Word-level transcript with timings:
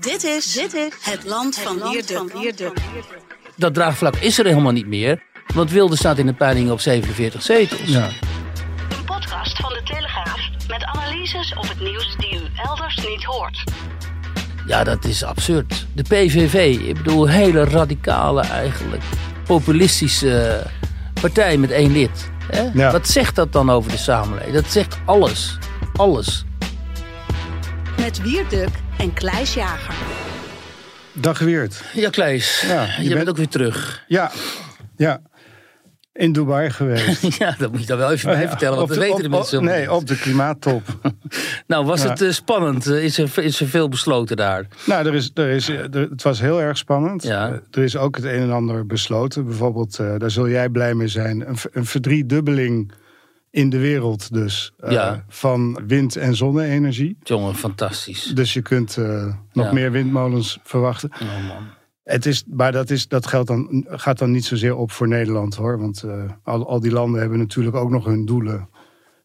Dit 0.00 0.24
is, 0.24 0.52
dit 0.52 0.74
is 0.74 0.92
het 1.00 1.24
land 1.24 1.56
van 1.56 1.90
Wierde. 2.32 2.72
Dat 3.56 3.74
draagvlak 3.74 4.16
is 4.16 4.38
er 4.38 4.44
helemaal 4.44 4.72
niet 4.72 4.86
meer. 4.86 5.22
Want 5.54 5.70
Wilde 5.70 5.96
staat 5.96 6.18
in 6.18 6.26
de 6.26 6.32
peiling 6.32 6.70
op 6.70 6.80
47 6.80 7.42
zetels. 7.42 7.88
Ja. 7.88 8.04
Een 8.04 9.04
podcast 9.04 9.56
van 9.56 9.72
de 9.72 9.82
Telegraaf 9.84 10.40
met 10.68 10.84
analyses 10.84 11.54
op 11.54 11.68
het 11.68 11.80
nieuws 11.80 12.16
die 12.18 12.34
u 12.34 12.46
elders 12.56 12.96
niet 12.96 13.24
hoort. 13.24 13.64
Ja, 14.66 14.84
dat 14.84 15.04
is 15.04 15.24
absurd. 15.24 15.86
De 15.94 16.02
PVV, 16.02 16.76
ik 16.76 16.94
bedoel, 16.94 17.28
hele 17.28 17.64
radicale 17.64 18.42
eigenlijk, 18.42 19.02
populistische 19.44 20.66
partij 21.20 21.56
met 21.56 21.70
één 21.70 21.92
lid. 21.92 22.30
Hè? 22.50 22.62
Ja. 22.74 22.92
Wat 22.92 23.08
zegt 23.08 23.34
dat 23.34 23.52
dan 23.52 23.70
over 23.70 23.90
de 23.90 23.98
samenleving? 23.98 24.54
Dat 24.54 24.70
zegt 24.70 24.98
alles. 25.04 25.58
Alles. 25.96 26.44
Met 28.00 28.22
Wierduk 28.22 28.68
en 28.98 29.12
Kleis 29.12 29.54
Jager. 29.54 29.94
Dag 31.12 31.38
Weert. 31.38 31.84
Ja, 31.94 32.10
Klees, 32.10 32.64
Ja, 32.68 32.82
je, 32.84 32.90
je 33.02 33.02
bent 33.02 33.14
bent- 33.14 33.28
ook 33.28 33.36
weer 33.36 33.48
terug. 33.48 34.04
Ja, 34.08 34.30
ja. 34.96 35.20
In 36.12 36.32
Dubai 36.32 36.70
geweest. 36.70 37.36
ja, 37.38 37.54
dat 37.58 37.70
moet 37.72 37.80
je 37.80 37.86
dan 37.86 37.98
wel 37.98 38.12
even 38.12 38.30
bij 38.30 38.48
vertellen, 38.48 38.76
want 38.78 38.90
Op 38.90 38.96
dat 38.96 39.04
de- 39.04 39.10
weten 39.10 39.22
de 39.22 39.36
mensen 39.36 39.58
op- 39.58 39.64
Nee, 39.64 39.92
op 39.92 40.06
de 40.06 40.16
klimaattop. 40.18 40.82
Nou, 41.66 41.84
was 41.86 42.02
Ja. 42.02 42.08
het 42.08 42.22
eh, 42.22 42.30
spannend? 42.30 42.86
Eh, 42.86 43.04
Is 43.04 43.18
er, 43.18 43.38
is 43.38 43.60
er 43.60 43.66
veel 43.68 43.88
besloten 43.88 44.36
daar? 44.36 44.66
nou, 44.86 45.06
er 45.06 45.14
is, 45.14 45.30
er 45.34 45.48
is, 45.48 45.68
er, 45.68 45.90
het 46.10 46.22
was 46.22 46.40
heel 46.40 46.60
erg 46.60 46.76
spannend. 46.76 47.22
Ja. 47.22 47.48
Eh, 47.48 47.54
Er 47.70 47.82
is 47.82 47.96
ook 47.96 48.16
het 48.16 48.24
een 48.24 48.40
en 48.40 48.50
ander 48.52 48.86
besloten. 48.86 49.44
Bijvoorbeeld, 49.44 49.98
eh, 49.98 50.14
daar 50.18 50.30
zul 50.30 50.48
jij 50.48 50.68
blij 50.68 50.94
mee 50.94 51.08
zijn, 51.08 51.48
een, 51.48 51.56
een 51.72 51.86
verdriedubbeling 51.86 52.92
in 53.50 53.70
de 53.70 53.78
wereld 53.78 54.32
dus. 54.32 54.72
eh, 54.78 54.90
Ja. 54.92 55.24
Van 55.28 55.86
wind- 55.86 56.16
en 56.16 56.34
zonne-energie. 56.36 57.16
Jongen, 57.22 57.54
fantastisch. 57.54 58.24
Dus 58.24 58.52
je 58.52 58.62
kunt 58.62 58.96
eh, 58.96 59.34
nog 59.52 59.66
Ja. 59.66 59.72
meer 59.72 59.92
windmolens 59.92 60.58
verwachten. 60.62 61.10
Oh 61.22 61.48
man. 61.48 61.66
Het 62.02 62.26
is, 62.26 62.44
maar 62.46 62.72
dat, 62.72 62.90
is, 62.90 63.08
dat 63.08 63.26
geldt 63.26 63.48
dan, 63.48 63.86
gaat 63.88 64.18
dan 64.18 64.30
niet 64.30 64.44
zozeer 64.44 64.76
op 64.76 64.90
voor 64.92 65.08
Nederland 65.08 65.54
hoor. 65.54 65.78
Want 65.78 66.02
eh, 66.02 66.24
al, 66.42 66.68
al 66.68 66.80
die 66.80 66.90
landen 66.92 67.20
hebben 67.20 67.38
natuurlijk 67.38 67.76
ook 67.76 67.90
nog 67.90 68.04
hun 68.04 68.24
doelen. 68.26 68.68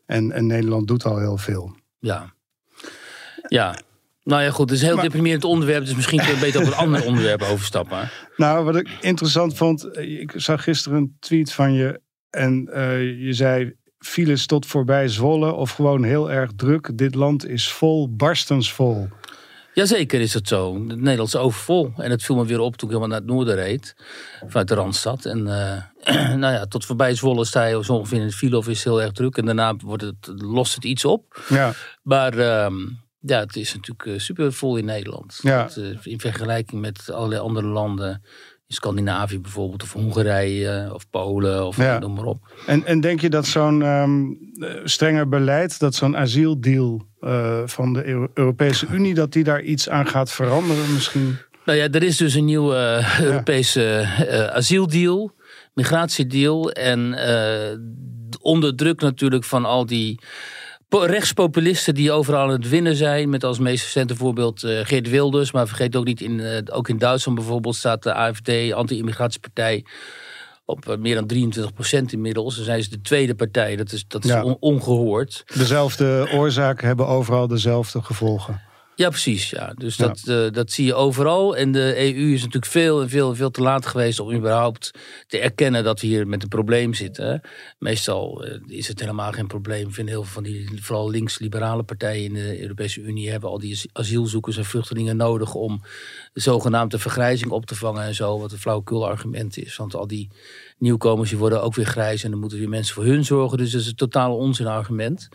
En, 0.05 0.31
en 0.31 0.45
Nederland 0.45 0.87
doet 0.87 1.03
al 1.05 1.17
heel 1.19 1.37
veel. 1.37 1.75
Ja. 1.99 2.33
Ja. 3.47 3.75
Nou 4.23 4.41
ja, 4.43 4.49
goed. 4.51 4.69
Het 4.69 4.71
is 4.71 4.79
een 4.81 4.85
heel 4.87 4.95
Maar- 4.95 5.05
deprimerend 5.05 5.43
onderwerp. 5.43 5.85
Dus 5.85 5.95
misschien 5.95 6.19
kun 6.19 6.33
je 6.33 6.39
beter 6.39 6.61
op 6.61 6.67
een 6.67 6.73
ander 6.73 7.05
onderwerp 7.09 7.41
overstappen. 7.41 8.09
Nou, 8.37 8.65
wat 8.65 8.75
ik 8.75 8.89
interessant 9.01 9.57
vond. 9.57 9.97
Ik 9.97 10.31
zag 10.35 10.63
gisteren 10.63 10.97
een 10.97 11.15
tweet 11.19 11.51
van 11.51 11.73
je. 11.73 12.01
En 12.29 12.69
je 13.19 13.33
zei 13.33 13.75
files 14.05 14.45
tot 14.45 14.65
voorbij 14.65 15.07
Zwolle. 15.07 15.51
Of 15.51 15.71
gewoon 15.71 16.03
heel 16.03 16.31
erg 16.31 16.51
druk. 16.55 16.97
Dit 16.97 17.15
land 17.15 17.47
is 17.47 17.71
vol, 17.71 18.15
barstensvol. 18.15 19.07
Jazeker 19.73 20.21
is 20.21 20.33
het 20.33 20.47
zo. 20.47 20.73
Het 20.73 20.99
Nederland 20.99 21.27
is 21.27 21.35
overvol. 21.35 21.93
En 21.97 22.11
het 22.11 22.23
viel 22.23 22.35
me 22.35 22.45
weer 22.45 22.59
op 22.59 22.75
toen 22.75 22.89
ik 22.89 22.95
helemaal 22.95 23.07
naar 23.07 23.27
het 23.27 23.35
noorden 23.35 23.55
reed. 23.55 23.95
Vanuit 24.47 24.67
de 24.67 24.73
Randstad. 24.73 25.25
En 25.25 25.47
eh, 25.47 26.33
nou 26.41 26.53
ja, 26.53 26.65
tot 26.65 26.85
voorbij 26.85 27.15
Zwolle 27.15 27.45
sta 27.45 27.65
je 27.65 27.83
zo 27.83 27.93
ongeveer 27.93 28.17
in 28.17 28.25
het 28.25 28.35
file 28.35 28.57
of 28.57 28.67
is 28.67 28.83
heel 28.83 29.01
erg 29.01 29.11
druk. 29.11 29.37
En 29.37 29.45
daarna 29.45 29.75
wordt 29.75 30.03
het, 30.03 30.31
lost 30.41 30.75
het 30.75 30.83
iets 30.83 31.05
op. 31.05 31.43
Ja, 31.49 31.73
Maar 32.01 32.37
ehm, 32.37 32.75
ja, 33.19 33.39
het 33.39 33.55
is 33.55 33.73
natuurlijk 33.73 34.05
eh, 34.05 34.19
super 34.19 34.53
vol 34.53 34.77
in 34.77 34.85
Nederland. 34.85 35.39
Ja. 35.41 35.63
Dat, 35.63 35.77
eh, 35.77 35.97
in 36.03 36.19
vergelijking 36.19 36.81
met 36.81 37.09
allerlei 37.11 37.41
andere 37.41 37.67
landen. 37.67 38.23
In 38.67 38.75
Scandinavië 38.75 39.39
bijvoorbeeld. 39.39 39.83
Of 39.83 39.93
Hongarije. 39.93 40.89
Of 40.93 41.09
Polen. 41.09 41.65
Of 41.67 41.77
Ja. 41.77 41.99
noem 41.99 42.13
maar 42.13 42.25
op. 42.25 42.53
en, 42.65 42.85
en 42.85 42.99
denk 43.01 43.21
je 43.21 43.29
dat 43.29 43.45
zo'n 43.45 43.81
ehm, 43.81 44.23
eh, 44.59 44.69
strenger 44.83 45.29
beleid, 45.29 45.79
dat 45.79 45.95
zo'n 45.95 46.17
asieldeal 46.17 47.05
eh, 47.19 47.61
van 47.65 47.93
de 47.93 48.05
Euro- 48.05 48.27
Europese 48.33 48.85
Unie, 48.91 49.13
dat 49.13 49.31
die 49.31 49.43
daar 49.43 49.61
iets 49.61 49.89
aan 49.89 50.07
gaat 50.07 50.31
veranderen 50.31 50.93
misschien? 50.93 51.37
Nou 51.65 51.77
ja, 51.77 51.87
er 51.91 52.03
is 52.03 52.17
dus 52.17 52.33
een 52.33 52.45
nieuwe 52.45 52.75
eh, 52.75 53.19
Europese 53.19 54.07
asieldeal, 54.53 55.31
migratiedeal. 55.73 56.71
En 56.71 57.15
onder 58.41 58.75
druk 58.75 59.01
natuurlijk 59.01 59.43
van 59.43 59.65
al 59.65 59.85
die 59.85 60.19
rechtspopulisten 60.89 61.93
die 61.95 62.11
overal 62.11 62.41
aan 62.41 62.49
het 62.49 62.69
winnen 62.69 62.95
zijn. 62.95 63.29
Met 63.29 63.43
als 63.43 63.59
meest 63.59 63.83
recente 63.83 64.15
voorbeeld 64.15 64.63
eh, 64.63 64.79
Geert 64.83 65.09
Wilders. 65.09 65.51
Maar 65.51 65.67
vergeet 65.67 65.95
ook 65.95 66.05
niet, 66.05 66.21
in, 66.21 66.39
eh, 66.39 66.61
ook 66.75 66.89
in 66.89 66.97
Duitsland 66.97 67.37
bijvoorbeeld 67.37 67.75
staat 67.75 68.03
de 68.03 68.13
AFD, 68.13 68.73
anti-immigratiepartij... 68.73 69.85
Op 70.67 70.89
eh, 70.89 70.97
meer 70.97 71.15
dan 71.15 71.27
23 71.27 71.73
procent 71.73 72.13
inmiddels. 72.13 72.55
Dan 72.55 72.65
zijn 72.65 72.83
ze 72.83 72.89
de 72.89 73.01
tweede 73.01 73.35
partij. 73.35 73.75
Dat 73.75 73.91
is, 73.91 74.05
dat 74.07 74.23
is 74.23 74.29
Ja. 74.29 74.43
on- 74.43 74.57
ongehoord. 74.59 75.43
Dezelfde 75.55 76.29
oorzaken 76.33 76.87
hebben 76.87 77.07
overal 77.07 77.47
dezelfde 77.47 78.01
gevolgen. 78.01 78.61
Ja, 78.95 79.09
precies. 79.09 79.49
Ja. 79.49 79.73
Dus 79.77 79.95
Ja. 79.95 80.07
Dat, 80.07 80.23
eh, 80.27 80.51
dat 80.51 80.71
zie 80.71 80.85
je 80.85 80.93
overal. 80.93 81.55
En 81.55 81.71
de 81.71 81.93
EU 81.97 82.33
is 82.33 82.39
natuurlijk 82.39 82.71
veel 82.71 83.01
en 83.01 83.09
veel, 83.09 83.35
veel 83.35 83.51
te 83.51 83.61
laat 83.61 83.85
geweest 83.85 84.19
om 84.19 84.33
überhaupt 84.33 84.91
te 85.27 85.39
erkennen 85.39 85.83
dat 85.83 86.01
we 86.01 86.07
hier 86.07 86.27
met 86.27 86.43
een 86.43 86.49
probleem 86.49 86.93
zitten. 86.93 87.41
Meestal 87.79 88.45
eh, 88.45 88.59
is 88.67 88.87
het 88.87 88.99
helemaal 88.99 89.31
geen 89.31 89.47
probleem. 89.47 89.87
Ik 89.87 89.93
vind 89.93 90.09
heel 90.09 90.23
veel 90.23 90.33
van 90.33 90.43
die, 90.43 90.69
vooral 90.81 91.09
links-liberale 91.09 91.83
partijen 91.83 92.23
in 92.25 92.33
de 92.33 92.61
Europese 92.61 93.01
Unie 93.01 93.29
hebben 93.31 93.49
al 93.49 93.59
die 93.59 93.73
as- 93.73 93.87
asielzoekers 93.93 94.57
en 94.57 94.65
vluchtelingen 94.65 95.17
nodig 95.17 95.53
om 95.53 95.81
de 96.33 96.41
zogenaamde 96.41 96.99
vergrijzing 96.99 97.51
op 97.51 97.65
te 97.65 97.75
vangen 97.75 98.03
en 98.03 98.15
zo. 98.15 98.39
Wat 98.39 98.51
een 98.51 98.57
flauwekul 98.57 99.07
argument 99.07 99.57
is. 99.57 99.75
Want 99.75 99.95
al 99.95 100.07
die 100.07 100.29
nieuwkomers 100.77 101.29
die 101.29 101.37
worden 101.39 101.61
ook 101.63 101.75
weer 101.75 101.85
grijs 101.85 102.23
en 102.23 102.31
dan 102.31 102.39
moeten 102.39 102.57
weer 102.59 102.69
mensen 102.69 102.95
voor 102.95 103.03
hun 103.05 103.25
zorgen. 103.25 103.57
Dus 103.57 103.71
dat 103.71 103.81
is 103.81 103.87
een 103.87 103.95
totale 103.95 104.33
onzin 104.33 104.67
argument. 104.67 105.29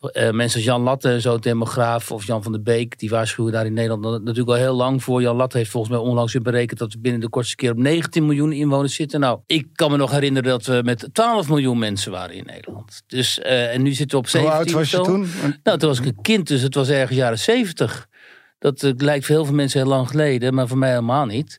Eh, 0.00 0.30
mensen 0.30 0.56
als 0.58 0.68
Jan 0.68 0.82
Latte, 0.82 1.20
zo 1.20 1.38
demograaf, 1.38 2.10
of 2.12 2.26
Jan 2.26 2.42
van 2.42 2.52
der 2.52 2.62
Beek, 2.62 2.98
die 2.98 3.10
waarschuwen 3.10 3.52
daar 3.52 3.66
in 3.66 3.72
Nederland 3.72 4.02
na- 4.02 4.10
natuurlijk 4.10 4.48
al 4.48 4.54
heel 4.54 4.74
lang 4.74 5.02
voor. 5.02 5.22
Jan 5.22 5.36
Latte 5.36 5.56
heeft 5.56 5.70
volgens 5.70 5.92
mij 5.92 6.02
onlangs 6.02 6.32
weer 6.32 6.42
berekend 6.42 6.78
dat 6.78 6.92
we 6.92 6.98
binnen 6.98 7.20
de 7.20 7.28
kortste 7.28 7.56
keer 7.56 7.70
op 7.70 7.76
19 7.76 8.26
miljoen 8.26 8.52
inwoners 8.52 8.94
zitten. 8.94 9.20
Nou, 9.20 9.40
ik 9.46 9.66
kan 9.72 9.90
me 9.90 9.96
nog 9.96 10.10
herinneren 10.10 10.50
dat 10.50 10.66
we 10.66 10.80
met 10.84 11.08
12 11.12 11.48
miljoen 11.48 11.78
mensen 11.78 12.12
waren 12.12 12.34
in 12.34 12.44
Nederland. 12.46 13.02
Dus, 13.06 13.38
eh, 13.40 13.74
en 13.74 13.82
nu 13.82 13.92
zitten 13.92 14.18
we 14.18 14.24
op 14.24 14.28
17 14.28 14.50
Hoe 14.56 14.64
oud 14.64 14.70
was 14.72 14.90
je 14.90 15.00
toen? 15.00 15.26
Nou, 15.62 15.78
toen 15.78 15.88
was 15.88 15.98
ik 15.98 16.04
een 16.06 16.22
kind, 16.22 16.48
dus 16.48 16.62
het 16.62 16.74
was 16.74 16.88
ergens 16.88 17.18
jaren 17.18 17.38
70. 17.38 18.08
Dat 18.58 18.82
eh, 18.82 18.90
lijkt 18.96 19.26
voor 19.26 19.34
heel 19.34 19.44
veel 19.44 19.54
mensen 19.54 19.80
heel 19.80 19.88
lang 19.88 20.08
geleden, 20.08 20.54
maar 20.54 20.68
voor 20.68 20.78
mij 20.78 20.90
helemaal 20.90 21.26
niet. 21.26 21.56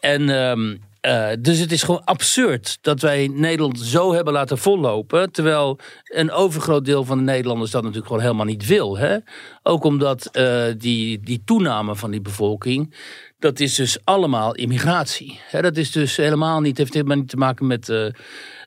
En 0.00 0.28
ehm, 0.30 0.76
eh, 1.06 1.28
dus 1.40 1.58
het 1.58 1.72
is 1.72 1.82
gewoon 1.82 2.04
absurd 2.04 2.78
dat 2.80 3.00
wij 3.00 3.30
Nederland 3.32 3.80
zo 3.80 4.12
hebben 4.12 4.32
laten 4.32 4.58
vollopen. 4.58 5.32
Terwijl 5.32 5.78
een 6.04 6.30
overgroot 6.30 6.84
deel 6.84 7.04
van 7.04 7.18
de 7.18 7.24
Nederlanders 7.24 7.70
dat 7.70 7.80
natuurlijk 7.82 8.06
gewoon 8.06 8.22
helemaal 8.22 8.46
niet 8.46 8.66
wil. 8.66 8.98
Hè? 8.98 9.16
Ook 9.62 9.84
omdat 9.84 10.26
eh, 10.26 10.64
die, 10.78 11.20
die 11.20 11.42
toename 11.44 11.96
van 11.96 12.10
die 12.10 12.20
bevolking. 12.20 12.94
Dat 13.38 13.60
is 13.60 13.74
dus 13.74 13.98
allemaal 14.04 14.54
immigratie. 14.54 15.40
Hè? 15.50 15.62
Dat 15.62 15.76
is 15.76 15.90
dus 15.90 16.16
helemaal 16.16 16.60
niet, 16.60 16.78
heeft 16.78 16.94
helemaal 16.94 17.16
niet 17.16 17.28
te 17.28 17.36
maken 17.36 17.66
met 17.66 17.88
eh, 17.88 18.12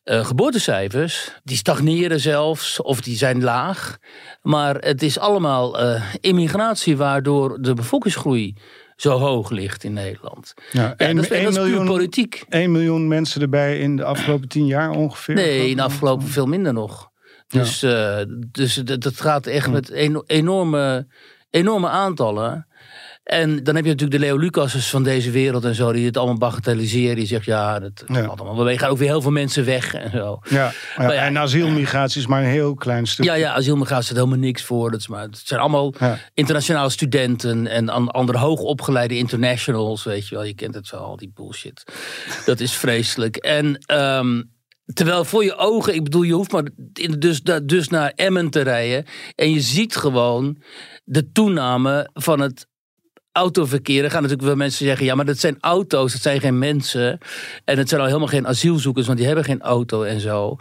geboortecijfers. 0.04 1.32
Die 1.44 1.58
stagneren 1.58 2.20
zelfs, 2.20 2.82
of 2.82 3.02
die 3.02 3.18
zijn 3.18 3.44
laag. 3.44 3.98
Maar 4.42 4.76
het 4.76 5.02
is 5.02 5.20
allemaal 5.20 5.78
immigratie 6.20 6.98
waardoor 6.98 7.62
de 7.62 7.74
bevolkingsgroei 7.74 8.56
zo 9.02 9.18
hoog 9.18 9.50
ligt 9.50 9.84
in 9.84 9.94
Nederland. 9.94 10.54
Ja, 10.72 10.82
Ja, 10.82 10.94
één- 10.98 11.16
dat 11.16 11.26
is, 11.26 11.32
één 11.32 11.44
dat 11.44 11.52
is 11.54 11.58
puur 11.60 11.68
miljoen- 11.68 11.86
politiek. 11.88 12.44
1 12.50 12.72
miljoen 12.72 13.08
mensen 13.08 13.42
erbij 13.42 13.80
in 13.80 13.96
de 13.96 14.04
afgelopen 14.04 14.48
10 14.48 14.66
jaar 14.66 14.90
ongeveer? 14.90 15.36
Nee, 15.36 15.70
in 15.70 15.76
de 15.76 15.82
afgelopen 15.84 16.28
veel 16.28 16.46
minder 16.46 16.74
nog. 16.74 17.10
Dus, 17.48 17.84
eh, 17.84 18.18
dus 18.52 18.74
dat, 18.76 19.02
dat 19.02 19.22
gaat 19.22 19.46
echt 19.48 19.72
met 19.72 19.90
eno- 19.90 20.24
enorme, 20.26 21.08
enorme 21.50 21.88
aantallen. 21.88 22.68
En 23.30 23.64
dan 23.64 23.76
heb 23.76 23.84
je 23.86 23.90
natuurlijk 23.92 24.20
de 24.22 24.26
Leo 24.28 24.38
Lucas's 24.38 24.90
van 24.90 25.04
deze 25.04 25.32
wereld 25.32 25.66
en 25.66 25.76
zo, 25.76 25.92
die 25.92 26.06
het 26.06 26.18
allemaal 26.18 26.38
bagatelliseren. 26.38 27.16
Die 27.16 27.26
zegt, 27.26 27.46
ja, 27.46 27.80
dat 27.80 28.04
Ja. 28.08 28.26
allemaal. 28.26 28.64
We 28.66 28.78
gaan 28.78 28.90
ook 28.90 28.98
weer 28.98 29.08
heel 29.08 29.22
veel 29.22 29.32
mensen 29.32 29.66
weg 29.66 29.94
en 29.94 30.12
zo. 30.12 30.40
Ja, 30.50 30.72
ja, 30.98 31.12
en 31.14 31.38
asielmigratie 31.38 32.22
is 32.22 32.28
maar 32.28 32.42
een 32.44 32.50
heel 32.50 32.74
klein 32.76 33.08
stuk. 33.08 33.26
Ja, 33.26 33.34
ja, 33.34 33.54
asielmigratie 33.54 34.04
staat 34.06 34.18
helemaal 34.18 34.38
niks 34.40 34.64
voor. 34.64 34.92
Dat 34.92 35.00
is 35.00 35.08
maar, 35.08 35.24
het 35.24 35.42
zijn 35.46 35.60
allemaal 35.60 35.94
internationale 36.34 36.90
studenten 36.90 37.68
en 37.68 37.90
an- 37.90 38.12
andere 38.12 38.38
hoogopgeleide 38.38 39.18
internationals. 39.18 40.04
Weet 40.04 40.28
je 40.28 40.36
wel, 40.36 40.44
je 40.44 40.56
kent 40.56 40.76
het 40.76 40.90
wel, 40.90 41.00
al 41.02 41.18
die 41.18 41.32
bullshit. 41.34 41.84
Dat 42.46 42.60
is 42.60 42.74
vreselijk. 42.74 43.36
En, 43.36 43.78
ehm, 43.86 44.42
Terwijl 44.94 45.26
voor 45.26 45.44
je 45.44 45.56
ogen, 45.56 45.94
ik 45.96 46.04
bedoel, 46.04 46.22
je 46.22 46.34
hoeft 46.34 46.52
maar 46.52 46.64
in- 46.94 47.20
dus, 47.20 47.42
dus 47.64 47.88
naar 47.90 48.12
Emmen 48.16 48.50
te 48.50 48.62
rijden. 48.62 49.06
En 49.36 49.52
je 49.54 49.62
ziet 49.62 49.96
gewoon 49.96 50.58
de 51.04 51.32
toename 51.32 52.10
van 52.14 52.40
het 52.40 52.68
autoverkeer. 53.40 54.04
Er 54.04 54.12
gaan 54.12 54.22
natuurlijk 54.22 54.48
wel 54.48 54.58
mensen 54.58 54.86
zeggen: 54.86 55.06
ja, 55.06 55.16
maar 55.16 55.26
dat 55.26 55.38
zijn 55.38 55.58
auto's, 55.60 56.12
dat 56.12 56.22
zijn 56.22 56.40
geen 56.40 56.58
mensen. 56.58 57.20
En 57.66 57.78
het 57.78 57.90
zijn 57.90 58.02
al 58.02 58.08
helemaal 58.08 58.28
geen 58.28 58.48
asielzoekers, 58.48 59.06
want 59.06 59.18
die 59.18 59.28
hebben 59.28 59.46
geen 59.46 59.62
auto 59.62 60.04
en 60.04 60.20
zo. 60.20 60.58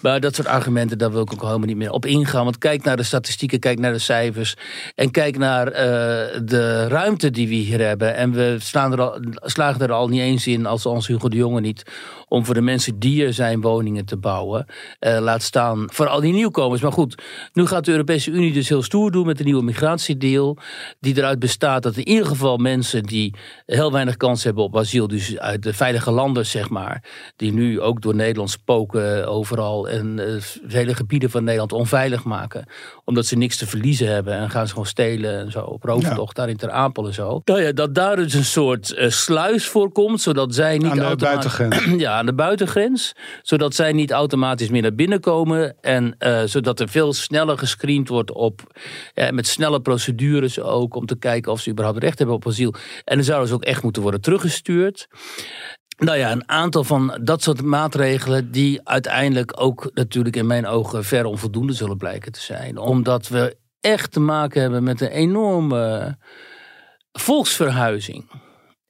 Maar 0.00 0.20
dat 0.20 0.34
soort 0.34 0.48
argumenten, 0.48 0.98
daar 0.98 1.10
wil 1.10 1.22
ik 1.22 1.32
ook 1.32 1.42
helemaal 1.42 1.66
niet 1.66 1.76
meer 1.76 1.90
op 1.90 2.06
ingaan. 2.06 2.44
Want 2.44 2.58
kijk 2.58 2.84
naar 2.84 2.96
de 2.96 3.02
statistieken, 3.02 3.58
kijk 3.58 3.78
naar 3.78 3.92
de 3.92 3.98
cijfers. 3.98 4.56
En 4.94 5.10
kijk 5.10 5.38
naar 5.38 5.66
eh, 5.68 6.40
de 6.44 6.88
ruimte 6.88 7.30
die 7.30 7.48
we 7.48 7.54
hier 7.54 7.80
hebben. 7.80 8.14
En 8.14 8.32
we 8.32 8.56
slaan 8.58 8.92
er 8.92 9.00
al, 9.00 9.20
slagen 9.32 9.80
er 9.80 9.92
al 9.92 10.08
niet 10.08 10.20
eens 10.20 10.46
in, 10.46 10.66
als 10.66 10.86
ons 10.86 11.06
Hugo 11.06 11.28
de 11.28 11.36
Jonge 11.36 11.60
niet, 11.60 11.82
om 12.28 12.44
voor 12.44 12.54
de 12.54 12.60
mensen 12.60 12.98
die 12.98 13.24
er 13.24 13.32
zijn 13.32 13.60
woningen 13.60 14.04
te 14.04 14.16
bouwen. 14.16 14.66
Eh, 14.98 15.18
laat 15.20 15.42
staan 15.42 15.86
voor 15.92 16.08
al 16.08 16.20
die 16.20 16.32
nieuwkomers. 16.32 16.80
Maar 16.80 16.92
goed, 16.92 17.22
nu 17.52 17.66
gaat 17.66 17.84
de 17.84 17.90
Europese 17.90 18.30
Unie 18.30 18.52
dus 18.52 18.68
heel 18.68 18.82
stoer 18.82 19.10
doen 19.10 19.26
met 19.26 19.38
de 19.38 19.44
nieuwe 19.44 19.62
migratiedeal. 19.62 20.56
Die 21.00 21.16
eruit 21.16 21.38
bestaat 21.38 21.82
dat 21.82 21.96
in 21.96 22.04
ieder 22.22 22.36
geval 22.36 22.56
mensen 22.56 23.02
die 23.02 23.34
heel 23.66 23.92
weinig 23.92 24.16
kans 24.16 24.44
hebben 24.44 24.64
op 24.64 24.76
asiel, 24.76 25.06
dus 25.08 25.38
uit 25.38 25.62
de 25.62 25.72
veilige 25.72 26.10
landen 26.10 26.46
zeg 26.46 26.68
maar, 26.70 27.04
die 27.36 27.52
nu 27.52 27.80
ook 27.80 28.02
door 28.02 28.14
Nederland 28.14 28.50
spoken 28.50 29.28
overal 29.28 29.88
en 29.88 30.18
eh, 30.18 30.34
vele 30.66 30.94
gebieden 30.94 31.30
van 31.30 31.44
Nederland 31.44 31.72
onveilig 31.72 32.24
maken. 32.24 32.64
Omdat 33.04 33.26
ze 33.26 33.36
niks 33.36 33.56
te 33.56 33.66
verliezen 33.66 34.08
hebben 34.08 34.34
en 34.34 34.50
gaan 34.50 34.64
ze 34.66 34.70
gewoon 34.72 34.86
stelen 34.86 35.38
en 35.38 35.50
zo 35.50 35.60
op 35.60 35.82
rooftocht 35.84 36.36
daar 36.36 36.48
in 36.48 36.56
Ter 36.56 36.70
Apel 36.70 37.06
en 37.06 37.14
zo. 37.14 37.40
Nou 37.44 37.62
ja, 37.62 37.72
dat 37.72 37.94
daar 37.94 38.16
dus 38.16 38.34
een 38.34 38.44
soort 38.44 38.92
eh, 38.92 39.08
sluis 39.10 39.66
voor 39.66 39.92
komt, 39.92 40.20
zodat 40.20 40.54
zij 40.54 40.78
niet 40.78 40.90
Aan 40.90 40.96
de 40.96 41.02
automatisch- 41.02 41.56
buitengrens. 41.56 42.00
ja, 42.04 42.18
aan 42.18 42.26
de 42.26 42.34
buitengrens. 42.34 43.12
Zodat 43.42 43.74
zij 43.74 43.92
niet 43.92 44.10
automatisch 44.10 44.68
meer 44.68 44.82
naar 44.82 44.94
binnen 44.94 45.20
komen. 45.20 45.76
En 45.80 46.14
eh, 46.18 46.42
zodat 46.44 46.80
er 46.80 46.88
veel 46.88 47.12
sneller 47.12 47.58
gescreend 47.58 48.08
wordt 48.08 48.32
op. 48.32 48.60
met 49.30 49.46
snelle 49.46 49.80
procedures 49.80 50.60
ook. 50.60 50.94
Om 50.94 51.06
te 51.06 51.16
kijken 51.18 51.52
of 51.52 51.60
ze 51.60 51.70
überhaupt 51.70 52.01
recht 52.02 52.18
hebben 52.18 52.36
op 52.36 52.46
asiel. 52.46 52.74
En 53.04 53.16
dan 53.16 53.24
zouden 53.24 53.48
ze 53.48 53.54
ook 53.54 53.64
echt 53.64 53.82
moeten 53.82 54.02
worden 54.02 54.20
teruggestuurd. 54.20 55.06
Nou 55.98 56.18
ja, 56.18 56.32
een 56.32 56.48
aantal 56.48 56.84
van 56.84 57.18
dat 57.22 57.42
soort 57.42 57.62
maatregelen. 57.62 58.50
die 58.50 58.80
uiteindelijk 58.88 59.60
ook 59.60 59.90
natuurlijk 59.94 60.36
in 60.36 60.46
mijn 60.46 60.66
ogen 60.66 61.04
ver 61.04 61.24
onvoldoende 61.24 61.72
zullen 61.72 61.96
blijken 61.96 62.32
te 62.32 62.40
zijn. 62.40 62.78
Omdat 62.78 63.28
we 63.28 63.56
echt 63.80 64.12
te 64.12 64.20
maken 64.20 64.60
hebben 64.60 64.82
met 64.82 65.00
een 65.00 65.08
enorme 65.10 66.16
volksverhuizing. 67.12 68.30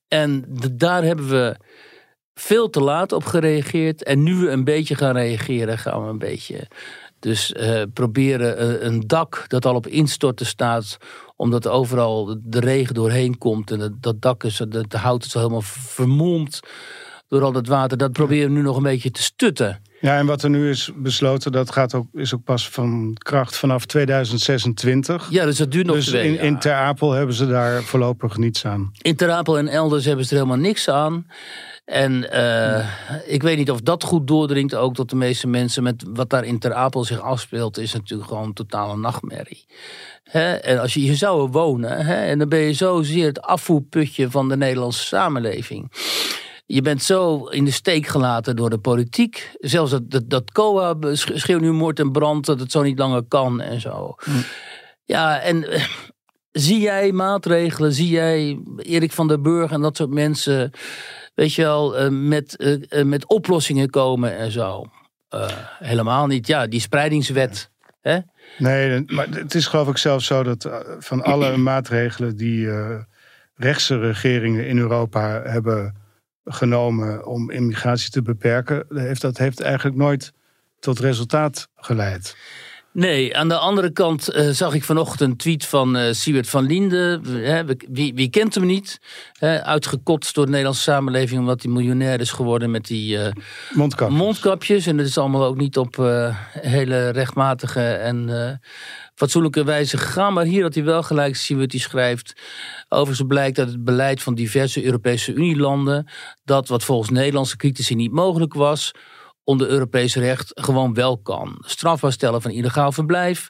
En 0.08 0.44
de- 0.48 0.76
daar 0.76 1.02
hebben 1.02 1.28
we 1.28 1.56
veel 2.34 2.70
te 2.70 2.80
laat 2.80 3.12
op 3.12 3.24
gereageerd. 3.24 4.02
En 4.02 4.22
nu 4.22 4.34
we 4.36 4.48
een 4.48 4.64
beetje 4.64 4.94
gaan 4.94 5.16
reageren, 5.16 5.78
gaan 5.78 6.02
we 6.04 6.08
een 6.10 6.18
beetje. 6.18 6.68
Dus 7.18 7.52
eh, 7.52 7.82
proberen 7.92 8.56
eh, 8.58 8.86
een 8.86 9.00
dak 9.06 9.44
dat 9.48 9.64
al 9.64 9.74
op 9.74 9.86
instorten 9.86 10.46
staat, 10.46 10.96
omdat 11.42 11.68
overal 11.68 12.36
de 12.42 12.60
regen 12.60 12.94
doorheen 12.94 13.38
komt. 13.38 13.70
En 13.70 13.78
dat, 13.78 14.02
dat 14.02 14.22
dak 14.22 14.44
is, 14.44 14.56
de, 14.56 14.84
de 14.88 14.98
hout 14.98 15.24
is 15.24 15.34
al 15.34 15.40
helemaal 15.40 15.62
vermomd 15.64 16.60
door 17.28 17.42
al 17.42 17.52
dat 17.52 17.66
water. 17.66 17.98
Dat 17.98 18.12
proberen 18.12 18.48
we 18.48 18.54
nu 18.54 18.62
nog 18.62 18.76
een 18.76 18.82
beetje 18.82 19.10
te 19.10 19.22
stutten. 19.22 19.80
Ja, 20.00 20.18
en 20.18 20.26
wat 20.26 20.42
er 20.42 20.50
nu 20.50 20.70
is 20.70 20.90
besloten, 20.96 21.52
dat 21.52 21.72
gaat 21.72 21.94
ook, 21.94 22.06
is 22.12 22.34
ook 22.34 22.44
pas 22.44 22.68
van 22.68 23.16
kracht 23.18 23.56
vanaf 23.56 23.86
2026. 23.86 25.30
Ja, 25.30 25.44
dus 25.44 25.56
dat 25.56 25.70
duurt 25.70 25.86
nog 25.86 25.96
dus 25.96 26.06
twee 26.06 26.26
in, 26.26 26.32
jaar. 26.32 26.44
in 26.44 26.58
Ter 26.58 26.74
Apel 26.74 27.10
hebben 27.10 27.34
ze 27.34 27.46
daar 27.46 27.82
voorlopig 27.82 28.36
niets 28.36 28.64
aan. 28.64 28.90
In 29.00 29.16
Ter 29.16 29.30
Apel 29.30 29.58
en 29.58 29.68
elders 29.68 30.04
hebben 30.04 30.24
ze 30.24 30.30
er 30.30 30.36
helemaal 30.36 30.62
niks 30.62 30.88
aan. 30.88 31.26
En 31.84 32.30
eh, 32.30 32.86
ik 33.26 33.42
weet 33.42 33.56
niet 33.56 33.70
of 33.70 33.80
dat 33.80 34.04
goed 34.04 34.26
doordringt 34.26 34.74
ook 34.74 34.94
tot 34.94 35.10
de 35.10 35.16
meeste 35.16 35.46
mensen. 35.46 35.82
Met 35.82 36.04
wat 36.08 36.30
daar 36.30 36.44
in 36.44 36.58
Ter 36.58 36.74
Apel 36.74 37.04
zich 37.04 37.20
afspeelt, 37.20 37.78
is 37.78 37.92
natuurlijk 37.92 38.28
gewoon 38.28 38.44
een 38.44 38.52
totale 38.52 38.96
nachtmerrie. 38.96 39.66
Hè? 40.24 40.52
En 40.52 40.80
als 40.80 40.94
je 40.94 41.00
hier 41.00 41.16
zou 41.16 41.50
wonen, 41.50 42.06
hè? 42.06 42.14
en 42.14 42.38
dan 42.38 42.48
ben 42.48 42.58
je 42.58 42.72
zozeer 42.72 43.26
het 43.26 43.40
afvoerputje 43.40 44.30
van 44.30 44.48
de 44.48 44.56
Nederlandse 44.56 45.06
samenleving. 45.06 45.92
Je 46.66 46.82
bent 46.82 47.02
zo 47.02 47.44
in 47.44 47.64
de 47.64 47.70
steek 47.70 48.06
gelaten 48.06 48.56
door 48.56 48.70
de 48.70 48.78
politiek. 48.78 49.50
Zelfs 49.58 49.90
dat, 49.90 50.10
dat, 50.10 50.30
dat 50.30 50.52
COA 50.52 50.96
schreeuwt 51.12 51.60
nu 51.60 51.72
moord 51.72 51.98
en 51.98 52.12
brand 52.12 52.46
dat 52.46 52.60
het 52.60 52.70
zo 52.70 52.82
niet 52.82 52.98
langer 52.98 53.22
kan 53.22 53.60
en 53.60 53.80
zo. 53.80 54.14
Ja, 55.04 55.40
en 55.40 55.64
zie 56.52 56.80
jij 56.80 57.12
maatregelen? 57.12 57.92
Zie 57.92 58.08
jij 58.08 58.62
Erik 58.76 59.12
van 59.12 59.28
der 59.28 59.40
Burg 59.40 59.70
en 59.70 59.80
dat 59.80 59.96
soort 59.96 60.10
mensen, 60.10 60.70
weet 61.34 61.54
je 61.54 61.62
wel, 61.62 61.96
eh, 61.96 62.08
met, 62.08 62.56
eh, 62.56 63.00
eh, 63.00 63.06
met 63.06 63.26
oplossingen 63.26 63.90
komen 63.90 64.36
en 64.36 64.50
zo? 64.50 64.90
Helemaal 65.78 66.26
niet. 66.26 66.46
Ja, 66.46 66.66
die 66.66 66.80
spreidingswet. 66.80 67.70
Hè? 68.00 68.18
Nee, 68.58 69.04
maar 69.06 69.28
het 69.28 69.54
is 69.54 69.66
geloof 69.66 69.88
ik 69.88 69.96
zelfs 69.96 70.26
zo 70.26 70.42
dat 70.42 70.70
van 70.98 71.22
alle 71.22 71.56
maatregelen 71.70 72.36
die 72.36 72.68
rechtse 73.54 73.98
regeringen 73.98 74.66
in 74.66 74.78
Europa 74.78 75.42
hebben 75.42 75.96
genomen 76.44 77.26
om 77.26 77.50
immigratie 77.50 78.10
te 78.10 78.22
beperken, 78.22 78.84
heeft 78.88 79.20
dat 79.20 79.38
heeft 79.38 79.60
eigenlijk 79.60 79.96
nooit 79.96 80.32
tot 80.78 80.98
resultaat 80.98 81.68
geleid. 81.76 82.36
Nee, 82.92 83.36
aan 83.36 83.48
de 83.48 83.56
andere 83.56 83.90
kant 83.90 84.28
eh, 84.28 84.48
zag 84.48 84.74
ik 84.74 84.84
vanochtend 84.84 85.20
een 85.20 85.36
tweet 85.36 85.66
van 85.66 86.14
Siewert 86.14 86.48
van 86.48 86.66
we- 87.66 87.76
wie, 87.90 88.14
wie 88.14 88.30
kent 88.30 88.54
hem 88.54 88.66
niet? 88.66 88.98
Hè, 89.38 89.62
uitgekotst 89.64 90.34
door 90.34 90.44
de 90.44 90.50
Nederlandse 90.50 90.82
samenleving 90.82 91.40
omdat 91.40 91.62
hij 91.62 91.72
miljonair 91.72 92.20
is 92.20 92.30
geworden 92.30 92.70
met 92.70 92.86
die 92.86 93.18
eh, 93.18 93.32
Mondkap. 93.72 94.10
mondkapjes. 94.10 94.86
En 94.86 94.96
dat 94.96 95.06
is 95.06 95.18
allemaal 95.18 95.44
ook 95.44 95.56
niet 95.56 95.76
op 95.78 95.96
hele 96.52 97.08
rechtmatige 97.08 97.80
en 97.92 98.60
fatsoenlijke 99.14 99.64
wijze 99.64 99.98
gegaan. 99.98 100.32
Maar 100.32 100.44
hier 100.44 100.62
had 100.62 100.74
hij 100.74 100.84
wel 100.84 101.02
gelijk, 101.02 101.36
Siewert 101.36 101.70
die 101.70 101.80
schrijft. 101.80 102.32
Overigens 102.88 103.28
blijkt 103.28 103.56
dat 103.56 103.68
het 103.68 103.84
beleid 103.84 104.22
van 104.22 104.34
diverse 104.34 104.84
Europese 104.84 105.32
Unielanden... 105.32 106.06
dat 106.44 106.68
wat 106.68 106.84
volgens 106.84 107.10
Nederlandse 107.10 107.56
critici 107.56 107.94
niet 107.94 108.12
mogelijk 108.12 108.54
was... 108.54 108.90
onder 109.44 109.68
Europees 109.68 110.14
recht 110.14 110.50
gewoon 110.54 110.94
wel 110.94 111.18
kan. 111.18 111.56
Strafbaar 111.66 112.12
stellen 112.12 112.42
van 112.42 112.50
illegaal 112.50 112.92
verblijf... 112.92 113.48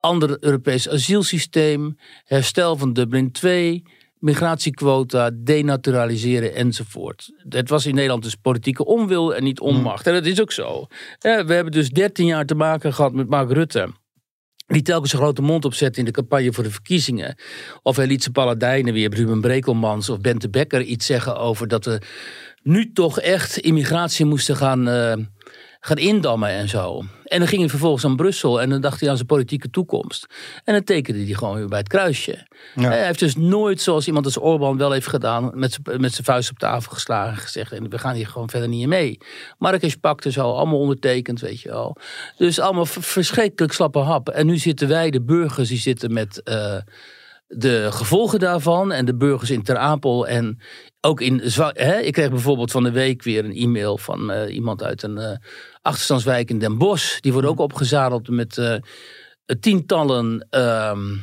ander 0.00 0.36
Europees 0.40 0.88
asielsysteem... 0.88 1.96
herstel 2.24 2.76
van 2.76 2.92
Dublin 2.92 3.32
2 3.32 3.82
migratiequota, 4.18 5.30
denaturaliseren 5.34 6.54
enzovoort. 6.54 7.32
Het 7.48 7.68
was 7.68 7.86
in 7.86 7.94
Nederland 7.94 8.22
dus 8.22 8.34
politieke 8.34 8.84
onwil 8.84 9.34
en 9.34 9.44
niet 9.44 9.60
onmacht. 9.60 10.06
En 10.06 10.12
dat 10.12 10.26
is 10.26 10.40
ook 10.40 10.52
zo. 10.52 10.86
Eh, 11.18 11.40
We 11.40 11.54
hebben 11.54 11.72
dus 11.72 11.90
13 11.90 12.26
jaar 12.26 12.46
te 12.46 12.54
maken 12.54 12.94
gehad 12.94 13.12
met 13.12 13.28
Mark 13.28 13.50
Rutte. 13.52 13.88
Die 14.68 14.82
telkens 14.82 15.12
een 15.12 15.18
grote 15.18 15.42
mond 15.42 15.64
opzette 15.64 15.98
in 15.98 16.04
de 16.04 16.10
campagne 16.10 16.52
voor 16.52 16.64
de 16.64 16.70
verkiezingen. 16.70 17.36
Of 17.82 17.96
hij 17.96 18.06
liet 18.06 18.22
zijn 18.22 18.34
paladijnen 18.34 18.94
Ruben 19.14 19.40
Brekelmans 19.40 20.08
of 20.08 20.20
Bente 20.20 20.50
Becker, 20.50 20.82
iets 20.82 21.06
zeggen 21.06 21.36
over 21.36 21.68
dat 21.68 21.84
we 21.84 22.00
nu 22.62 22.92
toch 22.92 23.20
echt 23.20 23.58
immigratie 23.58 24.24
moesten 24.24 24.56
gaan, 24.56 24.88
eh, 24.88 25.16
gaan 25.80 25.96
indammen 25.96 26.48
en 26.48 26.68
zo. 26.68 27.02
En 27.24 27.38
dan 27.38 27.48
ging 27.48 27.60
hij 27.60 27.70
vervolgens 27.70 28.04
aan 28.04 28.16
Brussel 28.16 28.60
en 28.60 28.70
dan 28.70 28.80
dacht 28.80 29.00
hij 29.00 29.08
aan 29.08 29.14
zijn 29.16 29.26
politieke 29.26 29.70
toekomst. 29.70 30.26
En 30.64 30.74
dan 30.74 30.84
tekende 30.84 31.24
hij 31.24 31.34
gewoon 31.34 31.56
weer 31.56 31.68
bij 31.68 31.78
het 31.78 31.88
kruisje. 31.88 32.46
Ja. 32.74 32.88
Hij 32.88 33.06
heeft 33.06 33.18
dus 33.18 33.36
nooit, 33.36 33.80
zoals 33.80 34.06
iemand 34.06 34.24
als 34.24 34.38
Orbán 34.38 34.76
wel 34.76 34.90
heeft 34.92 35.06
gedaan, 35.06 35.50
met 35.54 35.72
zijn- 35.72 36.12
vuist 36.24 36.50
op 36.50 36.58
tafel 36.58 36.92
geslagen 36.92 37.32
en 37.32 37.38
gezegd: 37.38 37.72
en 37.72 37.90
we 37.90 37.98
gaan 37.98 38.14
hier 38.14 38.26
gewoon 38.26 38.50
verder 38.50 38.68
niet 38.68 38.86
mee. 38.86 39.18
Marrakesh 39.58 39.94
pakte 39.94 40.30
zo, 40.32 40.52
allemaal 40.52 40.78
ondertekend, 40.78 41.40
weet 41.40 41.60
je 41.60 41.68
wel. 41.68 41.96
Dus 42.36 42.58
allemaal 42.60 42.86
verschrikkelijk 42.86 43.72
slappe 43.72 43.98
hap. 43.98 44.28
En 44.28 44.46
nu 44.46 44.56
zitten 44.56 44.88
wij, 44.88 45.10
de 45.10 45.22
burgers, 45.22 45.68
die 45.68 45.78
zitten 45.78 46.12
met. 46.12 46.42
eh, 46.42 46.76
de 47.48 47.88
gevolgen 47.90 48.38
daarvan 48.38 48.92
en 48.92 49.04
de 49.04 49.16
burgers 49.16 49.50
in 49.50 49.62
Ter 49.62 49.76
Apel 49.76 50.26
en 50.28 50.60
ook 51.00 51.20
in 51.20 51.42
hè, 51.72 51.98
Ik 51.98 52.12
kreeg 52.12 52.30
bijvoorbeeld 52.30 52.70
van 52.70 52.82
de 52.82 52.90
week 52.90 53.22
weer 53.22 53.44
een 53.44 53.56
e-mail 53.56 53.98
van 53.98 54.30
eh, 54.30 54.54
iemand 54.54 54.82
uit 54.82 55.02
een 55.02 55.18
eh, 55.18 55.36
achterstandswijk 55.82 56.50
in 56.50 56.58
Den 56.58 56.78
Bosch. 56.78 57.20
Die 57.20 57.32
wordt 57.32 57.48
ook 57.48 57.58
opgezadeld 57.58 58.28
met 58.28 58.58
eh, 58.58 58.74
tientallen 59.60 60.46
ehm, 60.50 61.14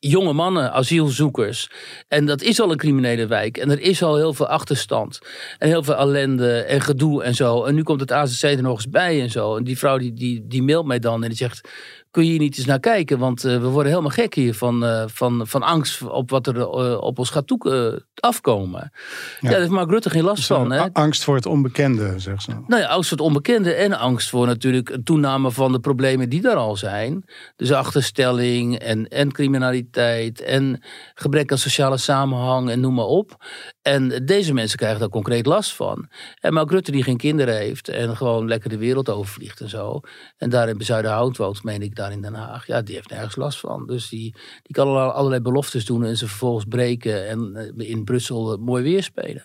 jonge 0.00 0.32
mannen, 0.32 0.72
asielzoekers. 0.72 1.70
En 2.08 2.26
dat 2.26 2.42
is 2.42 2.60
al 2.60 2.70
een 2.70 2.76
criminele 2.76 3.26
wijk. 3.26 3.56
En 3.56 3.70
er 3.70 3.80
is 3.80 4.02
al 4.02 4.16
heel 4.16 4.34
veel 4.34 4.46
achterstand. 4.46 5.18
En 5.58 5.68
heel 5.68 5.82
veel 5.82 5.96
ellende 5.96 6.60
en 6.60 6.80
gedoe 6.80 7.22
en 7.22 7.34
zo. 7.34 7.64
En 7.64 7.74
nu 7.74 7.82
komt 7.82 8.00
het 8.00 8.12
AZC 8.12 8.42
er 8.42 8.62
nog 8.62 8.76
eens 8.76 8.88
bij 8.88 9.20
en 9.20 9.30
zo. 9.30 9.56
En 9.56 9.64
die 9.64 9.78
vrouw 9.78 9.98
die, 9.98 10.44
die 10.46 10.62
mailt 10.62 10.86
mij 10.86 10.98
dan 10.98 11.22
en 11.22 11.28
die 11.28 11.38
zegt... 11.38 11.68
Kun 12.16 12.24
je 12.24 12.30
hier 12.30 12.40
niet 12.40 12.56
eens 12.56 12.66
naar 12.66 12.80
kijken? 12.80 13.18
Want 13.18 13.44
eh, 13.44 13.60
we 13.60 13.66
worden 13.66 13.90
helemaal 13.90 14.10
gek 14.10 14.34
hier 14.34 14.54
van, 14.54 14.84
eh, 14.84 15.04
van, 15.06 15.46
van 15.46 15.62
angst 15.62 16.02
op 16.02 16.30
wat 16.30 16.46
er 16.46 16.60
eh, 16.60 17.00
op 17.00 17.18
ons 17.18 17.30
gaat 17.30 17.46
toe, 17.46 18.02
afkomen. 18.14 18.92
Ja. 19.40 19.50
daar 19.50 19.58
heeft 19.58 19.70
Mark 19.70 19.90
Rutte 19.90 20.10
geen 20.10 20.24
last 20.24 20.46
van. 20.46 20.72
Hè? 20.72 20.92
Angst 20.92 21.24
voor 21.24 21.34
het 21.34 21.46
onbekende, 21.46 22.14
zegt 22.16 22.42
ze. 22.42 22.50
Nou 22.66 22.82
ja, 22.82 22.88
angst 22.88 23.08
voor 23.08 23.18
het 23.18 23.26
onbekende 23.26 23.72
en 23.72 23.98
angst 23.98 24.28
voor 24.28 24.46
natuurlijk 24.46 24.88
een 24.88 25.04
toename 25.04 25.50
van 25.50 25.72
de 25.72 25.80
problemen 25.80 26.28
die 26.28 26.40
daar 26.40 26.56
al 26.56 26.76
zijn. 26.76 27.24
Dus 27.56 27.72
achterstelling 27.72 28.78
en, 28.78 29.08
en 29.08 29.32
criminaliteit 29.32 30.40
en 30.40 30.82
gebrek 31.14 31.52
aan 31.52 31.58
sociale 31.58 31.96
samenhang 31.96 32.70
en 32.70 32.80
noem 32.80 32.94
maar 32.94 33.04
op. 33.04 33.44
En 33.86 34.24
deze 34.24 34.52
mensen 34.52 34.78
krijgen 34.78 35.00
daar 35.00 35.08
concreet 35.08 35.46
last 35.46 35.74
van. 35.74 36.08
En 36.40 36.52
Mark 36.52 36.70
Rutte 36.70 36.90
die 36.90 37.02
geen 37.02 37.16
kinderen 37.16 37.56
heeft 37.56 37.88
en 37.88 38.16
gewoon 38.16 38.48
lekker 38.48 38.70
de 38.70 38.78
wereld 38.78 39.08
overvliegt 39.08 39.60
en 39.60 39.68
zo. 39.68 40.00
En 40.36 40.50
daar 40.50 40.68
in 40.68 40.78
Bezuidenhout 40.78 41.36
woont, 41.36 41.62
meen 41.62 41.82
ik, 41.82 41.94
daar 41.94 42.12
in 42.12 42.22
Den 42.22 42.34
Haag. 42.34 42.66
Ja, 42.66 42.82
die 42.82 42.94
heeft 42.94 43.10
nergens 43.10 43.36
last 43.36 43.60
van. 43.60 43.86
Dus 43.86 44.08
die, 44.08 44.34
die 44.62 44.74
kan 44.74 45.12
allerlei 45.12 45.40
beloftes 45.40 45.84
doen 45.84 46.04
en 46.04 46.16
ze 46.16 46.26
vervolgens 46.26 46.64
breken 46.68 47.28
en 47.28 47.56
eh, 47.76 47.90
in 47.90 48.04
Brussel 48.04 48.52
eh, 48.52 48.58
mooi 48.58 48.82
weer 48.82 49.02
spelen. 49.02 49.44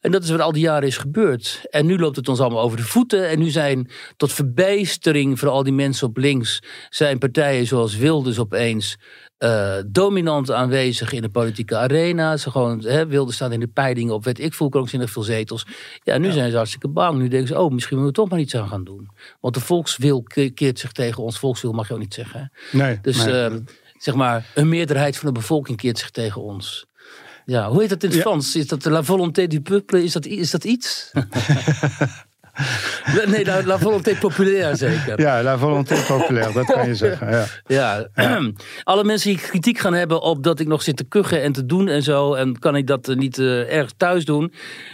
En 0.00 0.10
dat 0.10 0.22
is 0.22 0.30
wat 0.30 0.40
al 0.40 0.52
die 0.52 0.62
jaren 0.62 0.88
is 0.88 0.96
gebeurd. 0.96 1.66
En 1.70 1.86
nu 1.86 1.98
loopt 1.98 2.16
het 2.16 2.28
ons 2.28 2.40
allemaal 2.40 2.62
over 2.62 2.76
de 2.76 2.82
voeten. 2.82 3.28
En 3.28 3.38
nu 3.38 3.50
zijn 3.50 3.90
tot 4.16 4.32
verbijstering 4.32 5.38
voor 5.38 5.48
al 5.48 5.62
die 5.62 5.72
mensen 5.72 6.08
op 6.08 6.16
links, 6.16 6.62
zijn 6.90 7.18
partijen 7.18 7.66
zoals 7.66 7.96
Wilders 7.96 8.38
opeens 8.38 8.98
uh, 9.42 9.74
dominant 9.86 10.50
aanwezig 10.50 11.12
in 11.12 11.22
de 11.22 11.28
politieke 11.28 11.76
arena. 11.76 12.36
Ze 12.36 12.50
gewoon 12.50 12.84
hè, 12.84 13.06
wilden 13.06 13.34
staan 13.34 13.52
in 13.52 13.60
de 13.60 13.66
peilingen 13.66 14.14
op 14.14 14.24
weet 14.24 14.40
ik 14.40 14.54
veel 14.54 14.68
krankzinnig 14.68 15.10
veel 15.10 15.22
zetels. 15.22 15.66
Ja, 16.02 16.18
nu 16.18 16.30
zijn 16.30 16.50
ze 16.50 16.56
hartstikke 16.56 16.88
bang. 16.88 17.18
Nu 17.18 17.28
denken 17.28 17.48
ze, 17.48 17.60
oh, 17.60 17.70
misschien 17.70 17.96
moeten 17.96 18.14
we 18.14 18.20
toch 18.20 18.30
maar 18.30 18.40
iets 18.40 18.56
aan 18.56 18.68
gaan 18.68 18.84
doen. 18.84 19.10
Want 19.40 19.54
de 19.54 19.60
volkswil 19.60 20.22
keert 20.54 20.78
zich 20.78 20.92
tegen 20.92 21.22
ons. 21.22 21.38
Volkswil 21.38 21.72
mag 21.72 21.88
je 21.88 21.94
ook 21.94 22.00
niet 22.00 22.14
zeggen. 22.14 22.52
Nee, 22.72 22.98
dus 23.02 23.24
nee. 23.24 23.50
Uh, 23.50 23.56
zeg 23.98 24.14
maar, 24.14 24.46
een 24.54 24.68
meerderheid 24.68 25.16
van 25.16 25.26
de 25.26 25.40
bevolking 25.40 25.78
keert 25.78 25.98
zich 25.98 26.10
tegen 26.10 26.42
ons. 26.42 26.86
Ja, 27.44 27.68
hoe 27.68 27.80
heet 27.80 27.90
dat 27.90 28.02
in 28.02 28.08
het 28.08 28.18
Ja. 28.18 28.24
Frans? 28.24 28.56
Is 28.56 28.66
dat 28.66 28.84
la 28.84 29.02
volonté 29.02 29.46
du 29.46 29.60
peuple? 29.60 30.04
Is 30.04 30.12
dat, 30.12 30.26
is 30.26 30.50
dat 30.50 30.64
iets? 30.64 31.10
nee, 33.26 33.44
la, 33.44 33.62
la 33.64 33.78
volonté 33.78 34.14
populaire 34.20 34.76
zeker. 34.76 35.20
Ja, 35.20 35.42
la 35.42 35.58
volonté 35.58 35.94
populaire, 36.06 36.52
dat 36.52 36.64
kan 36.64 36.86
je 36.86 36.94
zeggen. 37.06 37.30
Ja. 37.30 37.46
Ja, 37.66 38.08
alle 38.92 39.04
mensen 39.04 39.30
die 39.30 39.38
kritiek 39.38 39.78
gaan 39.78 39.94
hebben 39.94 40.22
op 40.22 40.42
dat 40.42 40.60
ik 40.60 40.66
nog 40.66 40.82
zit 40.82 40.96
te 40.96 41.04
kuchen 41.04 41.42
en 41.42 41.52
te 41.52 41.66
doen 41.66 41.88
en 41.88 42.02
zo. 42.02 42.34
En 42.34 42.58
kan 42.58 42.76
ik 42.76 42.86
dat 42.86 43.08
eh, 43.08 43.16
niet 43.16 43.38
eh, 43.38 43.76
erg 43.76 43.92
thuis 43.96 44.24
doen? 44.24 44.52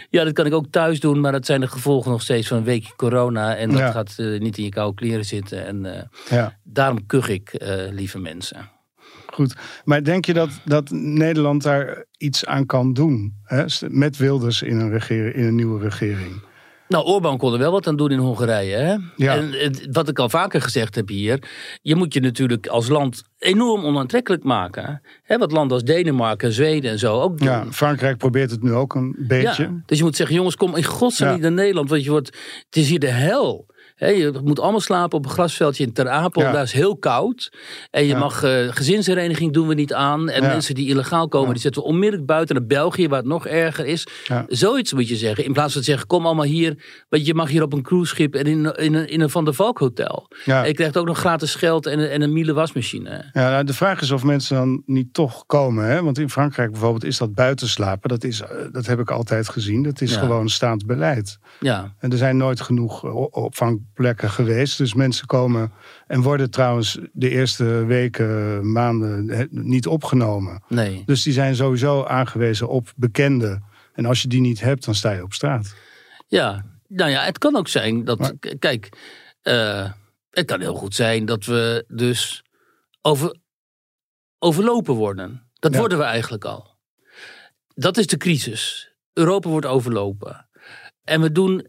Ja, 0.09 0.23
dat 0.23 0.33
kan 0.33 0.45
ik 0.45 0.53
ook 0.53 0.65
thuis 0.69 0.99
doen. 0.99 1.19
Maar 1.19 1.31
dat 1.31 1.45
zijn 1.45 1.59
de 1.61 1.67
gevolgen 1.67 2.11
nog 2.11 2.21
steeds 2.21 2.47
van 2.47 2.57
een 2.57 2.63
weekje 2.63 2.95
corona. 2.95 3.55
En 3.55 3.69
dat 3.69 3.79
Ja. 3.79 3.91
gaat 3.91 4.13
eh, 4.17 4.39
niet 4.39 4.57
in 4.57 4.63
je 4.63 4.69
koude 4.69 4.95
kleren 4.95 5.25
zitten. 5.25 5.65
En 5.65 6.09
ja. 6.29 6.57
daarom 6.63 7.05
kuch 7.05 7.29
ik, 7.29 7.51
lieve 7.91 8.19
mensen. 8.19 8.69
Goed, 9.33 9.55
maar 9.83 10.03
denk 10.03 10.25
je 10.25 10.33
dat, 10.33 10.49
dat 10.65 10.89
Nederland 10.91 11.63
daar 11.63 12.05
iets 12.17 12.45
aan 12.45 12.65
kan 12.65 12.93
doen? 12.93 13.33
Hè? 13.43 13.63
Met 13.87 14.17
Wilders 14.17 14.61
in 14.61 14.79
een, 14.79 14.91
regering, 14.91 15.35
in 15.35 15.43
een 15.43 15.55
nieuwe 15.55 15.81
regering. 15.83 16.41
Nou, 16.89 17.05
Orbán 17.05 17.37
kon 17.37 17.53
er 17.53 17.59
wel 17.59 17.71
wat 17.71 17.87
aan 17.87 17.95
doen 17.95 18.11
in 18.11 18.17
Hongarije. 18.17 18.75
Hè? 18.75 18.95
Ja. 19.15 19.35
En 19.35 19.73
wat 19.91 20.09
ik 20.09 20.19
al 20.19 20.29
vaker 20.29 20.61
gezegd 20.61 20.95
heb 20.95 21.07
hier. 21.07 21.43
Je 21.81 21.95
moet 21.95 22.13
je 22.13 22.19
natuurlijk 22.19 22.67
als 22.67 22.87
land 22.87 23.23
enorm 23.39 23.85
onaantrekkelijk 23.85 24.43
maken. 24.43 25.01
Hè? 25.23 25.37
Wat 25.37 25.51
landen 25.51 25.73
als 25.73 25.83
Denemarken, 25.83 26.51
Zweden 26.51 26.91
en 26.91 26.99
zo 26.99 27.19
ook 27.19 27.37
doen. 27.37 27.47
Ja, 27.47 27.65
Frankrijk 27.71 28.17
probeert 28.17 28.51
het 28.51 28.63
nu 28.63 28.73
ook 28.73 28.95
een 28.95 29.15
beetje. 29.17 29.63
Ja, 29.63 29.81
dus 29.85 29.97
je 29.97 30.03
moet 30.03 30.15
zeggen, 30.15 30.35
jongens, 30.35 30.55
kom 30.55 30.75
in 30.75 30.83
godsnaam 30.83 31.33
niet 31.33 31.41
naar 31.41 31.51
Nederland. 31.51 31.89
Want 31.89 32.03
je 32.03 32.09
wordt, 32.09 32.27
het 32.65 32.75
is 32.75 32.89
hier 32.89 32.99
de 32.99 33.07
hel. 33.07 33.65
Je 33.99 34.39
moet 34.43 34.59
allemaal 34.59 34.79
slapen 34.79 35.17
op 35.17 35.25
een 35.25 35.31
grasveldje 35.31 35.83
in 35.83 35.93
Ter 35.93 36.09
Apel. 36.09 36.41
Ja. 36.41 36.51
Daar 36.51 36.63
is 36.63 36.71
heel 36.71 36.97
koud. 36.97 37.51
En 37.91 38.01
je 38.03 38.07
Ja. 38.13 38.19
mag, 38.19 38.43
eh, 38.43 38.51
gezinshereniging 38.69 39.53
doen 39.53 39.67
we 39.67 39.73
niet 39.73 39.93
aan. 39.93 40.29
En 40.29 40.41
Ja. 40.41 40.47
mensen 40.47 40.75
die 40.75 40.87
illegaal 40.89 41.27
komen, 41.27 41.51
die 41.53 41.61
zetten 41.61 41.81
we 41.81 41.87
onmiddellijk 41.87 42.27
buiten 42.27 42.55
naar 42.55 42.65
België, 42.65 43.07
waar 43.07 43.19
het 43.19 43.27
nog 43.27 43.47
erger 43.47 43.85
is. 43.85 44.07
Zoiets 44.47 44.93
moet 44.93 45.07
je 45.07 45.15
zeggen. 45.15 45.45
In 45.45 45.53
plaats 45.53 45.73
van 45.73 45.81
te 45.81 45.87
zeggen, 45.87 46.07
kom 46.07 46.25
allemaal 46.25 46.45
hier. 46.45 46.83
Want 47.09 47.25
je 47.25 47.33
mag 47.33 47.49
hier 47.49 47.61
op 47.63 47.73
een 47.73 47.81
cruiseschip 47.81 48.35
en 48.35 48.45
in, 48.45 48.65
in, 48.75 48.93
een, 48.93 49.09
in 49.09 49.21
een 49.21 49.29
Van 49.29 49.45
der 49.45 49.53
Valk 49.53 49.77
hotel. 49.79 50.27
Ja. 50.45 50.61
En 50.61 50.67
je 50.67 50.73
krijgt 50.73 50.97
ook 50.97 51.05
nog 51.05 51.17
gratis 51.17 51.55
geld 51.55 51.85
en, 51.85 51.99
een- 51.99 52.09
en 52.09 52.21
een 52.21 52.33
Miele 52.33 52.53
wasmachine. 52.53 53.29
Ja, 53.33 53.49
nou, 53.49 53.63
de 53.63 53.73
vraag 53.73 54.01
is 54.01 54.11
of 54.11 54.23
mensen 54.23 54.55
dan 54.55 54.83
niet 54.85 55.13
toch 55.13 55.45
komen. 55.45 55.85
Hè? 55.85 56.03
Want 56.03 56.17
in 56.19 56.29
Frankrijk 56.29 56.71
bijvoorbeeld 56.71 57.03
is 57.03 57.17
dat 57.17 57.33
buitenslapen. 57.33 58.09
Dat, 58.09 58.23
is, 58.23 58.41
eh, 58.41 58.49
dat 58.71 58.85
heb 58.85 58.99
ik 58.99 59.11
altijd 59.11 59.49
gezien. 59.49 59.83
Dat 59.83 60.01
is 60.01 60.15
gewoon 60.15 60.49
staand 60.49 60.85
beleid. 60.85 61.37
Ja, 61.59 61.93
En 61.99 62.11
er 62.11 62.17
zijn 62.17 62.37
nooit 62.37 62.61
genoeg 62.61 63.05
o- 63.05 63.49
opvangplekken 63.99 64.29
geweest. 64.29 64.77
Dus 64.77 64.93
mensen 64.93 65.27
komen 65.27 65.71
en 66.07 66.21
worden 66.21 66.49
trouwens 66.51 66.99
de 67.13 67.29
eerste 67.29 67.63
weken, 67.85 68.71
maanden 68.71 69.47
niet 69.51 69.87
opgenomen. 69.87 70.63
nee. 70.67 71.03
Dus 71.05 71.23
die 71.23 71.33
zijn 71.33 71.55
sowieso 71.55 72.03
aangewezen 72.03 72.67
op 72.69 72.93
bekenden. 72.95 73.63
En 73.93 74.05
als 74.05 74.21
je 74.21 74.27
die 74.27 74.41
niet 74.41 74.59
hebt, 74.59 74.85
dan 74.85 74.95
sta 74.95 75.11
je 75.11 75.23
op 75.23 75.33
straat. 75.33 75.75
Ja, 76.27 76.65
nou 76.87 77.09
ja, 77.11 77.23
het 77.23 77.37
kan 77.37 77.55
ook 77.55 77.67
zijn 77.67 78.05
dat. 78.05 78.19
Maar- 78.19 78.33
Kijk, 78.59 78.89
eh, 79.41 79.91
het 80.29 80.45
kan 80.45 80.59
heel 80.59 80.75
goed 80.75 80.95
zijn 80.95 81.25
dat 81.25 81.45
we 81.45 81.85
dus 81.87 82.43
over, 83.01 83.35
overlopen 84.39 84.93
worden. 84.93 85.49
Dat 85.59 85.73
Ja. 85.73 85.79
worden 85.79 85.97
we 85.97 86.03
eigenlijk 86.03 86.45
al. 86.45 86.77
Dat 87.75 87.97
is 87.97 88.07
de 88.07 88.17
crisis. 88.17 88.93
Europa 89.13 89.49
wordt 89.49 89.65
overlopen. 89.65 90.47
En 91.03 91.21
we 91.21 91.31
doen. 91.31 91.67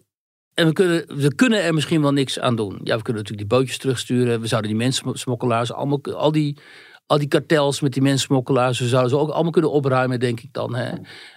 En 0.61 0.67
we 0.67 0.73
kunnen, 0.73 1.05
we 1.07 1.35
kunnen 1.35 1.62
er 1.62 1.75
misschien 1.75 2.02
wel 2.02 2.12
niks 2.12 2.38
aan 2.38 2.57
doen. 2.57 2.81
Ja, 2.83 2.97
we 2.97 3.02
kunnen 3.02 3.23
natuurlijk 3.23 3.49
die 3.49 3.59
bootjes 3.59 3.79
terugsturen. 3.79 4.40
We 4.40 4.47
zouden 4.47 4.71
die 4.71 4.81
mensensmokkelaars, 4.81 5.73
allemaal, 5.73 6.00
al 6.02 6.33
die, 6.33 6.57
al 7.07 7.19
die 7.19 7.29
kartels 7.29 7.81
met 7.81 7.93
die 7.93 8.02
mensensmokkelaars, 8.02 8.79
we 8.79 8.88
zouden 8.88 9.11
ze 9.11 9.19
ook 9.19 9.31
allemaal 9.31 9.52
kunnen 9.52 9.71
opruimen, 9.71 10.21
denk 10.21 10.40
ik 10.40 10.52
dan. 10.52 10.75
Hè. 10.75 10.93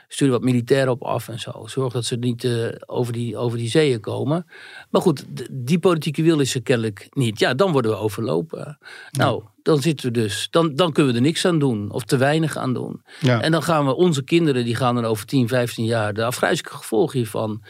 Stuur 0.08 0.30
wat 0.30 0.42
militairen 0.42 0.92
op 0.92 1.04
af 1.04 1.28
en 1.28 1.40
zo. 1.40 1.64
Zorg 1.66 1.94
dat 1.94 2.06
ze 2.06 2.16
niet 2.16 2.44
eh, 2.44 2.68
over, 2.86 3.14
die, 3.14 3.38
over 3.38 3.58
die 3.58 3.70
zeeën 3.70 4.00
komen. 4.00 4.46
Maar 4.90 5.02
goed, 5.02 5.26
die 5.52 5.80
politieke 5.80 6.24
wil 6.24 6.40
is 6.40 6.56
er 6.56 6.62
kennelijk 6.62 7.08
niet. 7.10 7.40
Ja, 7.40 7.54
dan 7.54 7.72
worden 7.72 7.92
we 7.92 7.98
overlopen. 7.98 8.78
Nou, 9.12 9.44
dan 9.62 9.82
zitten 9.82 10.06
we 10.06 10.20
dus. 10.20 10.48
Dan, 10.52 10.76
dan 10.76 10.92
kunnen 10.92 11.12
we 11.12 11.18
er 11.18 11.26
niks 11.26 11.46
aan 11.46 11.60
doen. 11.60 11.92
Of 11.92 12.04
te 12.04 12.18
weinig 12.18 12.58
aan 12.58 12.74
doen. 12.74 13.02
Ja. 13.20 13.42
En 13.42 13.52
dan 13.52 13.64
gaan 13.64 13.86
we, 13.86 13.96
onze 13.96 14.24
kinderen, 14.24 14.66
die 14.66 14.76
gaan 14.76 14.98
er 14.98 15.06
over 15.06 15.26
10, 15.26 15.48
15 15.48 15.86
jaar 15.86 16.14
de 16.14 16.24
afgrijzelijke 16.26 16.78
gevolgen 16.78 17.18
hiervan 17.18 17.64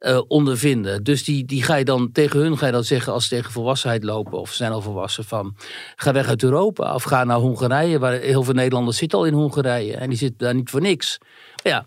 eh, 0.00 0.20
ondervinden. 0.28 1.04
Dus 1.04 1.24
die, 1.24 1.44
die 1.44 1.62
ga 1.62 1.74
je 1.74 1.84
dan 1.84 2.12
tegen 2.12 2.40
hun 2.40 2.58
ga 2.58 2.66
je 2.66 2.72
dan 2.72 2.84
zeggen 2.84 3.12
als 3.12 3.28
ze 3.28 3.34
tegen 3.34 3.52
volwassenheid 3.52 4.04
lopen, 4.04 4.38
of 4.38 4.52
zijn 4.52 4.72
al 4.72 4.80
volwassen 4.80 5.24
van 5.24 5.56
ga 5.96 6.12
weg 6.12 6.28
uit 6.28 6.42
Europa 6.42 6.94
of 6.94 7.02
ga 7.02 7.24
naar 7.24 7.36
Hongarije, 7.36 7.98
waar 7.98 8.12
heel 8.12 8.42
veel 8.42 8.54
Nederlanders 8.54 8.96
zitten 8.96 9.18
al 9.18 9.24
in 9.24 9.32
Hongarije 9.32 9.96
en 9.96 10.08
die 10.08 10.18
zitten 10.18 10.38
daar 10.38 10.54
niet 10.54 10.70
voor 10.70 10.80
niks. 10.80 11.18
Ja, 11.62 11.86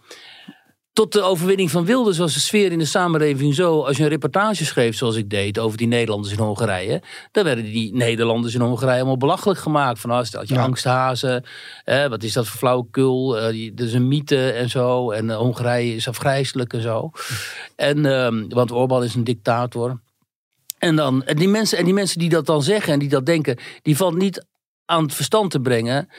tot 0.94 1.12
de 1.12 1.22
overwinning 1.22 1.72
van 1.72 1.86
Wilders 1.86 2.18
was 2.18 2.34
de 2.34 2.40
sfeer 2.40 2.72
in 2.72 2.78
de 2.80 2.86
samenleving 2.86 3.54
zo. 3.56 3.82
Als 3.84 3.98
je 3.98 4.04
een 4.04 4.10
reportage 4.10 4.66
schreef 4.66 4.96
zoals 4.98 5.16
ik 5.16 5.30
deed 5.30 5.60
over 5.60 5.78
die 5.78 5.88
Nederlanders 5.88 6.34
in 6.34 6.40
Hongarije. 6.40 7.02
Dan 7.32 7.44
werden 7.44 7.64
die 7.66 7.96
Nederlanders 7.96 8.54
in 8.54 8.62
Hongarije 8.62 8.98
allemaal 8.98 9.18
belachelijk 9.18 9.60
gemaakt. 9.60 10.00
Van 10.00 10.10
nou, 10.10 10.26
stel 10.26 10.42
je 10.46 10.54
Ja. 10.54 10.62
angsthazen. 10.64 11.44
Wat 12.10 12.24
is 12.24 12.34
dat 12.34 12.48
voor 12.48 12.58
flauwekul? 12.58 13.38
eh 13.40 13.50
die- 13.52 13.74
dat 13.74 13.88
is 13.88 13.94
een 13.94 14.08
mythe 14.08 14.52
en 14.52 14.70
zo. 14.70 15.12
En 15.12 15.30
eh, 15.30 15.38
Hongarije 15.38 15.96
is 15.96 16.08
afgrijzelijk 16.08 16.74
en 16.74 16.82
zo. 16.82 17.12
En, 17.76 18.06
ehm, 18.06 18.48
want 18.48 18.72
Orbán 18.72 19.04
is 19.04 19.16
een 19.16 19.24
dictator. 19.24 20.00
En, 20.78 20.96
dan, 20.96 21.24
en, 21.24 21.36
die 21.36 21.48
mensen, 21.48 21.78
en 21.78 21.86
die 21.86 21.94
mensen 21.94 22.20
die 22.20 22.30
dat 22.30 22.46
dan 22.46 22.64
zeggen 22.64 22.94
en 22.94 23.00
die 23.00 23.10
dat 23.10 23.26
denken, 23.26 23.58
die 23.82 23.98
valt 23.98 24.16
niet 24.16 24.46
aan 24.86 25.04
het 25.04 25.14
verstand 25.14 25.52
te 25.52 25.60
brengen 25.60 26.10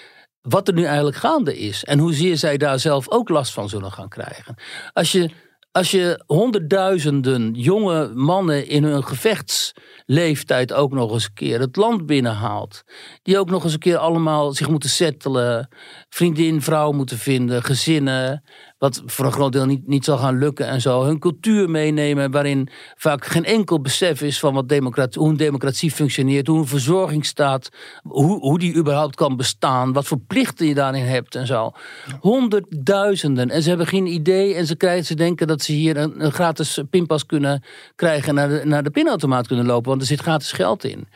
wat 0.49 0.69
er 0.69 0.75
nu 0.75 0.85
eigenlijk 0.85 1.17
gaande 1.17 1.59
is. 1.59 1.85
En 1.85 1.99
hoezeer 1.99 2.37
zij 2.37 2.57
daar 2.57 2.79
zelf 2.79 3.11
ook 3.11 3.29
last 3.29 3.53
van 3.53 3.69
zullen 3.69 3.93
gaan 3.93 4.09
krijgen. 4.09 4.55
Als 4.93 5.13
je, 5.13 5.31
als 5.73 5.91
je 5.91 6.23
honderdduizenden 6.27 7.53
jonge 7.53 8.11
mannen 8.15 8.69
in 8.69 8.85
hun 8.85 9.05
gevechtsleeftijd 9.05 10.73
ook 10.73 10.93
nog 10.93 11.13
eens 11.13 11.25
een 11.25 11.35
keer 11.35 11.61
het 11.61 11.77
land 11.77 12.07
binnenhaalt. 12.07 12.83
Die 13.23 13.39
ook 13.39 13.51
nog 13.51 13.65
eens 13.65 13.73
een 13.73 13.79
keer 13.79 13.97
allemaal 13.97 14.53
zich 14.53 14.69
moeten 14.69 14.91
settelen. 14.91 15.69
Vriendin, 16.09 16.63
vrouw 16.63 16.93
moeten 16.93 17.19
vinden, 17.19 17.63
gezinnen. 17.63 18.43
Wat 18.85 19.03
voor 19.07 19.25
een 19.25 19.33
groot 19.33 19.53
deel 19.53 19.67
niet, 19.67 19.87
niet 19.87 20.05
zal 20.05 20.19
gaan 20.19 20.39
lukken 20.39 20.67
en 20.67 20.81
zo. 20.81 21.05
Hun 21.05 21.19
cultuur 21.19 21.71
meenemen 21.71 22.31
waarin 22.31 22.69
vaak 22.97 23.27
geen 23.27 23.45
enkel 23.45 23.81
besef 23.81 24.23
is 24.23 24.39
van 24.39 24.55
wat 24.55 24.69
democratie, 24.69 25.21
hoe 25.21 25.31
een 25.31 25.37
democratie 25.37 25.91
functioneert. 25.91 26.47
Hoe 26.47 26.59
een 26.59 26.67
verzorgingsstaat, 26.67 27.69
hoe, 28.03 28.39
hoe 28.41 28.59
die 28.59 28.75
überhaupt 28.75 29.17
kan 29.17 29.37
bestaan. 29.37 29.93
Wat 29.93 30.07
voor 30.07 30.19
plichten 30.19 30.67
je 30.67 30.75
daarin 30.75 31.05
hebt 31.05 31.35
en 31.35 31.47
zo. 31.47 31.73
Honderdduizenden. 32.21 33.51
En 33.51 33.63
ze 33.63 33.69
hebben 33.69 33.87
geen 33.87 34.07
idee 34.07 34.55
en 34.55 34.67
ze, 34.67 34.77
krijgen, 34.77 35.05
ze 35.05 35.15
denken 35.15 35.47
dat 35.47 35.63
ze 35.63 35.73
hier 35.73 35.97
een, 35.97 36.33
gratis 36.33 36.83
pinpas 36.91 37.27
kunnen 37.27 37.63
krijgen. 37.97 38.29
En 38.29 38.35
naar 38.35 38.49
de, 38.49 38.61
naar 38.65 38.83
de 38.83 38.91
pinautomaat 38.91 39.47
kunnen 39.47 39.67
lopen, 39.67 39.89
want 39.89 40.01
er 40.01 40.07
zit 40.07 40.21
gratis 40.21 40.53
geld 40.53 40.85
in. 40.85 41.09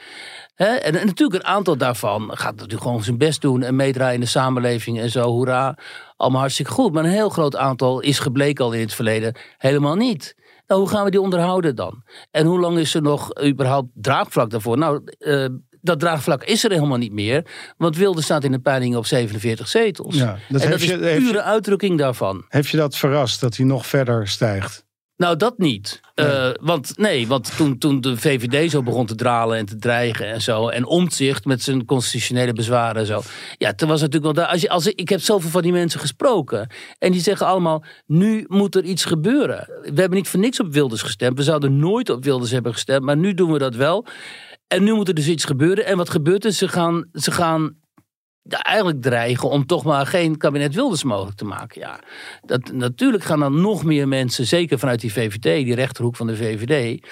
En, 0.59 0.83
en 0.83 1.07
natuurlijk 1.07 1.43
een 1.43 1.51
aantal 1.51 1.77
daarvan 1.77 2.31
gaat 2.33 2.55
natuurlijk 2.55 2.83
gewoon 2.83 3.03
zijn 3.03 3.19
best 3.19 3.41
doen 3.41 3.63
en 3.63 3.77
meedraaien 3.77 4.15
in 4.15 4.21
de 4.21 4.27
samenleving 4.27 5.01
en 5.01 5.11
zo, 5.11 5.23
hoera, 5.23 5.77
allemaal 6.19 6.41
hartstikke 6.41 6.71
goed. 6.73 6.93
Maar 6.93 7.05
een 7.05 7.11
heel 7.11 7.29
groot 7.29 7.57
aantal 7.57 8.01
is 8.01 8.19
gebleken 8.19 8.65
al 8.65 8.73
in 8.73 8.81
het 8.81 8.95
verleden 8.95 9.35
helemaal 9.59 9.95
niet. 9.95 10.35
Nou, 10.67 10.81
hoe 10.81 10.91
gaan 10.91 11.05
we 11.05 11.11
die 11.11 11.21
onderhouden 11.21 11.77
dan? 11.77 12.03
En 12.31 12.47
hoe 12.47 12.61
lang 12.61 12.79
is 12.79 12.95
er 12.95 13.03
nog 13.03 13.45
überhaupt 13.45 13.89
draagvlak 13.95 14.51
daarvoor? 14.51 14.79
Nou, 14.79 15.01
eh, 15.19 15.47
dat 15.81 16.01
draagvlak 16.01 16.45
is 16.45 16.65
er 16.65 16.71
helemaal 16.71 16.99
niet 16.99 17.13
meer, 17.13 17.47
want 17.77 17.97
Wilde 17.97 18.23
staat 18.23 18.45
in 18.45 18.53
de 18.53 18.59
peilingen 18.59 18.99
op 18.99 19.07
47 19.07 19.69
zetels. 19.69 20.15
Ja, 20.17 20.39
dat 20.49 20.61
en 20.63 20.71
dat 20.71 20.81
is 20.81 20.87
je- 20.87 20.97
heeft 20.99 21.19
pure 21.19 21.33
je- 21.33 21.43
uitdrukking 21.43 21.99
daarvan. 21.99 22.45
Heeft 22.49 22.69
je 22.69 22.77
dat 22.77 22.97
verrast 22.97 23.41
dat 23.41 23.57
hij 23.57 23.67
nog 23.67 23.87
verder 23.87 24.29
stijgt? 24.29 24.87
Nou, 25.19 25.37
dat 25.37 25.59
niet. 25.59 26.01
Uh, 26.15 26.51
want 26.61 26.93
nee, 26.97 27.27
want 27.27 27.57
toen, 27.57 27.79
toen 27.79 28.01
de 28.01 28.17
VVD 28.17 28.71
zo 28.71 28.83
begon 28.83 29.07
te 29.07 29.15
dralen 29.15 29.59
en 29.59 29.67
te 29.67 29.77
dreigen 29.77 30.27
en 30.27 30.43
zo. 30.43 30.69
En 30.69 30.87
omzicht 30.87 31.45
met 31.45 31.63
zijn 31.63 31.85
constitutionele 31.85 32.53
bezwaren 32.53 33.01
en 33.01 33.07
zo. 33.07 33.21
Ja, 33.57 33.75
toen 33.75 33.89
was 33.89 34.01
natuurlijk 34.01 34.37
wel. 34.37 34.45
Als 34.45 34.61
je, 34.61 34.69
als, 34.69 34.87
ik 34.87 35.09
heb 35.09 35.21
zoveel 35.21 35.51
van 35.51 35.63
die 35.63 35.73
mensen 35.73 36.01
gesproken. 36.01 36.71
En 36.99 37.13
die 37.13 37.21
zeggen 37.21 37.47
allemaal: 37.47 37.85
nu 38.07 38.45
moet 38.49 38.75
er 38.75 38.85
iets 38.85 39.05
gebeuren. 39.05 39.69
We 39.83 40.01
hebben 40.01 40.19
niet 40.19 40.29
voor 40.29 40.41
niks 40.41 40.61
op 40.61 40.73
Wilders 40.73 41.03
gestemd. 41.03 41.37
We 41.37 41.43
zouden 41.43 41.79
nooit 41.79 42.11
op 42.11 42.25
Wilders 42.25 42.51
hebben 42.51 42.73
gestemd. 42.73 43.05
Maar 43.05 43.17
nu 43.17 43.35
doen 43.35 43.53
we 43.53 43.59
dat 43.59 43.75
wel. 43.75 44.07
En 44.69 44.85
nu 44.85 44.93
moet 44.93 45.09
er 45.09 45.15
dus 45.15 45.29
iets 45.29 45.45
gebeuren. 45.45 45.87
En 45.87 45.97
wat 45.97 46.11
gebeurt 46.11 46.45
er? 46.45 46.53
Ze 46.53 46.69
gaan, 46.69 47.09
ze 47.13 47.31
gaan 47.31 47.77
eigenlijk 48.49 49.03
dreigen 49.03 49.49
om 49.49 49.67
toch 49.67 49.85
maar 49.85 50.07
geen 50.07 50.37
kabinet 50.37 50.75
Wilders 50.75 51.05
mogelijk 51.05 51.37
te 51.37 51.45
maken. 51.45 51.81
Ja, 51.81 52.01
dat, 52.43 52.73
natuurlijk 52.73 53.25
gaan 53.25 53.41
dan 53.41 53.61
nog 53.61 53.85
meer 53.85 54.09
mensen, 54.09 54.47
zeker 54.47 54.79
vanuit 54.79 55.01
die 55.01 55.13
VVD, 55.13 55.65
die 55.65 55.75
rechterhoek 55.75 56.17
van 56.17 56.27
de 56.27 56.37
VVD, 56.37 57.07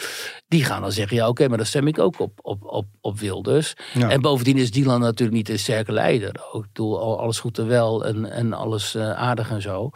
die 0.49 0.65
gaan 0.65 0.81
dan 0.81 0.93
zeggen, 0.93 1.17
ja 1.17 1.29
oké, 1.29 1.49
maar 1.49 1.57
dan 1.57 1.67
stem 1.67 1.87
ik 1.87 1.99
ook 1.99 2.21
op, 2.21 2.39
op, 2.43 2.65
op, 2.65 2.87
op 3.01 3.19
Wilders. 3.19 3.75
En 4.09 4.21
bovendien 4.21 4.57
is 4.57 4.71
Dylan 4.71 5.01
natuurlijk 5.01 5.37
niet 5.37 5.49
een 5.49 5.59
sterke 5.59 5.93
leider. 5.93 6.47
Ook, 6.53 6.65
ik 6.65 6.73
bedoel, 6.73 7.21
alles 7.21 7.39
goed 7.39 7.59
en 7.59 7.67
wel 7.67 8.05
en, 8.05 8.31
en 8.31 8.53
alles 8.53 8.95
uh, 8.95 9.11
aardig 9.13 9.51
en 9.51 9.63
zo. 9.63 9.91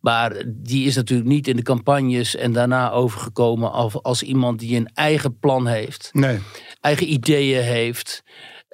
Maar 0.00 0.42
die 0.46 0.86
is 0.86 0.94
natuurlijk 0.94 1.28
niet 1.28 1.48
in 1.48 1.56
de 1.56 1.62
campagnes 1.62 2.36
en 2.36 2.52
daarna 2.52 2.90
overgekomen 2.90 3.72
als, 3.72 4.02
als 4.02 4.22
iemand 4.22 4.58
die 4.58 4.76
een 4.76 4.90
eigen 4.94 5.38
plan 5.38 5.66
heeft. 5.66 6.10
Nee. 6.12 6.38
Eigen 6.80 7.12
ideeën 7.12 7.62
heeft. 7.62 8.22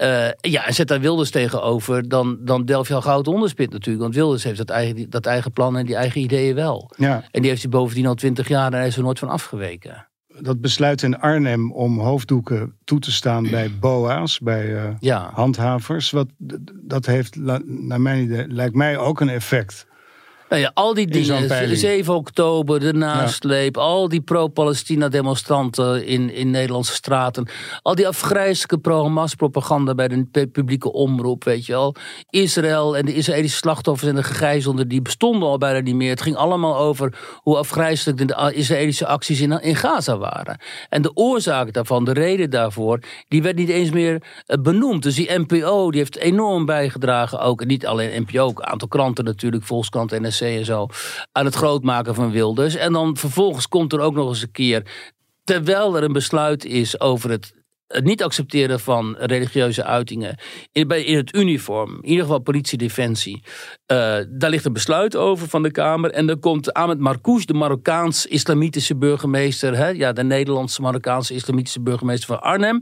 Uh, 0.02 0.28
ja, 0.40 0.66
en 0.66 0.74
zet 0.74 0.88
daar 0.88 1.00
Wilders 1.00 1.30
tegenover, 1.30 2.08
dan, 2.08 2.38
dan 2.40 2.64
delf 2.64 2.88
je 2.88 2.94
al 2.94 3.02
goud 3.02 3.28
onderspit 3.28 3.70
natuurlijk. 3.70 4.02
Want 4.02 4.14
Wilders 4.14 4.44
heeft 4.44 4.58
dat 4.58 4.70
eigen, 4.70 5.10
dat 5.10 5.26
eigen 5.26 5.52
plan 5.52 5.76
en 5.76 5.86
die 5.86 5.96
eigen 5.96 6.20
ideeën 6.20 6.54
wel. 6.54 6.90
Ja. 6.96 7.24
En 7.30 7.40
die 7.40 7.50
heeft 7.50 7.62
hij 7.62 7.70
bovendien 7.70 8.06
al 8.06 8.14
twintig 8.14 8.48
jaar 8.48 8.72
en 8.72 8.78
hij 8.78 8.86
is 8.86 8.96
er 8.96 9.02
nooit 9.02 9.18
van 9.18 9.28
afgeweken. 9.28 10.06
Dat 10.40 10.60
besluit 10.60 11.02
in 11.02 11.20
Arnhem 11.20 11.72
om 11.72 12.00
hoofddoeken 12.00 12.76
toe 12.84 12.98
te 12.98 13.12
staan 13.12 13.50
bij 13.50 13.70
BOA's, 13.80 14.38
bij 14.38 14.66
uh, 14.66 14.84
ja. 14.98 15.30
handhavers. 15.32 16.10
Wat, 16.10 16.28
dat 16.82 17.06
heeft, 17.06 17.36
naar 17.64 18.00
mijn 18.00 18.22
idee, 18.22 18.48
lijkt 18.48 18.74
mij 18.74 18.98
ook 18.98 19.20
een 19.20 19.28
effect. 19.28 19.86
Nou 20.48 20.62
ja, 20.62 20.70
al 20.74 20.94
die 20.94 21.06
dingen, 21.06 21.76
7 21.76 22.14
oktober, 22.14 22.80
de 22.80 22.92
nasleep, 22.92 23.76
al 23.76 24.08
die 24.08 24.20
pro-Palestina 24.20 25.08
demonstranten 25.08 26.06
in, 26.06 26.32
in 26.32 26.50
Nederlandse 26.50 26.94
straten, 26.94 27.48
al 27.82 27.94
die 27.94 28.06
afgrijzelijke 28.06 28.78
pro-Hamas-propaganda 28.78 29.94
bij 29.94 30.08
de 30.08 30.46
publieke 30.46 30.92
omroep, 30.92 31.44
weet 31.44 31.66
je 31.66 31.72
wel. 31.72 31.94
Israël 32.30 32.96
en 32.96 33.04
de 33.04 33.14
Israëlische 33.14 33.56
slachtoffers 33.56 34.08
en 34.08 34.14
de 34.14 34.22
gegijzelden, 34.22 34.88
die 34.88 35.02
bestonden 35.02 35.48
al 35.48 35.58
bijna 35.58 35.80
niet 35.80 35.94
meer. 35.94 36.10
Het 36.10 36.22
ging 36.22 36.36
allemaal 36.36 36.76
over 36.76 37.18
hoe 37.42 37.56
afgrijzelijk 37.56 38.28
de 38.28 38.52
Israëlische 38.54 39.06
acties 39.06 39.40
in, 39.40 39.62
in 39.62 39.76
Gaza 39.76 40.18
waren. 40.18 40.60
En 40.88 41.02
de 41.02 41.10
oorzaak 41.14 41.72
daarvan, 41.72 42.04
de 42.04 42.12
reden 42.12 42.50
daarvoor, 42.50 43.00
die 43.28 43.42
werd 43.42 43.56
niet 43.56 43.68
eens 43.68 43.90
meer 43.90 44.22
eh, 44.46 44.60
benoemd. 44.62 45.02
Dus 45.02 45.14
die 45.14 45.38
NPO, 45.38 45.90
die 45.90 46.00
heeft 46.00 46.16
enorm 46.16 46.64
bijgedragen 46.64 47.40
ook, 47.40 47.60
en 47.60 47.66
niet 47.66 47.86
alleen 47.86 48.22
NPO, 48.22 48.42
ook 48.42 48.58
een 48.58 48.66
aantal 48.66 48.88
kranten 48.88 49.24
natuurlijk, 49.24 49.64
Volkskrant, 49.64 50.12
En 50.46 50.64
zo, 50.64 50.86
aan 51.32 51.44
het 51.44 51.54
grootmaken 51.54 52.14
van 52.14 52.30
Wilders. 52.30 52.74
En 52.74 52.92
dan 52.92 53.16
vervolgens 53.16 53.68
komt 53.68 53.92
er 53.92 54.00
ook 54.00 54.14
nog 54.14 54.28
eens 54.28 54.42
een 54.42 54.50
keer, 54.50 54.82
terwijl 55.44 55.96
er 55.96 56.02
een 56.02 56.12
besluit 56.12 56.64
is 56.64 57.00
over 57.00 57.30
het 57.30 57.56
niet 57.88 58.22
accepteren 58.22 58.80
van 58.80 59.16
religieuze 59.18 59.84
uitingen 59.84 60.38
in, 60.72 60.88
in 60.88 61.16
het 61.16 61.34
uniform, 61.34 61.96
in 61.96 62.08
ieder 62.08 62.24
geval 62.24 62.38
politie-defensie. 62.38 63.42
Uh, 63.42 64.16
daar 64.28 64.50
ligt 64.50 64.64
een 64.64 64.72
besluit 64.72 65.16
over 65.16 65.48
van 65.48 65.62
de 65.62 65.70
Kamer. 65.70 66.10
En 66.10 66.26
dan 66.26 66.40
komt 66.40 66.72
Ahmed 66.72 66.98
Marcouch, 66.98 67.44
de 67.44 67.54
Marokkaans-islamitische 67.54 68.96
burgemeester, 68.96 69.76
hè, 69.76 69.88
ja, 69.88 70.12
de 70.12 70.24
Nederlandse 70.24 70.82
Marokkaanse 70.82 71.34
islamitische 71.34 71.80
burgemeester 71.80 72.26
van 72.26 72.40
Arnhem 72.40 72.80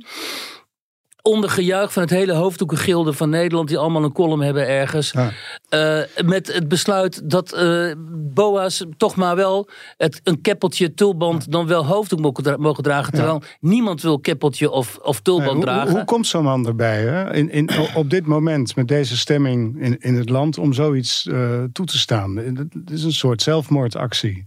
onder 1.26 1.50
gejuich 1.50 1.92
van 1.92 2.02
het 2.02 2.10
hele 2.10 2.32
hoofddoekengilde 2.32 3.12
van 3.12 3.30
Nederland, 3.30 3.68
die 3.68 3.78
allemaal 3.78 4.04
een 4.04 4.12
column 4.12 4.42
hebben 4.42 4.68
ergens. 4.68 5.14
Uh, 5.14 6.00
met 6.24 6.52
het 6.52 6.68
besluit 6.68 7.30
dat 7.30 7.54
uh, 7.58 7.92
BOA's 8.34 8.84
toch 8.96 9.16
maar 9.16 9.36
wel 9.36 9.68
het, 9.96 10.20
een 10.24 10.40
keppeltje, 10.40 10.94
tulband, 10.94 11.52
dan 11.52 11.66
wel 11.66 11.86
hoofddoek 11.86 12.20
mogen, 12.58 12.82
dragen. 12.82 13.12
Terwijl 13.12 13.42
niemand 13.60 14.02
wil 14.02 14.20
keppeltje 14.20 14.70
of, 14.70 14.98
of 15.02 15.20
tulband 15.20 15.60
dragen. 15.62 15.88
Hoe, 15.88 15.96
hoe, 15.96 16.04
komt 16.04 16.26
zo'n 16.26 16.44
man 16.44 16.66
erbij, 16.66 17.02
hè? 17.02 17.34
In, 17.34 17.50
in, 17.50 17.70
op 17.94 18.10
dit 18.10 18.26
moment, 18.26 18.76
met 18.76 18.88
deze 18.88 19.16
stemming 19.16 19.82
in, 19.82 19.98
in 19.98 20.14
het 20.14 20.28
land, 20.28 20.58
om 20.58 20.72
zoiets 20.72 21.26
uh, 21.26 21.62
toe 21.72 21.86
te 21.86 21.98
staan? 21.98 22.36
Het 22.36 22.90
is 22.90 23.02
een 23.02 23.12
soort 23.12 23.42
zelfmoordactie. 23.42 24.46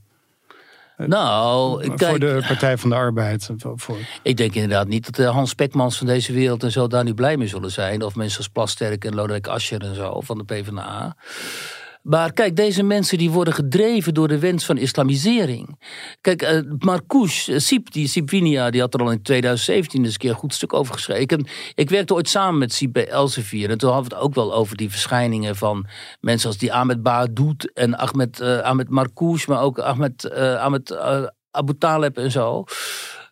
Nou, 1.08 1.88
kijk, 1.88 2.10
voor 2.10 2.20
de 2.20 2.44
Partij 2.48 2.78
van 2.78 2.90
de 2.90 2.96
Arbeid. 2.96 3.50
Voor. 3.58 3.98
Ik 4.22 4.38
denk 4.38 4.54
inderdaad 4.54 4.88
niet 4.88 5.06
dat 5.06 5.16
de 5.16 5.24
Hans 5.24 5.54
Pekmans 5.54 5.98
van 5.98 6.08
deze 6.08 6.34
wereld 6.34 6.64
en 6.64 6.72
zo 6.72 6.88
daar 6.88 7.04
nu 7.04 7.14
blij 7.14 7.38
mee 7.38 7.48
zullen 7.48 7.72
zijn. 7.72 8.02
Of 8.02 8.16
mensen 8.16 8.38
als 8.38 8.48
Plasterk 8.48 9.06
en 9.06 9.16
Lodewijk 9.16 9.48
Asscher 9.48 9.82
en 9.82 9.96
zo 9.96 10.22
van 10.22 10.38
de 10.38 10.44
PvdA. 10.44 11.16
Maar 12.10 12.34
kijk, 12.34 12.56
deze 12.56 12.84
mensen 12.84 13.18
die 13.18 13.30
worden 13.30 13.54
gedreven 13.54 14.14
door 14.14 14.28
de 14.28 14.40
wens 14.40 14.66
van 14.66 14.78
islamisering. 14.78 15.80
Kijk, 16.22 16.42
uh, 16.42 16.60
Marcouch, 16.80 17.48
uh, 17.48 17.58
Sip, 17.58 17.92
die 17.92 18.08
Sipwinia, 18.08 18.70
die 18.70 18.82
had 18.82 18.94
er 18.94 19.00
al 19.00 19.12
in 19.12 19.22
2017 19.22 20.04
eens 20.04 20.14
een 20.14 20.20
keer 20.20 20.30
een 20.30 20.36
goed 20.36 20.54
stuk 20.54 20.74
over 20.74 20.94
geschreven. 20.94 21.48
Ik, 21.74 21.90
werkte 21.90 22.14
ooit 22.14 22.30
samen 22.30 22.60
met 22.60 22.74
Sip 22.74 22.94
bij 22.94 23.08
Elsevier. 23.08 23.70
En 23.70 23.78
toen 23.78 23.92
hadden 23.92 24.10
we 24.10 24.16
het 24.16 24.26
ook 24.26 24.34
wel 24.34 24.54
over 24.54 24.78
die 24.78 24.90
verschijningen 24.90 25.56
van 25.56 25.88
mensen 26.20 26.48
als 26.48 26.58
die 26.58 26.74
Ahmed 26.74 27.04
Baadoet 27.04 27.74
en 27.74 27.98
Ahmed, 27.98 28.40
uh, 28.40 28.60
Ahmed 28.60 28.90
maar 28.90 29.08
ook 29.48 29.80
Ahmed, 29.80 30.32
Ahmed 30.34 30.98
Abu 31.52 31.78
Taleb 31.78 32.18
en 32.18 32.32
zo. 32.32 32.64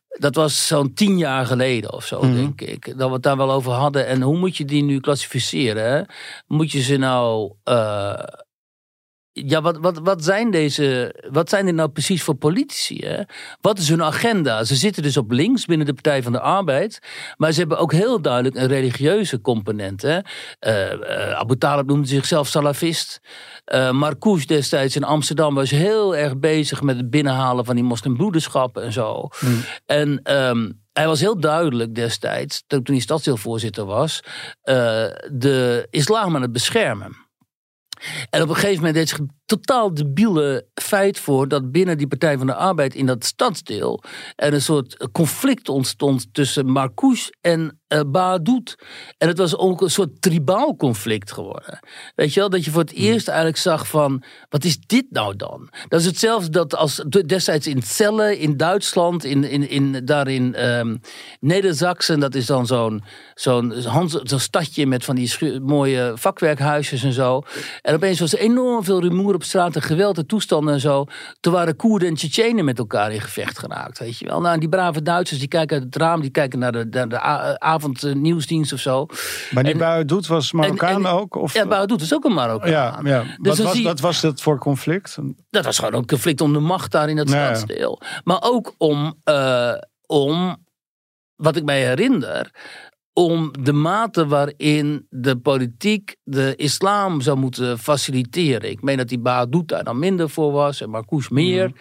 Dat 0.09 0.35
was 0.35 0.67
zo'n 0.67 0.93
tien 0.93 1.17
jaar 1.17 1.45
geleden 1.45 1.93
of 1.93 2.05
zo, 2.05 2.21
mhm. 2.21 2.35
denk 2.35 2.61
ik. 2.61 2.97
Dat 2.97 3.07
we 3.07 3.13
het 3.13 3.23
daar 3.23 3.37
wel 3.37 3.51
over 3.51 3.71
hadden. 3.71 4.07
En 4.07 4.21
hoe 4.21 4.37
moet 4.37 4.57
je 4.57 4.65
die 4.65 4.83
nu 4.83 4.99
klassificeren? 4.99 6.05
Moet 6.47 6.71
je 6.71 6.81
ze 6.81 6.97
nou 6.97 7.53
ja, 9.45 9.61
wat, 9.61 9.77
wat, 9.77 9.99
wat, 10.03 10.23
zijn 10.23 10.51
deze, 10.51 11.15
wat 11.31 11.49
zijn 11.49 11.65
dit 11.65 11.75
nou 11.75 11.89
precies 11.89 12.23
voor 12.23 12.35
politici? 12.35 12.97
Hè? 13.05 13.21
Wat 13.61 13.79
is 13.79 13.89
hun 13.89 14.03
agenda? 14.03 14.63
Ze 14.63 14.75
zitten 14.75 15.03
dus 15.03 15.17
op 15.17 15.31
links 15.31 15.65
binnen 15.65 15.85
de 15.85 15.93
Partij 15.93 16.23
van 16.23 16.31
de 16.31 16.39
Arbeid. 16.39 16.99
Maar 17.37 17.51
ze 17.51 17.59
hebben 17.59 17.77
ook 17.77 17.91
heel 17.91 18.21
duidelijk 18.21 18.55
een 18.55 18.67
religieuze 18.67 19.41
component. 19.41 20.01
Hè? 20.01 20.19
Uh, 20.59 20.91
uh, 20.91 21.31
Abu 21.31 21.57
Talib 21.57 21.87
noemde 21.87 22.07
zichzelf 22.07 22.47
salafist. 22.47 23.19
Uh, 23.73 23.91
Marcouch 23.91 24.45
destijds 24.45 24.95
in 24.95 25.03
Amsterdam 25.03 25.55
was 25.55 25.69
heel 25.69 26.15
erg 26.15 26.37
bezig 26.37 26.81
met 26.81 26.97
het 26.97 27.09
binnenhalen 27.09 27.65
van 27.65 27.75
die 27.75 27.83
moslimbroederschappen 27.83 28.83
en 28.83 28.91
zo. 28.91 29.27
Hmm. 29.39 29.63
En 29.85 30.33
um, 30.33 30.81
hij 30.93 31.07
was 31.07 31.19
heel 31.19 31.39
duidelijk 31.39 31.95
destijds, 31.95 32.63
toen 32.67 32.81
hij 32.83 32.99
stadsdeelvoorzitter 32.99 33.85
was, 33.85 34.19
de 35.31 35.87
islam 35.89 36.35
aan 36.35 36.41
het 36.41 36.51
beschermen. 36.51 37.26
En 38.29 38.41
op 38.41 38.49
een 38.49 38.55
gegeven 38.55 38.75
moment 38.75 38.95
deed 38.95 39.09
zich 39.09 39.19
totaal 39.45 39.93
debiele 39.93 40.67
feit 40.73 41.19
voor 41.19 41.47
dat 41.47 41.71
binnen 41.71 41.97
die 41.97 42.07
Partij 42.07 42.37
van 42.37 42.47
de 42.47 42.55
Arbeid 42.55 42.95
in 42.95 43.05
dat 43.05 43.25
stadsdeel 43.25 44.03
er 44.35 44.53
een 44.53 44.61
soort 44.61 45.09
conflict 45.11 45.69
ontstond 45.69 46.33
tussen 46.33 46.65
Marcouch 46.65 47.29
en 47.41 47.76
uh, 47.87 47.99
Baadoet. 48.07 48.77
En 49.17 49.27
het 49.27 49.37
was 49.37 49.57
ook 49.57 49.81
een 49.81 49.89
soort 49.89 50.21
tribaal 50.21 50.75
conflict 50.75 51.31
geworden. 51.31 51.79
Weet 52.15 52.33
je 52.33 52.39
wel, 52.39 52.49
dat 52.49 52.65
je 52.65 52.71
voor 52.71 52.81
het 52.81 52.91
hmm. 52.91 53.03
eerst 53.03 53.27
eigenlijk 53.27 53.57
zag 53.57 53.87
van, 53.87 54.23
wat 54.49 54.63
is 54.63 54.79
dit 54.79 55.05
nou 55.09 55.35
dan? 55.35 55.69
Dat 55.87 55.99
is 55.99 56.05
hetzelfde 56.05 56.49
dat 56.49 56.75
als 56.75 57.03
destijds 57.25 57.67
in 57.67 57.81
Celle 57.81 58.39
in 58.39 58.57
Duitsland, 58.57 59.23
in, 59.23 59.43
in, 59.43 59.69
in, 59.69 60.05
daar 60.05 60.27
in 60.27 60.67
um, 60.67 61.01
Neder-Zaksen, 61.39 62.19
dat 62.19 62.35
is 62.35 62.45
dan 62.45 62.65
zo'n 62.65 63.03
zo'n 63.33 63.73
zo'n 64.23 64.39
stadje 64.39 64.87
met 64.87 65.05
van 65.05 65.15
die 65.15 65.59
mooie 65.59 66.11
vakwerkhuisjes 66.15 67.03
en 67.03 67.13
zo. 67.13 67.41
En 67.81 67.95
opeens 67.95 68.19
was 68.19 68.33
er 68.33 68.39
enorm 68.39 68.83
veel 68.83 69.01
rumoer 69.01 69.33
op 69.33 69.43
straat 69.43 69.75
en 69.75 69.81
geweld 69.81 70.17
en 70.17 70.25
toestanden 70.25 70.73
en 70.73 70.79
zo. 70.79 71.05
Toen 71.39 71.53
waren 71.53 71.75
Koerden 71.75 72.07
en 72.07 72.13
Tsjetsjenen 72.13 72.65
met 72.65 72.79
elkaar 72.79 73.11
in 73.11 73.21
gevecht 73.21 73.59
geraakt, 73.59 73.99
weet 73.99 74.17
je 74.17 74.25
wel. 74.25 74.41
Nou, 74.41 74.59
die 74.59 74.69
brave 74.69 75.01
Duitsers, 75.01 75.39
die 75.39 75.47
kijken 75.47 75.75
uit 75.75 75.85
het 75.85 75.95
raam, 75.95 76.21
die 76.21 76.29
kijken 76.29 76.59
naar 76.59 76.71
de, 76.71 76.87
naar 76.89 77.09
de 77.09 77.19
avondnieuwsdienst 77.77 78.73
of 78.73 78.79
zo. 78.79 79.05
Maar 79.51 79.63
die 79.63 79.77
Bouwdoet 79.77 80.27
was 80.27 80.51
Marokkaan 80.51 81.05
ook? 81.05 81.35
Of? 81.35 81.53
Ja, 81.53 81.67
Bouwdoet 81.67 81.99
was 81.99 82.13
ook 82.13 82.25
een 82.25 82.33
Marokkaan. 82.33 82.71
Ja, 82.71 82.99
ja. 83.03 83.23
Dus 83.41 83.57
wat, 83.57 83.67
was, 83.67 83.81
wat 83.81 83.99
was 83.99 84.21
dat 84.21 84.41
voor 84.41 84.57
conflict? 84.57 85.17
Dat 85.49 85.65
was 85.65 85.77
gewoon 85.79 85.93
een 85.93 86.05
conflict 86.05 86.41
om 86.41 86.53
de 86.53 86.59
macht 86.59 86.91
daar 86.91 87.09
in 87.09 87.15
dat 87.15 87.27
nou, 87.27 87.55
stadsdeel. 87.55 88.01
Maar 88.23 88.39
ook 88.41 88.75
om, 88.77 89.13
uh, 89.25 89.73
om, 90.05 90.57
wat 91.35 91.55
ik 91.55 91.63
mij 91.63 91.85
herinner 91.85 92.51
om 93.13 93.51
de 93.59 93.73
mate 93.73 94.27
waarin 94.27 95.07
de 95.09 95.37
politiek 95.37 96.15
de 96.23 96.53
islam 96.55 97.21
zou 97.21 97.37
moeten 97.37 97.79
faciliteren. 97.79 98.69
Ik 98.69 98.81
meen 98.81 98.97
dat 98.97 99.07
die 99.07 99.19
Baadouta 99.19 99.75
daar 99.75 99.83
dan 99.83 99.99
minder 99.99 100.29
voor 100.29 100.51
was 100.51 100.81
en 100.81 100.89
Marcouch 100.89 101.29
meer. 101.29 101.67
Mhm. 101.67 101.77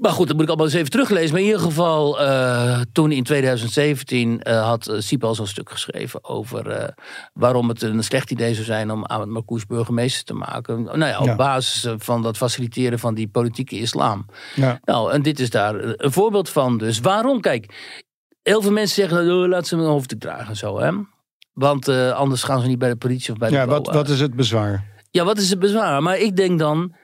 Maar 0.00 0.12
goed, 0.12 0.26
dat 0.26 0.34
moet 0.34 0.42
ik 0.42 0.48
allemaal 0.48 0.66
eens 0.66 0.76
even 0.76 0.90
teruglezen. 0.90 1.30
Maar 1.30 1.40
in 1.40 1.46
ieder 1.46 1.60
geval, 1.60 2.22
uh, 2.22 2.80
toen 2.92 3.12
in 3.12 3.22
2017 3.22 4.40
uh, 4.42 4.66
had 4.66 4.94
Sipel 4.98 5.34
zo'n 5.34 5.46
stuk 5.46 5.70
geschreven 5.70 6.24
over 6.24 6.94
waarom 7.32 7.68
het 7.68 7.82
een 7.82 8.04
slecht 8.04 8.30
idee 8.30 8.54
zou 8.54 8.64
zijn 8.64 8.90
om 8.90 9.04
Ahmed 9.04 9.28
Marcouch 9.28 9.66
burgemeester 9.66 10.24
te 10.24 10.34
maken. 10.34 10.82
Nou 10.82 10.98
ja, 11.04 11.18
op 11.18 11.26
ja. 11.26 11.36
basis 11.36 11.94
van 11.98 12.22
dat 12.22 12.36
faciliteren 12.36 12.98
van 12.98 13.14
die 13.14 13.28
politieke 13.28 13.78
islam. 13.78 14.26
Ja. 14.54 14.80
Nou, 14.84 15.12
en 15.12 15.22
dit 15.22 15.40
is 15.40 15.50
daar 15.50 15.74
een 15.74 16.12
voorbeeld 16.12 16.48
van. 16.48 16.78
Dus 16.78 17.00
waarom? 17.00 17.40
Kijk, 17.40 17.74
heel 18.42 18.62
veel 18.62 18.72
mensen 18.72 19.08
zeggen, 19.08 19.30
oh, 19.30 19.48
laat 19.48 19.66
ze 19.66 19.76
een 19.76 19.82
hoofddoek 19.82 20.20
dragen 20.20 20.56
zo, 20.56 20.80
hè. 20.80 20.92
Want 21.52 21.88
anders 21.88 22.42
gaan 22.42 22.60
ze 22.60 22.66
niet 22.66 22.78
bij 22.78 22.88
de 22.88 22.96
politie 22.96 23.32
of 23.32 23.38
bij 23.38 23.48
de 23.48 23.54
Ja, 23.54 23.66
wat, 23.66 23.86
wat 23.86 24.08
is 24.08 24.20
het 24.20 24.34
bezwaar? 24.34 24.84
Ja, 25.10 25.24
wat 25.24 25.38
is 25.38 25.50
het 25.50 25.58
bezwaar? 25.58 26.02
Maar 26.02 26.18
ik 26.18 26.36
denk 26.36 26.58
dan, 26.58 26.94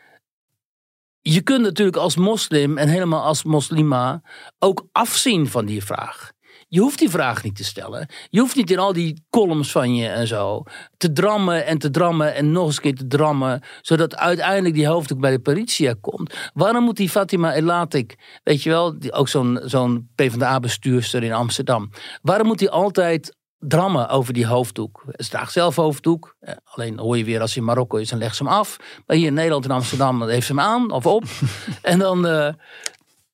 je 1.32 1.40
kunt 1.40 1.62
natuurlijk 1.62 1.96
als 1.96 2.16
moslim 2.16 2.78
en 2.78 2.88
helemaal 2.88 3.22
als 3.22 3.42
moslima 3.42 4.22
ook 4.58 4.88
afzien 4.92 5.46
van 5.46 5.66
die 5.66 5.84
vraag. 5.84 6.30
Je 6.68 6.80
hoeft 6.80 6.98
die 6.98 7.10
vraag 7.10 7.42
niet 7.42 7.56
te 7.56 7.64
stellen. 7.64 8.08
Je 8.30 8.40
hoeft 8.40 8.56
niet 8.56 8.70
in 8.70 8.78
al 8.78 8.92
die 8.92 9.24
columns 9.30 9.70
van 9.70 9.94
je 9.94 10.08
en 10.08 10.26
zo 10.26 10.62
te 10.96 11.12
drammen 11.12 11.66
en 11.66 11.78
te 11.78 11.90
drammen 11.90 12.34
en 12.34 12.52
nog 12.52 12.66
eens 12.66 12.76
een 12.76 12.82
keer 12.82 12.94
te 12.94 13.06
drammen, 13.06 13.62
zodat 13.80 14.16
uiteindelijk 14.16 14.74
die 14.74 14.86
hoofddoek 14.86 15.20
bij 15.20 15.30
de 15.30 15.40
politie 15.40 15.94
komt. 15.94 16.34
Waarom 16.54 16.84
moet 16.84 16.96
die 16.96 17.10
Fatima 17.10 17.54
Elatik, 17.54 18.40
weet 18.44 18.62
je 18.62 18.70
wel, 18.70 18.98
die, 18.98 19.12
ook 19.12 19.28
zo'n 19.28 19.60
zo'n 19.64 20.08
PvdA-bestuurster 20.14 21.22
in 21.22 21.32
Amsterdam, 21.32 21.90
waarom 22.22 22.46
moet 22.46 22.60
hij 22.60 22.70
altijd 22.70 23.36
drammen 23.58 24.08
over 24.08 24.32
die 24.32 24.46
hoofddoek. 24.46 25.04
Ze 25.16 25.28
draagt 25.28 25.52
zelf 25.52 25.76
hoofddoek. 25.76 26.36
Eh, 26.40 26.54
alleen 26.64 26.98
hoor 26.98 27.18
je 27.18 27.24
weer 27.24 27.40
als 27.40 27.54
hij 27.54 27.62
in 27.62 27.68
Marokko 27.68 27.96
is, 27.96 28.08
dan 28.08 28.18
legt 28.18 28.36
ze 28.36 28.42
hem 28.42 28.52
af. 28.52 28.76
Maar 29.06 29.16
hier 29.16 29.26
in 29.26 29.34
Nederland 29.34 29.64
en 29.64 29.70
Amsterdam 29.70 30.28
heeft 30.28 30.46
ze 30.46 30.52
hem 30.52 30.60
aan 30.60 30.90
of 30.90 31.06
op. 31.06 31.24
en 31.82 31.98
dan... 31.98 32.26
Uh, 32.26 32.48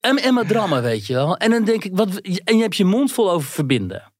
en, 0.00 0.16
en 0.16 0.34
maar 0.34 0.46
drammen, 0.46 0.82
weet 0.82 1.06
je 1.06 1.14
wel. 1.14 1.36
En 1.36 1.50
dan 1.50 1.64
denk 1.64 1.84
ik, 1.84 1.96
wat, 1.96 2.16
en 2.16 2.56
je 2.56 2.62
hebt 2.62 2.76
je 2.76 2.84
mond 2.84 3.12
vol 3.12 3.30
over 3.30 3.48
verbinden. 3.48 4.12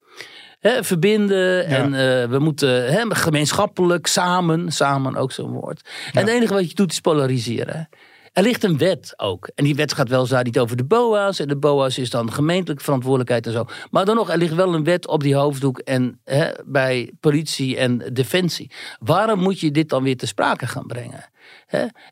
He, 0.58 0.84
verbinden 0.84 1.66
en 1.66 1.86
uh, 1.86 2.30
we 2.30 2.38
moeten 2.38 2.92
he, 2.92 3.14
gemeenschappelijk, 3.14 4.06
samen, 4.06 4.72
samen 4.72 5.16
ook 5.16 5.32
zo'n 5.32 5.50
woord. 5.50 5.88
En 6.12 6.20
het 6.20 6.28
enige 6.28 6.54
wat 6.54 6.68
je 6.68 6.74
doet 6.74 6.92
is 6.92 7.00
polariseren. 7.00 7.88
Er 8.32 8.42
ligt 8.42 8.64
een 8.64 8.78
wet 8.78 9.14
ook. 9.16 9.50
En 9.54 9.64
die 9.64 9.74
wet 9.74 9.92
gaat 9.92 10.08
wel 10.08 10.26
niet 10.42 10.58
over 10.58 10.76
de 10.76 10.84
BOA's. 10.84 11.38
En 11.38 11.48
de 11.48 11.56
BOA's 11.56 11.98
is 11.98 12.10
dan 12.10 12.32
gemeentelijke 12.32 12.84
verantwoordelijkheid 12.84 13.46
en 13.46 13.52
zo. 13.52 13.64
Maar 13.90 14.04
dan 14.04 14.16
nog, 14.16 14.30
er 14.30 14.38
ligt 14.38 14.54
wel 14.54 14.74
een 14.74 14.84
wet 14.84 15.06
op 15.06 15.22
die 15.22 15.34
hoofddoek 15.34 15.78
en 15.78 16.20
hè, 16.24 16.50
bij 16.64 17.12
politie 17.20 17.76
en 17.76 17.98
defensie. 18.12 18.70
Waarom 18.98 19.38
moet 19.38 19.60
je 19.60 19.70
dit 19.70 19.88
dan 19.88 20.02
weer 20.02 20.16
te 20.16 20.26
sprake 20.26 20.66
gaan 20.66 20.86
brengen? 20.86 21.30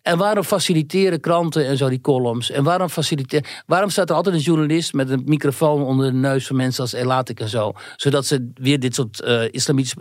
En 0.03 0.19
waarom 0.19 0.45
faciliteren 0.45 1.21
kranten 1.21 1.67
en 1.67 1.77
zo 1.77 1.89
die 1.89 2.01
columns? 2.01 2.51
En 2.51 2.65
waarom, 2.65 2.89
faciliteren, 2.89 3.47
waarom 3.67 3.91
staat 3.91 4.11
er 4.11 4.17
altijd 4.17 4.35
een 4.35 4.41
journalist 4.41 4.93
met 4.93 5.11
een 5.11 5.23
microfoon 5.25 5.83
onder 5.83 6.13
de 6.13 6.17
neus 6.17 6.47
van 6.47 6.57
mensen 6.57 6.83
als 6.83 6.93
Elatic 6.93 7.41
en 7.41 7.49
zo? 7.49 7.73
Zodat 7.97 8.27
ze 8.27 8.51
weer 8.55 8.81
dit 8.81 8.95
soort 8.95 9.23
uh, 9.25 9.43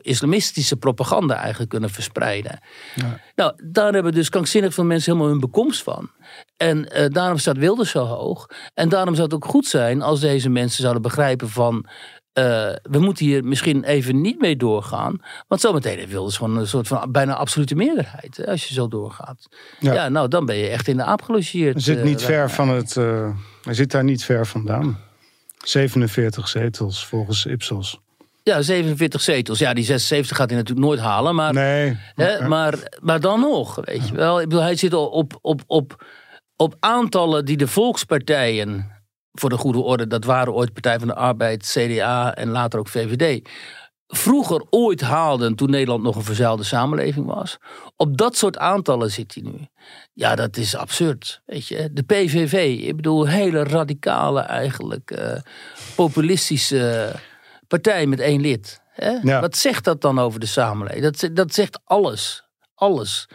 islamistische 0.01 0.75
propaganda 0.75 1.35
eigenlijk 1.35 1.69
kunnen 1.69 1.89
verspreiden. 1.89 2.59
Ja. 2.95 3.19
Nou, 3.35 3.53
daar 3.63 3.93
hebben 3.93 4.11
dus 4.11 4.29
krankzinnig 4.29 4.73
veel 4.73 4.85
mensen 4.85 5.11
helemaal 5.11 5.31
hun 5.31 5.41
bekomst 5.41 5.83
van. 5.83 6.09
En 6.57 6.77
uh, 6.77 7.05
daarom 7.07 7.37
staat 7.37 7.57
Wilders 7.57 7.91
zo 7.91 8.05
hoog. 8.05 8.49
En 8.73 8.89
daarom 8.89 9.13
zou 9.13 9.25
het 9.25 9.35
ook 9.35 9.45
goed 9.45 9.65
zijn 9.65 10.01
als 10.01 10.19
deze 10.19 10.49
mensen 10.49 10.81
zouden 10.81 11.01
begrijpen 11.01 11.49
van... 11.49 11.85
Uh, 12.33 12.43
we 12.81 12.99
moeten 12.99 13.25
hier 13.25 13.43
misschien 13.43 13.83
even 13.83 14.21
niet 14.21 14.41
mee 14.41 14.55
doorgaan. 14.55 15.21
Want 15.47 15.61
zometeen 15.61 15.97
heeft 15.97 16.11
Wilders 16.11 16.37
gewoon 16.37 16.57
een 16.57 16.67
soort 16.67 16.87
van 16.87 17.11
bijna 17.11 17.35
absolute 17.35 17.75
meerderheid. 17.75 18.45
Als 18.47 18.67
je 18.67 18.73
zo 18.73 18.87
doorgaat. 18.87 19.47
Ja. 19.79 19.93
ja. 19.93 20.09
nou 20.09 20.27
dan 20.27 20.45
ben 20.45 20.55
je 20.55 20.67
echt 20.67 20.87
in 20.87 20.97
de 20.97 21.03
aap 21.03 21.21
gelogeerd. 21.21 21.73
Hij 21.73 21.83
zit 21.83 22.03
niet 22.03 22.21
uh, 22.21 22.25
ver 22.25 22.51
van 22.51 22.69
het. 22.69 22.95
Uh, 22.95 23.29
hij 23.63 23.73
zit 23.73 23.91
daar 23.91 24.03
niet 24.03 24.23
ver 24.23 24.47
vandaan. 24.47 24.99
47 25.57 26.47
zetels 26.47 27.05
volgens 27.05 27.45
Ipsos. 27.45 27.99
Ja, 28.43 28.61
47 28.61 29.21
zetels. 29.21 29.59
Ja, 29.59 29.73
die 29.73 29.83
76 29.83 30.37
gaat 30.37 30.49
hij 30.49 30.57
natuurlijk 30.57 30.87
nooit 30.87 30.99
halen. 30.99 31.35
Maar, 31.35 31.53
nee. 31.53 31.97
Hè, 32.15 32.47
maar, 32.47 32.75
maar 32.99 33.19
dan 33.19 33.39
nog, 33.39 33.79
weet 33.85 34.07
je 34.07 34.15
wel. 34.15 34.41
Ik 34.41 34.49
bedoel, 34.49 34.63
hij 34.63 34.75
zit 34.75 34.93
al 34.93 35.07
op, 35.07 35.37
op, 35.41 35.61
op, 35.67 36.05
op 36.55 36.75
aantallen 36.79 37.45
die 37.45 37.57
de 37.57 37.67
volkspartijen 37.67 38.91
voor 39.39 39.49
de 39.49 39.57
goede 39.57 39.79
orde, 39.79 40.07
dat 40.07 40.23
waren 40.23 40.53
ooit 40.53 40.73
Partij 40.73 40.99
van 40.99 41.07
de 41.07 41.15
Arbeid, 41.15 41.65
CDA 41.77 42.35
en 42.35 42.49
later 42.49 42.79
ook 42.79 42.87
VVD. 42.87 43.49
Vroeger 44.07 44.65
ooit 44.69 45.01
haalden 45.01 45.55
toen 45.55 45.69
Nederland 45.69 46.03
nog 46.03 46.15
een 46.15 46.23
verzuilde 46.23 46.63
samenleving 46.63 47.25
was. 47.25 47.57
Op 47.95 48.17
dat 48.17 48.37
soort 48.37 48.57
aantallen 48.57 49.11
zit 49.11 49.33
hij 49.33 49.43
nu. 49.43 49.67
Ja, 50.13 50.35
dat 50.35 50.57
is 50.57 50.75
absurd. 50.75 51.41
Weet 51.45 51.67
je. 51.67 51.89
De 51.93 52.03
PVV, 52.03 52.79
ik 52.81 52.95
bedoel, 52.95 53.27
hele 53.27 53.63
radicale, 53.63 54.39
eigenlijk 54.39 55.11
uh, 55.11 55.41
populistische 55.95 57.13
partij 57.67 58.05
met 58.05 58.19
één 58.19 58.41
lid. 58.41 58.81
Hè? 58.91 59.11
Ja. 59.21 59.41
Wat 59.41 59.57
zegt 59.57 59.83
dat 59.83 60.01
dan 60.01 60.19
over 60.19 60.39
de 60.39 60.45
samenleving? 60.45 61.03
Dat, 61.03 61.29
dat 61.35 61.53
zegt 61.53 61.79
alles. 61.83 62.43
Alles. 62.75 63.27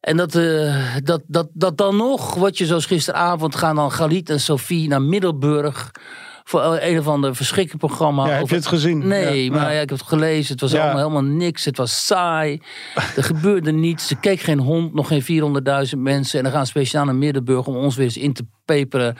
En 0.00 0.16
dat, 0.16 0.34
uh, 0.34 0.96
dat, 1.02 1.22
dat, 1.26 1.48
dat 1.52 1.76
dan 1.76 1.96
nog, 1.96 2.34
wat 2.34 2.58
je 2.58 2.66
zoals 2.66 2.86
gisteravond 2.86 3.56
gaan 3.56 3.76
dan 3.76 3.92
Galit 3.92 4.30
en 4.30 4.40
Sophie 4.40 4.88
naar 4.88 5.02
Middelburg 5.02 5.90
voor 6.44 6.78
een 6.80 6.98
of 6.98 7.08
ander 7.08 7.36
verschrikkelijk 7.36 7.86
programma. 7.86 8.26
Ja, 8.26 8.32
heb 8.32 8.48
je 8.48 8.54
het 8.54 8.66
gezien? 8.66 9.06
Nee, 9.06 9.44
ja, 9.44 9.50
maar 9.50 9.60
ja. 9.60 9.70
ja, 9.70 9.80
ik 9.80 9.88
heb 9.88 9.98
het 9.98 10.08
gelezen. 10.08 10.52
Het 10.52 10.60
was 10.60 10.74
allemaal 10.74 10.96
helemaal 10.96 11.22
niks. 11.22 11.64
Het 11.64 11.76
was 11.76 12.06
saai. 12.06 12.60
er 13.16 13.24
gebeurde 13.24 13.72
niets. 13.72 14.10
Er 14.10 14.16
keek 14.16 14.40
geen 14.40 14.58
hond, 14.58 14.94
nog 14.94 15.08
geen 15.08 15.22
400.000 15.92 15.98
mensen. 15.98 16.38
En 16.38 16.44
dan 16.44 16.52
gaan 16.52 16.64
ze 16.64 16.70
speciaal 16.70 17.04
naar 17.04 17.14
Middelburg 17.14 17.66
om 17.66 17.76
ons 17.76 17.96
weer 17.96 18.04
eens 18.04 18.16
in 18.16 18.32
te 18.32 18.44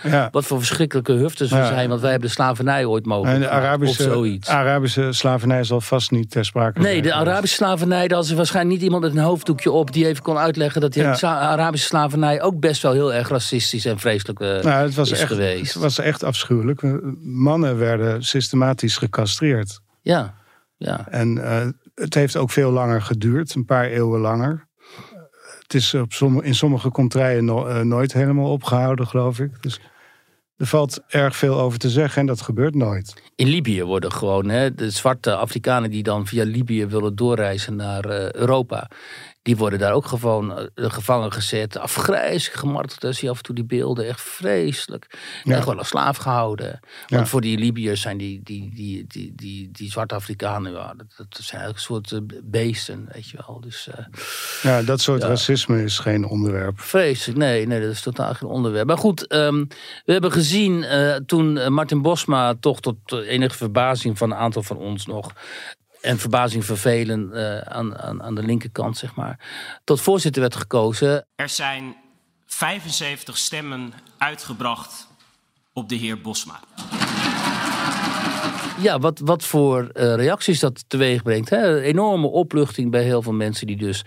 Ja. 0.03 0.29
Wat 0.31 0.45
voor 0.45 0.59
verschrikkelijke 0.59 1.13
huftes 1.13 1.51
we 1.51 1.57
Ja. 1.57 1.67
zijn. 1.67 1.89
Want 1.89 2.01
wij 2.01 2.11
hebben 2.11 2.29
de 2.29 2.35
slavernij 2.35 2.85
ooit 2.85 3.07
mogen. 3.07 3.33
En 3.33 3.41
de 3.41 3.49
Arabische, 3.49 4.05
Of 4.07 4.13
zoiets. 4.13 4.49
Arabische 4.49 5.13
slavernij 5.13 5.65
zal 5.65 5.81
vast 5.81 6.11
niet 6.11 6.31
ter 6.31 6.45
sprake 6.45 6.81
Nee, 6.81 7.03
de. 7.03 7.13
Arabische 7.15 7.57
slavernij, 7.57 8.09
daar 8.09 8.19
was 8.19 8.31
er 8.31 8.37
waarschijnlijk 8.37 8.75
niet 8.75 8.85
iemand 8.85 9.03
met 9.03 9.13
een 9.13 9.19
hoofddoekje 9.23 9.71
op 9.71 9.93
die 9.93 10.07
even 10.07 10.23
kon 10.23 10.39
uitleggen 10.39 10.81
dat 10.81 10.93
die 10.93 11.03
Ja. 11.03 11.17
Arabische 11.21 11.87
slavernij 11.87 12.43
ook 12.43 12.61
best 12.61 12.83
wel 12.83 12.93
heel 12.93 13.15
erg 13.15 13.29
racistisch 13.29 13.85
en 13.85 13.99
vreselijk 13.99 14.41
eh, 14.41 14.49
Nou, 14.49 14.85
het 14.85 14.95
was 14.95 15.11
is 15.11 15.21
echt, 15.21 15.33
geweest. 15.33 15.73
Het 15.75 15.83
was 15.83 15.99
echt 15.99 16.23
afschuwelijk. 16.25 16.83
Mannen 17.23 17.79
werden 17.79 18.23
systematisch 18.23 18.97
gecastreerd. 18.97 19.81
Ja, 20.03 20.35
ja. 20.77 21.07
En 21.11 21.39
eh, 21.45 21.67
het 21.95 22.15
heeft 22.15 22.37
ook 22.37 22.51
veel 22.51 22.71
langer 22.71 23.03
geduurd, 23.03 23.55
een 23.55 23.65
paar 23.65 23.85
eeuwen 23.85 24.21
langer. 24.21 24.67
Het 25.69 25.77
is 25.77 25.95
op 25.95 26.13
somm- 26.13 26.41
in 26.41 26.55
sommige 26.55 26.91
contraien 26.91 27.49
eh, 27.49 27.81
nooit 27.81 28.13
helemaal 28.13 28.51
opgehouden, 28.51 29.07
geloof 29.07 29.39
ik. 29.39 29.63
Dus 29.63 29.81
er 30.57 30.67
valt 30.67 31.01
erg 31.09 31.37
veel 31.37 31.61
over 31.61 31.79
te 31.79 31.91
zeggen 31.91 32.21
en 32.21 32.27
dat 32.27 32.41
gebeurt 32.41 32.75
nooit. 32.75 33.23
In 33.35 33.49
Libië 33.49 33.85
worden 33.85 34.13
gewoon 34.13 34.49
hè, 34.49 34.75
de 34.75 34.91
zwarte 34.91 35.37
Afrikanen 35.37 35.91
die 35.91 36.03
dan 36.03 36.27
via 36.27 36.45
Libië 36.45 36.87
willen 36.87 37.17
doorreizen 37.17 37.77
naar 37.77 38.05
eh, 38.05 38.33
Europa. 38.33 38.91
Die 39.49 39.57
worden 39.57 39.79
daar 39.79 39.93
ook 39.93 40.07
gewoon 40.07 40.59
eh, 40.59 40.65
gevangen 40.75 41.33
gezet. 41.33 41.79
Afgrijzelijk 41.79 42.59
gemarteld. 42.59 43.01
Dan 43.01 43.15
zie 43.15 43.25
je 43.25 43.31
af 43.31 43.37
en 43.37 43.43
toe 43.43 43.55
die 43.55 43.65
beelden. 43.65 44.07
Echt 44.09 44.21
vreselijk. 44.21 45.19
Ja. 45.45 45.55
En 45.55 45.63
gewoon 45.63 45.79
als 45.79 45.89
slaaf 45.89 46.17
gehouden. 46.17 46.67
Want 46.81 46.83
Ja. 47.07 47.27
voor 47.27 47.41
die 47.41 47.59
Libiërs 47.59 48.01
zijn 48.01 48.19
die, 48.19 48.41
die, 48.43 48.71
die, 48.75 49.05
die, 49.07 49.33
die, 49.35 49.71
die 49.73 49.91
zwarte 49.91 50.15
Afrikanen. 50.15 50.73
Ja, 50.73 50.95
dat, 50.97 51.07
dat 51.17 51.27
zijn 51.31 51.61
eigenlijk 51.63 51.75
een 51.77 51.81
soort 51.81 52.13
eh, 52.13 52.41
beesten. 52.45 53.09
Weet 53.13 53.29
je 53.29 53.39
wel. 53.47 53.61
Dus 53.61 53.89
eh, 53.89 54.05
Ja, 54.63 54.83
dat 54.83 55.01
soort 55.01 55.23
Ja. 55.23 55.29
racisme 55.29 55.83
is 55.83 55.99
geen 55.99 56.25
onderwerp. 56.25 56.81
Vreselijk, 56.81 57.39
nee, 57.39 57.67
nee, 57.67 57.81
dat 57.81 57.91
is 57.91 58.01
totaal 58.03 58.35
geen 58.35 58.49
onderwerp. 58.49 58.87
Maar 58.87 58.99
goed, 58.99 59.27
ehm, 59.27 59.65
we 60.05 60.13
hebben 60.13 60.33
gezien 60.33 60.85
eh, 60.85 61.15
toen 61.15 61.59
eh, 61.59 61.69
Martin 61.69 62.03
Bosma 62.03 62.55
toch 62.61 62.81
tot 62.81 62.97
eh, 63.05 63.19
enige 63.31 63.57
verbazing 63.57 64.19
van 64.19 64.31
een 64.31 64.37
aantal 64.39 64.63
van 64.63 64.77
ons 64.77 65.07
nog... 65.07 65.33
en 66.01 66.19
verbazing 66.19 66.65
vervelen 66.65 67.33
eh, 67.33 67.59
aan, 67.59 67.99
aan, 67.99 68.23
aan 68.23 68.35
de 68.35 68.43
linkerkant, 68.43 68.97
zeg 68.97 69.15
maar... 69.15 69.41
tot 69.85 70.01
voorzitter 70.01 70.41
werd 70.43 70.57
gekozen. 70.57 71.27
Er 71.37 71.49
zijn 71.49 71.97
75 72.47 73.37
stemmen 73.37 73.93
uitgebracht 74.19 75.09
op 75.73 75.89
de 75.89 75.95
heer 75.95 76.21
Bosma. 76.21 76.61
Ja, 78.81 78.99
wat, 78.99 79.21
wat 79.25 79.45
voor 79.45 79.89
eh, 79.93 80.15
reacties 80.15 80.61
dat 80.61 80.85
teweeg 80.89 81.23
brengt. 81.23 81.51
Hè? 81.51 81.81
Enorme 81.81 82.27
opluchting 82.27 82.91
bij 82.91 83.03
heel 83.03 83.23
veel 83.23 83.33
mensen 83.33 83.67
die 83.67 83.77
dus 83.77 84.05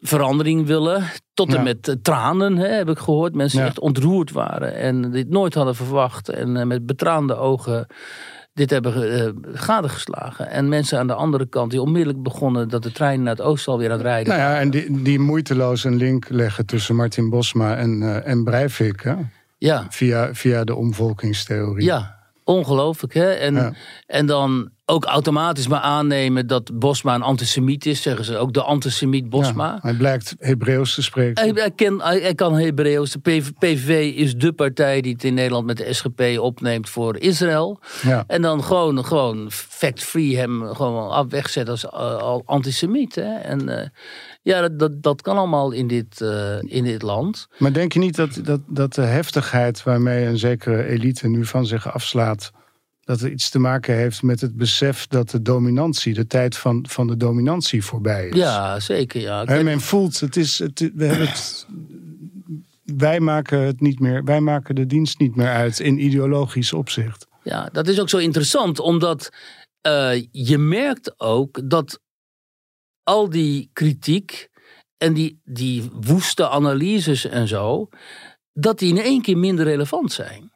verandering 0.00 0.66
willen. 0.66 1.10
Tot 1.34 1.48
en 1.48 1.54
Ja. 1.56 1.62
met 1.62 1.88
eh, 1.88 1.94
tranen, 2.02 2.56
hè, 2.56 2.66
heb 2.68 2.88
ik 2.88 2.98
gehoord. 2.98 3.34
Mensen 3.34 3.56
die 3.56 3.66
Ja. 3.66 3.72
echt 3.72 3.80
ontroerd 3.80 4.30
waren 4.30 4.74
en 4.74 5.10
dit 5.10 5.28
nooit 5.28 5.54
hadden 5.54 5.74
verwacht. 5.74 6.28
En 6.28 6.56
eh, 6.56 6.66
met 6.66 6.86
betraande 6.86 7.34
ogen 7.36 7.86
dit 8.52 8.70
hebben 8.70 9.12
eh 9.12 9.32
gadegeslagen. 9.60 10.50
En 10.50 10.68
mensen 10.68 10.98
aan 10.98 11.06
de 11.06 11.14
andere 11.14 11.48
kant 11.48 11.70
die 11.70 11.80
onmiddellijk 11.82 12.22
begonnen... 12.22 12.68
dat 12.68 12.82
de 12.82 12.92
trein 12.92 13.22
naar 13.22 13.36
het 13.36 13.44
oosten 13.44 13.72
alweer 13.72 13.90
aan 13.90 13.96
het 13.96 14.06
rijden 14.06 14.28
Nou 14.36 14.50
ja, 14.50 14.60
en 14.60 14.70
die, 14.70 15.02
die 15.02 15.18
moeiteloos 15.18 15.84
een 15.84 15.96
link 15.96 16.28
leggen 16.28 16.66
tussen 16.66 16.96
Martin 16.96 17.30
Bosma 17.30 17.76
en, 17.76 18.02
eh 18.02 18.30
en 18.30 18.44
Breivik. 18.44 19.02
Hè? 19.02 19.14
Ja, 19.58 19.86
Via, 19.90 20.34
via 20.34 20.64
de 20.64 20.74
omvolkingstheorie. 20.74 21.84
ja, 21.84 22.19
ongelooflijk. 22.50 23.14
Hè? 23.14 23.30
En, 23.30 23.54
Ja. 23.54 23.72
en 24.06 24.26
dan 24.26 24.70
ook 24.86 25.04
automatisch 25.04 25.66
maar 25.68 25.80
aannemen 25.80 26.46
dat 26.46 26.78
Bosma 26.78 27.14
een 27.14 27.22
antisemiet 27.22 27.86
is, 27.86 28.02
zeggen 28.02 28.24
ze 28.24 28.36
ook 28.36 28.52
de 28.52 28.62
antisemiet 28.62 29.28
Bosma. 29.28 29.66
Ja, 29.66 29.78
hij 29.82 29.94
blijkt 29.94 30.34
Hebreeuws 30.38 30.94
te 30.94 31.02
spreken. 31.02 31.42
Hij, 31.44 31.52
hij, 31.54 31.70
ken, 31.70 32.00
hij, 32.00 32.20
hij 32.20 32.34
kan 32.34 32.54
Hebreeuws. 32.54 33.10
De 33.10 33.18
PV- 33.18 33.48
PVV 33.58 34.12
is 34.14 34.34
de 34.34 34.52
partij 34.52 35.00
die 35.00 35.12
het 35.12 35.24
in 35.24 35.34
Nederland 35.34 35.66
met 35.66 35.76
de 35.76 35.92
SGP 35.92 36.22
opneemt 36.38 36.88
voor 36.88 37.16
Israël. 37.18 37.80
Ja. 38.02 38.24
En 38.26 38.42
dan 38.42 38.64
gewoon, 38.64 39.04
gewoon 39.04 39.50
fact-free 39.50 40.36
hem 40.36 40.74
gewoon 40.74 41.10
af 41.10 41.26
wegzetten 41.28 41.72
als 41.74 41.84
eh, 41.86 42.38
antisemiet. 42.44 43.14
Hè? 43.14 43.34
En 43.34 43.80
eh, 43.80 43.88
ja, 44.42 44.60
dat, 44.60 44.78
dat, 44.78 45.02
dat 45.02 45.22
kan 45.22 45.36
allemaal 45.36 45.70
in 45.70 45.86
dit, 45.86 46.20
eh, 46.20 46.62
in 46.62 46.84
dit 46.84 47.02
land. 47.02 47.48
Maar 47.58 47.72
denk 47.72 47.92
je 47.92 47.98
niet 47.98 48.16
dat, 48.16 48.40
dat, 48.44 48.60
dat 48.66 48.94
de 48.94 49.02
heftigheid 49.02 49.82
waarmee 49.82 50.26
een 50.26 50.38
zekere 50.38 50.84
elite 50.84 51.28
nu 51.28 51.44
van 51.44 51.66
zich 51.66 51.92
afslaat, 51.92 52.50
dat 53.00 53.20
er 53.20 53.30
iets 53.30 53.50
te 53.50 53.58
maken 53.58 53.94
heeft 53.94 54.22
met 54.22 54.40
het 54.40 54.56
besef 54.56 55.06
dat 55.06 55.30
de 55.30 55.42
dominantie, 55.42 56.14
de 56.14 56.26
tijd 56.26 56.56
van, 56.56 56.84
van 56.88 57.06
de 57.06 57.16
dominantie 57.16 57.84
voorbij 57.84 58.28
is? 58.28 58.36
Ja, 58.36 58.80
zeker. 58.80 59.20
Ja. 59.20 59.44
Hè, 59.44 59.62
men 59.62 59.80
voelt, 59.80 60.20
het 60.20 60.36
is, 60.36 60.58
het, 60.58 60.90
we 60.94 61.04
hebben 61.04 61.28
het, 61.28 61.66
wij 62.84 63.20
maken 63.20 63.60
het 63.60 63.80
niet 63.80 64.00
meer, 64.00 64.24
wij 64.24 64.40
maken 64.40 64.74
de 64.74 64.86
dienst 64.86 65.18
niet 65.18 65.36
meer 65.36 65.48
uit 65.48 65.80
in 65.80 66.04
ideologisch 66.04 66.72
opzicht. 66.72 67.26
Ja, 67.42 67.68
dat 67.72 67.88
is 67.88 68.00
ook 68.00 68.08
zo 68.08 68.18
interessant, 68.18 68.78
omdat 68.80 69.32
eh, 69.80 70.26
je 70.30 70.58
merkt 70.58 71.20
ook 71.20 71.70
dat 71.70 72.00
al 73.10 73.28
die 73.30 73.70
kritiek 73.72 74.48
en 74.98 75.14
die, 75.14 75.40
die 75.44 75.90
woeste 76.00 76.48
analyses 76.48 77.24
en 77.24 77.48
zo, 77.48 77.88
dat 78.52 78.78
die 78.78 78.94
in 78.94 79.02
één 79.02 79.22
keer 79.22 79.38
minder 79.38 79.64
relevant 79.64 80.12
zijn. 80.12 80.52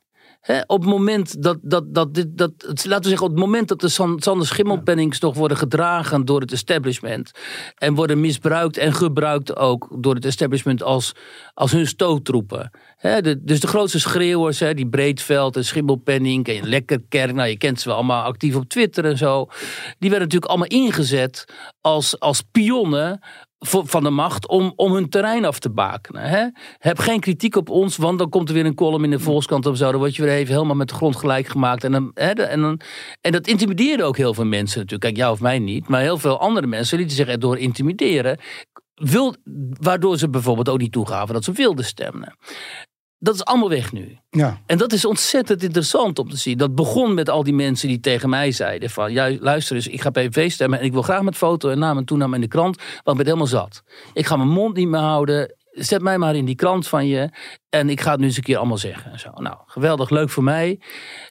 Op 0.67 0.81
het 0.81 0.91
moment 0.91 1.43
dat, 1.43 1.59
dat, 1.63 1.95
dat, 1.95 2.15
dit, 2.15 2.39
dat, 2.39 2.53
laten 2.61 3.03
we 3.03 3.09
zeggen, 3.09 3.27
op 3.27 3.33
het 3.33 3.41
moment 3.41 3.69
dat 3.69 3.81
de 3.81 3.89
San- 3.89 4.21
Sander 4.23 4.47
Schimmelpennings 4.47 5.19
toch 5.19 5.35
worden 5.35 5.57
gedragen 5.57 6.25
door 6.25 6.41
het 6.41 6.53
establishment 6.53 7.31
en 7.75 7.95
worden 7.95 8.21
misbruikt 8.21 8.77
en 8.77 8.93
gebruikt 8.93 9.57
ook 9.57 9.97
door 10.03 10.15
het 10.15 10.25
establishment 10.25 10.83
als, 10.83 11.13
als 11.55 11.73
hun 11.73 11.87
stoottroepen. 11.87 12.71
Dus 13.43 13.61
de 13.61 13.67
grootste 13.67 14.01
schreeuwers, 14.01 14.61
hè, 14.61 14.75
die 14.75 14.89
Breedveld 14.89 15.57
en 15.57 15.65
Schimmelpenning 15.65 16.47
en 16.47 16.69
Lekkerkerk, 16.69 17.35
nou 17.35 17.49
je 17.49 17.57
kent 17.57 17.81
ze 17.81 17.89
wel 17.89 17.97
allemaal 17.97 18.23
actief 18.23 18.57
op 18.57 18.69
Twitter 18.69 19.05
en 19.05 19.17
zo, 19.19 19.47
die 19.99 20.11
werden 20.11 20.29
natuurlijk 20.29 20.51
allemaal 20.51 20.69
ingezet 20.69 21.45
als, 21.81 22.21
als 22.21 22.43
pionnen 22.43 23.21
van 23.67 24.03
de 24.03 24.11
macht 24.11 24.49
om, 24.49 24.73
om 24.77 24.93
hun 24.93 25.09
terrein 25.09 25.45
af 25.45 25.59
te 25.59 25.71
bakenen. 25.71 26.55
Heb 26.79 26.99
geen 26.99 27.21
kritiek 27.21 27.57
op 27.57 27.69
ons, 27.69 27.97
want 27.97 28.19
dan 28.19 28.29
komt 28.29 28.49
er 28.49 28.55
weer 28.55 28.67
een 28.67 28.75
column 28.75 29.05
in 29.05 29.11
de 29.11 29.19
Volkskrant 29.19 29.67
of 29.67 29.77
zo. 29.77 29.91
Dan 29.91 30.01
word 30.01 30.17
je 30.17 30.23
weer 30.23 30.33
even 30.33 30.55
helemaal 30.55 30.77
met 30.77 30.89
de 30.89 30.95
grond 30.95 31.17
gelijk 31.17 31.47
gemaakt. 31.47 31.85
En, 31.85 31.93
dan, 31.93 32.11
en, 32.15 32.61
dan, 32.61 32.81
en 33.21 33.33
dat 33.33 33.47
intimideerde 33.47 34.03
ook 34.03 34.17
heel 34.17 34.35
veel 34.35 34.45
mensen 34.45 34.79
natuurlijk. 34.79 35.03
Kijk, 35.03 35.17
jou 35.17 35.33
of 35.33 35.41
mij 35.41 35.59
niet, 35.59 35.89
maar 35.89 36.01
heel 36.01 36.19
veel 36.19 36.41
andere 36.41 36.67
mensen 36.67 36.99
lieten 36.99 37.17
zich 37.17 37.29
erdoor 37.29 37.59
intimideren. 37.59 38.39
Wil, 38.95 39.35
waardoor 39.81 40.19
ze 40.19 40.31
bijvoorbeeld 40.31 40.69
ook 40.69 40.79
niet 40.79 40.93
toegaven 40.93 41.35
dat 41.35 41.45
ze 41.45 41.53
wilden 41.53 41.85
stemmen. 41.85 42.37
Dat 43.25 43.35
is 43.35 43.45
allemaal 43.45 43.69
weg 43.69 43.93
nu. 43.93 44.19
Ja, 44.31 44.61
En 44.67 44.79
dat 44.79 44.93
is 44.93 45.05
ontzettend 45.05 45.63
interessant 45.63 46.19
om 46.19 46.31
te 46.31 46.37
zien. 46.37 46.59
Dat 46.59 46.75
begon 46.75 47.15
met 47.15 47.31
al 47.31 47.43
die 47.43 47.55
mensen 47.55 47.89
die 47.89 48.01
tegen 48.01 48.29
mij 48.29 48.53
zeiden 48.53 48.91
van... 48.91 49.13
Ja, 49.13 49.37
luister 49.41 49.77
eens, 49.77 49.89
ik 49.89 50.01
ga 50.01 50.11
PVV 50.11 50.51
stemmen 50.51 50.79
en 50.79 50.85
ik 50.85 50.93
wil 50.93 51.03
graag 51.03 51.23
met 51.23 51.37
foto 51.37 51.71
en 51.71 51.79
naam 51.79 51.99
en 51.99 52.05
toename 52.05 52.35
in 52.35 52.41
de 52.41 52.49
krant. 52.49 52.77
Want 52.77 53.19
ik 53.19 53.25
ben 53.25 53.25
helemaal 53.25 53.47
zat. 53.47 53.83
Ik 54.13 54.27
ga 54.27 54.37
mijn 54.37 54.49
mond 54.49 54.77
niet 54.77 54.89
meer 54.89 55.01
houden. 55.01 55.55
Zet 55.71 56.03
mij 56.03 56.19
maar 56.19 56.35
in 56.35 56.45
die 56.45 56.55
krant 56.55 56.89
van 56.89 57.07
je. 57.07 57.29
En 57.69 57.89
ik 57.89 58.01
ga 58.01 58.11
het 58.11 58.21
nu 58.21 58.27
eens 58.27 58.37
een 58.37 58.43
keer 58.43 58.57
allemaal 58.57 58.79
zeggen. 58.79 59.13
En 59.13 59.19
zo. 59.19 59.31
Nou, 59.31 59.57
geweldig, 59.67 60.11
leuk 60.11 60.31
voor 60.31 60.45
mij. 60.45 60.81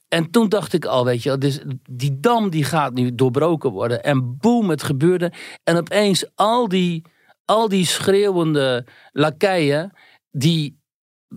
En 0.08 0.32
toen 0.32 0.50
dacht 0.50 0.74
ik 0.74 0.86
al, 0.86 1.06
weet 1.06 1.24
je, 1.24 1.38
dus 1.38 1.60
die 1.90 2.20
dam 2.20 2.50
die 2.50 2.64
gaat 2.64 2.94
nu 2.94 3.16
doorbroken 3.16 3.72
worden. 3.72 4.04
En 4.04 4.38
boem, 4.38 4.70
het 4.70 4.84
gebeurde. 4.84 5.32
En 5.64 5.78
opeens 5.78 6.26
al 6.36 6.68
die, 6.68 7.06
al 7.46 7.70
die 7.70 7.86
schreeuwende 7.86 8.86
lakeien, 9.12 9.92
die, 10.32 10.82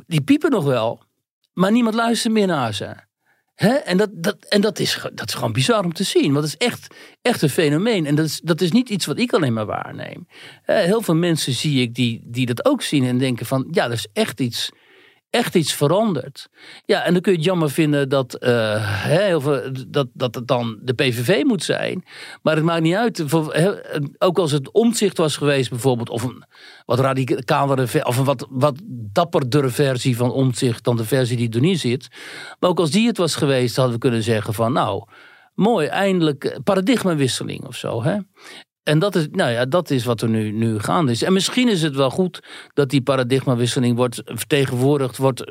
die 0.07 0.21
piepen 0.21 0.51
nog 0.51 0.65
wel. 0.65 1.03
Maar 1.53 1.73
niemand 1.73 1.95
luistert 1.95 2.33
meer 2.33 2.47
naar 2.47 2.75
ze. 2.75 2.95
Hè? 3.55 3.75
En, 3.75 3.97
dat, 3.97 4.11
dat, 4.13 4.37
en 4.49 4.61
dat, 4.61 4.79
is, 4.79 5.01
dat 5.15 5.29
is 5.29 5.35
gewoon 5.35 5.53
bizar 5.53 5.85
om 5.85 5.93
te 5.93 6.05
zien. 6.05 6.33
Want 6.33 6.45
het 6.45 6.61
is 6.61 6.67
echt, 6.67 6.95
echt 7.23 7.43
een 7.43 7.51
fenomeen. 7.51 8.07
En 8.07 8.15
dat 8.15 8.25
is, 8.27 8.41
dat 8.41 8.61
is 8.61 8.73
niet 8.73 8.89
iets 8.89 9.07
wat 9.07 9.19
ik 9.19 9.33
alleen 9.33 9.53
maar 9.53 9.67
waarneem. 9.67 10.27
Eh, 10.65 10.77
heel 10.77 11.03
veel 11.03 11.15
mensen 11.15 11.53
zie 11.53 11.81
ik 11.81 11.95
die, 11.95 12.23
die 12.25 12.47
dat 12.47 12.65
ook 12.65 12.83
zien 12.83 13.05
en 13.05 13.19
denken 13.19 13.47
van... 13.47 13.69
ja, 13.71 13.85
er 13.85 13.93
is 13.93 14.09
echt 14.13 14.41
iets, 14.41 14.71
echt 15.31 15.55
iets 15.55 15.73
veranderd. 15.73 16.49
Ja, 16.85 17.03
en 17.03 17.13
dan 17.13 17.23
kun 17.23 17.33
je 17.33 17.39
het 17.39 17.47
jammer 17.47 17.71
vinden 17.71 18.09
dat, 18.09 18.37
hè, 18.41 19.25
heel 19.25 19.63
dat, 19.89 20.09
dat 20.13 20.35
het 20.35 20.47
dan 20.47 20.79
de 20.83 20.95
PVV 20.95 21.43
moet 21.45 21.63
zijn. 21.63 22.05
Maar 22.43 22.55
het 22.55 22.65
maakt 22.65 22.83
niet 22.83 22.95
uit. 22.95 23.25
Ook 24.19 24.39
als 24.39 24.51
het 24.51 24.71
omzicht 24.73 25.19
was 25.19 25.37
geweest 25.37 25.71
bijvoorbeeld... 25.71 26.09
of 26.09 26.23
een 26.23 26.45
wat 26.85 26.99
radicalere 26.99 28.05
of 28.05 28.17
een 28.17 28.25
wat, 28.25 28.47
wat 28.51 28.81
dapperdere 29.13 29.69
versie 29.71 30.17
van 30.17 30.31
omzicht... 30.31 30.85
dan 30.85 30.97
de 30.97 31.05
versie 31.05 31.37
die 31.37 31.51
er 31.51 31.61
nu 31.61 31.75
zit. 31.75 32.09
Maar 32.61 32.71
ook 32.71 32.79
als 32.79 32.91
die 32.91 33.07
het 33.07 33.17
was 33.17 33.35
geweest, 33.35 33.77
hadden 33.77 33.95
we 33.95 34.01
kunnen 34.01 34.23
zeggen 34.23 34.55
van... 34.55 34.73
nou, 34.73 35.05
mooi, 35.55 35.87
eindelijk 35.87 36.45
eh, 36.45 36.59
paradigmawisseling 36.65 37.65
of 37.65 37.77
zo. 37.77 38.03
Hè? 38.03 38.17
En 38.87 38.99
dat 38.99 39.15
is, 39.15 39.27
nou 39.31 39.51
ja, 39.51 39.65
dat 39.65 39.91
is 39.91 40.05
wat 40.05 40.21
er 40.23 40.29
nu, 40.29 40.51
nu 40.51 40.79
gaande 40.79 41.13
is. 41.13 41.23
En 41.23 41.33
misschien 41.33 41.69
is 41.69 41.83
het 41.83 41.97
wel 41.97 42.11
goed 42.11 42.41
dat 42.75 42.91
die 42.91 43.03
paradigmawisseling 43.03 43.97
wordt 43.97 44.23
vertegenwoordigd, 44.25 45.17
wordt 45.17 45.43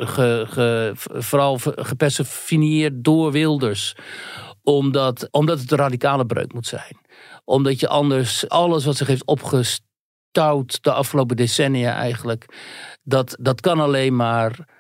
vooral 1.13 1.60
gepersoneerd 1.76 3.04
door 3.04 3.32
Wilders. 3.32 3.95
Omdat, 4.63 5.28
omdat 5.32 5.60
het 5.60 5.71
een 5.71 5.78
radicale 5.78 6.26
breuk 6.26 6.54
moet 6.54 6.67
zijn. 6.67 6.98
Omdat 7.43 7.80
je 7.80 7.88
anders 7.88 8.50
alles 8.50 8.86
wat 8.86 8.95
zich 8.95 9.08
heeft 9.08 9.26
opgestouwd 9.26 10.84
de 10.84 10.91
afgelopen 10.91 11.36
decennia 11.36 11.93
eigenlijk, 11.95 12.45
dat, 13.04 13.38
dat 13.39 13.62
kan 13.62 13.80
alleen 13.80 14.15
maar 14.15 14.74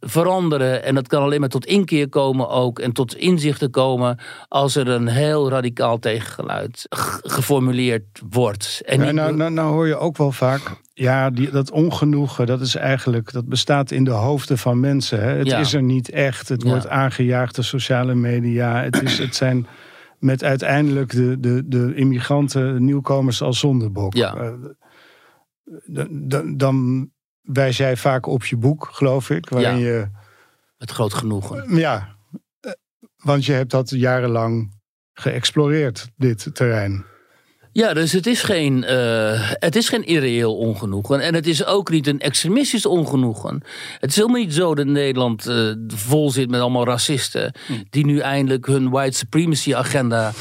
veranderen. 0.00 0.82
En 0.84 0.94
dat 0.94 1.08
kan 1.08 1.22
alleen 1.22 1.40
maar 1.40 1.48
tot 1.48 1.66
inkeer 1.66 2.08
komen 2.08 2.48
ook. 2.48 2.78
En 2.78 2.92
tot 2.92 3.16
inzichten 3.16 3.70
komen 3.70 4.18
als 4.48 4.76
er 4.76 4.88
een 4.88 5.06
heel 5.08 5.50
radicaal 5.50 5.98
tegengeluid 5.98 6.86
geformuleerd 7.22 8.22
wordt. 8.30 8.80
En 8.84 9.14
nou, 9.14 9.34
nou, 9.36 9.50
nou 9.50 9.72
hoor 9.72 9.86
je 9.86 9.96
ook 9.96 10.16
wel 10.16 10.32
vaak. 10.32 10.60
Ja, 10.94 11.30
die, 11.30 11.50
dat 11.50 11.70
ongenoegen, 11.70 12.46
dat 12.46 12.60
is 12.60 12.74
eigenlijk, 12.74 13.32
dat 13.32 13.48
bestaat 13.48 13.90
in 13.90 14.04
de 14.04 14.10
hoofden 14.10 14.58
van 14.58 14.80
mensen. 14.80 15.22
Hè? 15.22 15.30
Het 15.36 15.46
Ja. 15.46 15.58
is 15.58 15.72
er 15.74 15.82
niet 15.82 16.10
echt. 16.10 16.48
Het 16.48 16.62
Ja. 16.62 16.68
wordt 16.68 16.88
aangejaagd 16.88 17.54
door 17.54 17.64
sociale 17.64 18.14
media. 18.14 18.82
Het, 18.82 19.02
is, 19.02 19.18
het 19.18 19.34
zijn 19.34 19.66
met 20.18 20.44
uiteindelijk 20.44 21.10
de, 21.12 21.40
de, 21.40 21.62
de 21.66 21.94
immigranten, 21.94 22.84
nieuwkomers 22.84 23.42
als 23.42 23.58
zondebok. 23.58 24.14
Ja. 24.14 24.34
Eh, 24.34 24.52
d- 25.94 26.30
d- 26.30 26.58
dan 26.58 27.08
wijs 27.52 27.76
jij 27.76 27.96
vaak 27.96 28.26
op 28.26 28.44
je 28.44 28.56
boek, 28.56 28.88
geloof 28.92 29.30
ik. 29.30 29.48
Waarin 29.48 29.78
je, 29.78 30.08
Met 30.78 30.90
groot 30.90 31.14
genoegen. 31.14 31.76
ja, 31.76 32.16
eh, 32.60 32.72
want 33.16 33.44
je 33.44 33.52
hebt 33.52 33.70
dat 33.70 33.90
jarenlang 33.90 34.76
geëxploreerd, 35.12 36.08
dit 36.16 36.50
terrein. 36.52 37.04
Ja, 37.72 37.94
dus 37.94 38.12
het 38.12 38.26
is 38.26 38.42
geen, 38.42 38.84
eh, 38.84 39.50
het 39.52 39.76
is 39.76 39.88
geen 39.88 40.06
irreëel 40.06 40.56
ongenoegen. 40.56 41.20
En 41.20 41.34
het 41.34 41.46
is 41.46 41.64
ook 41.64 41.90
niet 41.90 42.06
een 42.06 42.20
extremistisch 42.20 42.86
ongenoegen. 42.86 43.62
Het 43.98 44.10
is 44.10 44.16
helemaal 44.16 44.40
niet 44.40 44.54
zo 44.54 44.74
dat 44.74 44.86
Nederland 44.86 45.46
eh, 45.46 45.72
vol 45.86 46.30
zit 46.30 46.50
met 46.50 46.60
allemaal 46.60 46.84
racisten. 46.84 47.52
die 47.90 48.06
nu 48.06 48.18
eindelijk 48.18 48.66
hun 48.66 48.90
white 48.90 49.16
supremacy 49.16 49.74
agenda 49.74 50.32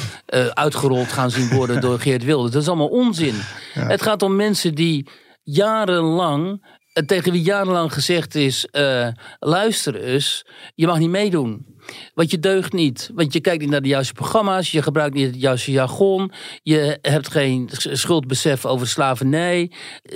uitgerold 0.54 1.08
gaan 1.08 1.32
zien 1.32 1.50
worden 1.50 1.82
door 1.86 2.00
Geert 2.00 2.24
Wilders. 2.24 2.52
Dat 2.52 2.62
is 2.62 2.68
allemaal 2.68 2.88
onzin. 2.88 3.36
Het 3.74 4.02
gaat 4.02 4.22
om 4.22 4.36
mensen 4.36 4.76
die 4.76 5.08
jarenlang. 5.44 6.62
Tegen 7.06 7.32
wie 7.32 7.42
jarenlang 7.42 7.94
gezegd 7.94 8.36
is: 8.36 8.66
eh, 8.66 9.08
luister 9.40 9.96
eens, 9.96 10.46
je 10.76 10.88
mag 10.88 11.00
niet 11.00 11.10
meedoen. 11.10 11.76
Want 12.14 12.32
je 12.32 12.40
deugt 12.40 12.74
niet. 12.74 13.12
Want 13.14 13.34
je 13.34 13.40
kijkt 13.40 13.62
niet 13.62 13.70
naar 13.70 13.82
de 13.82 13.88
juiste 13.88 14.14
programma's. 14.14 14.72
Je 14.72 14.82
gebruikt 14.82 15.16
niet 15.16 15.26
het 15.26 15.42
juiste 15.42 15.72
jargon. 15.72 16.32
Je 16.64 16.98
hebt 17.02 17.32
geen 17.32 17.70
schuldbesef 17.74 18.66
over 18.66 18.88
slavernij. 18.88 19.72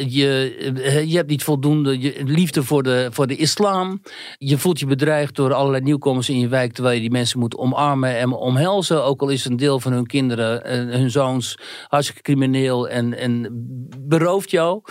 Je, 0.07 0.55
eh, 0.83 1.09
je 1.09 1.15
hebt 1.15 1.29
niet 1.29 1.43
voldoende 1.43 2.13
liefde 2.25 2.63
voor 2.63 2.83
de, 2.83 3.07
voor 3.11 3.27
de 3.27 3.35
islam. 3.35 4.01
Je 4.37 4.57
voelt 4.57 4.79
je 4.79 4.85
bedreigd 4.85 5.35
door 5.35 5.53
allerlei 5.53 5.83
nieuwkomers 5.83 6.29
in 6.29 6.39
je 6.39 6.47
wijk. 6.47 6.73
Terwijl 6.73 6.95
je 6.95 7.01
die 7.01 7.11
mensen 7.11 7.39
moet 7.39 7.57
omarmen 7.57 8.17
en 8.17 8.31
omhelzen. 8.31 9.03
Ook 9.03 9.21
al 9.21 9.29
is 9.29 9.45
een 9.45 9.57
deel 9.57 9.79
van 9.79 9.91
hun 9.91 10.05
kinderen, 10.05 10.63
eh, 10.63 10.77
hun 10.77 11.11
zoons, 11.11 11.57
hartstikke 11.87 12.21
crimineel 12.21 12.89
en, 12.89 13.17
en 13.17 13.47
berooft 13.99 14.51
jou. 14.51 14.81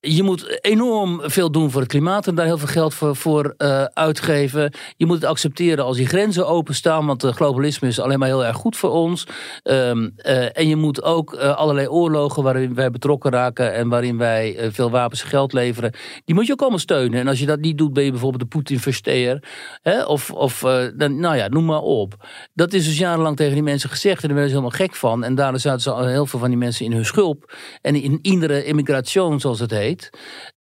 Je 0.00 0.22
moet 0.22 0.58
enorm 0.60 1.20
veel 1.22 1.50
doen 1.50 1.70
voor 1.70 1.80
het 1.80 1.90
klimaat 1.90 2.26
en 2.26 2.34
daar 2.34 2.46
heel 2.46 2.58
veel 2.58 2.68
geld 2.68 2.94
voor, 2.94 3.16
voor 3.16 3.54
uh, 3.58 3.84
uitgeven. 3.84 4.72
Je 4.96 5.06
moet 5.06 5.16
het 5.16 5.24
accepteren 5.24 5.84
als 5.84 5.96
die 5.96 6.06
grenzen 6.06 6.48
openstaan, 6.48 7.06
want 7.06 7.24
uh, 7.24 7.32
globalisme 7.32 7.88
is 7.88 8.00
alleen 8.00 8.18
maar 8.18 8.28
heel 8.28 8.44
erg 8.44 8.56
goed 8.56 8.76
voor 8.76 8.90
ons. 8.90 9.26
Um, 9.64 10.14
uh, 10.16 10.58
en 10.58 10.68
je 10.68 10.76
moet 10.76 11.02
ook 11.02 11.34
allerlei 11.34 11.88
oorlogen 11.88 12.42
waarin 12.42 12.74
wij 12.74 12.90
betrokken 12.90 13.30
raken 13.30 13.74
en 13.74 13.88
waarin 13.88 14.18
wij 14.18 14.68
veel 14.72 14.90
wapens 14.90 15.22
en 15.22 15.28
geld 15.28 15.52
leveren, 15.52 15.94
die 16.24 16.34
moet 16.34 16.46
je 16.46 16.52
ook 16.52 16.60
allemaal 16.60 16.78
steunen. 16.78 17.20
En 17.20 17.28
als 17.28 17.38
je 17.38 17.46
dat 17.46 17.60
niet 17.60 17.78
doet, 17.78 17.92
ben 17.92 18.04
je 18.04 18.10
bijvoorbeeld 18.10 18.42
de 18.42 18.48
Poetin-versteer. 18.48 19.42
Of, 20.06 20.30
of 20.30 20.62
nou 20.96 21.36
ja, 21.36 21.48
noem 21.48 21.64
maar 21.64 21.80
op. 21.80 22.28
Dat 22.54 22.72
is 22.72 22.84
dus 22.84 22.98
jarenlang 22.98 23.36
tegen 23.36 23.54
die 23.54 23.62
mensen 23.62 23.90
gezegd 23.90 24.22
en 24.22 24.28
daar 24.28 24.36
werden 24.36 24.54
ze 24.54 24.60
helemaal 24.60 24.86
gek 24.86 24.96
van. 24.96 25.24
En 25.24 25.34
daardoor 25.34 25.60
zaten 25.60 25.80
ze 25.80 25.94
heel 25.94 26.26
veel 26.26 26.38
van 26.38 26.48
die 26.48 26.58
mensen 26.58 26.84
in 26.84 26.92
hun 26.92 27.04
schulp 27.04 27.54
en 27.80 27.94
in 27.94 28.18
iedere 28.22 28.64
immigration, 28.64 29.40
zoals 29.40 29.60
het 29.60 29.70
heet. 29.70 29.88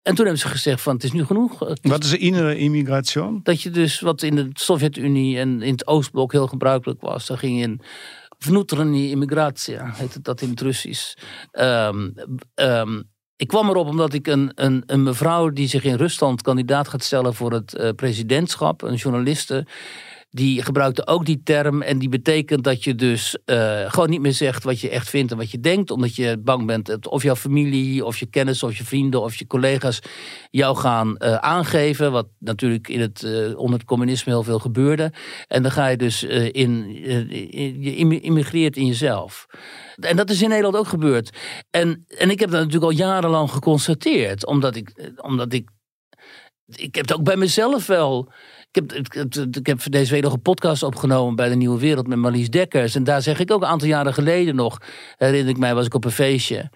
En 0.02 0.16
toen 0.16 0.26
hebben 0.26 0.38
ze 0.38 0.48
gezegd 0.48 0.82
van 0.82 0.94
het 0.94 1.04
is 1.04 1.12
nu 1.12 1.26
genoeg. 1.26 1.60
Wat 1.82 2.04
is 2.04 2.14
innere 2.14 2.58
immigratie? 2.58 3.40
Dat 3.44 3.62
je 3.62 3.70
dus 3.70 4.00
wat 4.00 4.22
in 4.22 4.36
de 4.36 4.50
Sovjet-Unie 4.54 5.40
en 5.40 5.62
in 5.62 5.72
het 5.72 5.88
Oostblok 5.88 6.32
heel 6.32 6.48
gebruikelijk 6.48 7.02
was. 7.02 7.28
Dan 7.28 7.38
ging 7.38 7.58
je 7.58 7.64
in 7.64 7.82
vnutreni 8.38 9.10
immigratie, 9.10 9.78
heet 9.82 10.24
dat 10.24 10.42
in 10.42 10.50
het 10.50 10.62
Russisch. 10.62 11.14
Um, 11.52 12.14
um, 12.56 13.10
ik 13.36 13.48
kwam 13.48 13.70
erop 13.70 13.88
omdat 13.88 14.14
ik 14.14 14.28
een, 14.28 14.52
een, 14.56 14.84
een, 14.86 15.04
mevrouw 15.04 15.50
die 15.50 15.68
zich 15.68 15.84
in 15.84 15.96
Rusland 15.96 16.42
kandidaat 16.42 16.88
gaat 16.88 17.04
stellen 17.04 17.34
voor 17.34 17.52
het 17.52 17.76
uh, 17.78 17.90
presidentschap, 17.90 18.82
een 18.82 18.96
journaliste 18.96 19.66
die 20.32 20.64
gebruikte 20.64 21.08
ook 21.08 21.26
die 21.26 21.42
term. 21.44 21.82
En 21.82 22.00
die 22.00 22.10
betekent 22.10 22.64
dat 22.64 22.84
je 22.84 22.96
dus 22.96 23.38
uh, 23.46 23.92
gewoon 23.92 24.10
niet 24.10 24.22
meer 24.22 24.34
zegt 24.34 24.64
wat 24.64 24.80
je 24.80 24.90
echt 24.90 25.10
vindt 25.10 25.32
en 25.32 25.38
wat 25.38 25.52
je 25.52 25.60
denkt. 25.60 25.92
Omdat 25.92 26.16
je 26.16 26.38
bang 26.38 26.66
bent 26.66 27.08
of 27.08 27.24
jouw 27.24 27.36
familie, 27.36 28.06
of 28.06 28.18
je 28.18 28.26
kennis, 28.26 28.64
of 28.64 28.78
je 28.78 28.84
vrienden, 28.84 29.22
of 29.22 29.36
je 29.36 29.48
collega's 29.48 30.00
jou 30.52 30.78
gaan 30.78 31.16
uh, 31.18 31.36
aangeven. 31.36 32.12
Wat 32.12 32.28
natuurlijk 32.40 32.88
in 32.88 33.00
het, 33.00 33.22
uh, 33.22 33.60
onder 33.60 33.80
het 33.80 33.88
communisme 33.88 34.32
heel 34.32 34.44
veel 34.44 34.60
gebeurde. 34.60 35.14
En 35.48 35.62
dan 35.62 35.72
ga 35.72 35.88
je 35.88 35.98
dus 35.98 36.24
in, 36.24 36.94
je 37.82 38.20
immigreert 38.22 38.78
in 38.78 38.86
jezelf. 38.86 39.46
En 39.96 40.16
dat 40.16 40.30
is 40.30 40.42
in 40.42 40.50
Nederland 40.50 40.76
ook 40.76 40.88
gebeurd. 40.88 41.38
En, 41.70 42.06
en 42.18 42.30
ik 42.30 42.40
heb 42.40 42.50
dat 42.50 42.60
natuurlijk 42.60 42.92
al 42.92 42.98
jarenlang 42.98 43.52
geconstateerd. 43.52 44.46
Omdat 44.46 44.76
ik, 44.76 45.12
omdat 45.22 45.54
ik 45.54 45.70
ik 46.76 46.96
heb 46.96 47.08
het 47.08 47.18
ook 47.18 47.24
bij 47.24 47.38
mezelf 47.38 47.88
wel 47.88 48.32
heb, 48.72 48.94
ik, 49.56 49.68
heb 49.68 49.80
deze 49.90 50.12
week 50.12 50.24
nog 50.24 50.34
een 50.34 50.42
podcast 50.42 50.84
opgenomen 50.84 51.36
bij 51.36 51.50
de 51.50 51.56
Nieuwe 51.56 51.80
Wereld 51.80 52.08
met 52.08 52.18
Marlies 52.18 52.50
Dekkers. 52.50 52.96
En 52.96 53.04
daar 53.04 53.22
zeg 53.22 53.40
ik 53.40 53.52
ook 53.52 53.62
een 53.62 53.68
aantal 53.68 53.88
jaren 53.88 54.14
geleden 54.14 54.56
nog, 54.56 54.78
herinner 55.18 55.50
ik 55.50 55.58
mij, 55.58 55.76
was 55.76 55.86
ik 55.86 55.94
op 55.94 56.06
een 56.06 56.12
feestje 56.12 56.70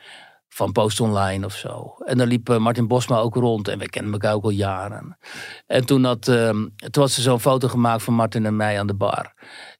van 0.53 0.71
Post 0.71 0.99
Online 0.99 1.45
of 1.45 1.53
zo. 1.53 1.95
En 2.05 2.17
dan 2.17 2.27
liep 2.27 2.49
eh, 2.49 2.57
Martin 2.57 2.87
Bosma 2.87 3.17
ook 3.17 3.35
rond 3.35 3.67
en 3.67 3.79
we 3.79 3.89
kennen 3.89 4.11
elkaar 4.11 4.33
ook 4.33 4.43
al 4.43 4.49
jaren. 4.49 5.17
En 5.67 5.85
toen 5.85 6.03
had, 6.03 6.27
uh, 6.27 6.49
toen 6.49 7.03
had 7.03 7.11
ze 7.11 7.21
zo'n 7.21 7.39
foto 7.39 7.67
gemaakt 7.67 8.03
van 8.03 8.13
Martin 8.13 8.45
en 8.45 8.55
mij 8.55 8.79
aan 8.79 8.87
de 8.87 8.95
bar. 8.95 9.33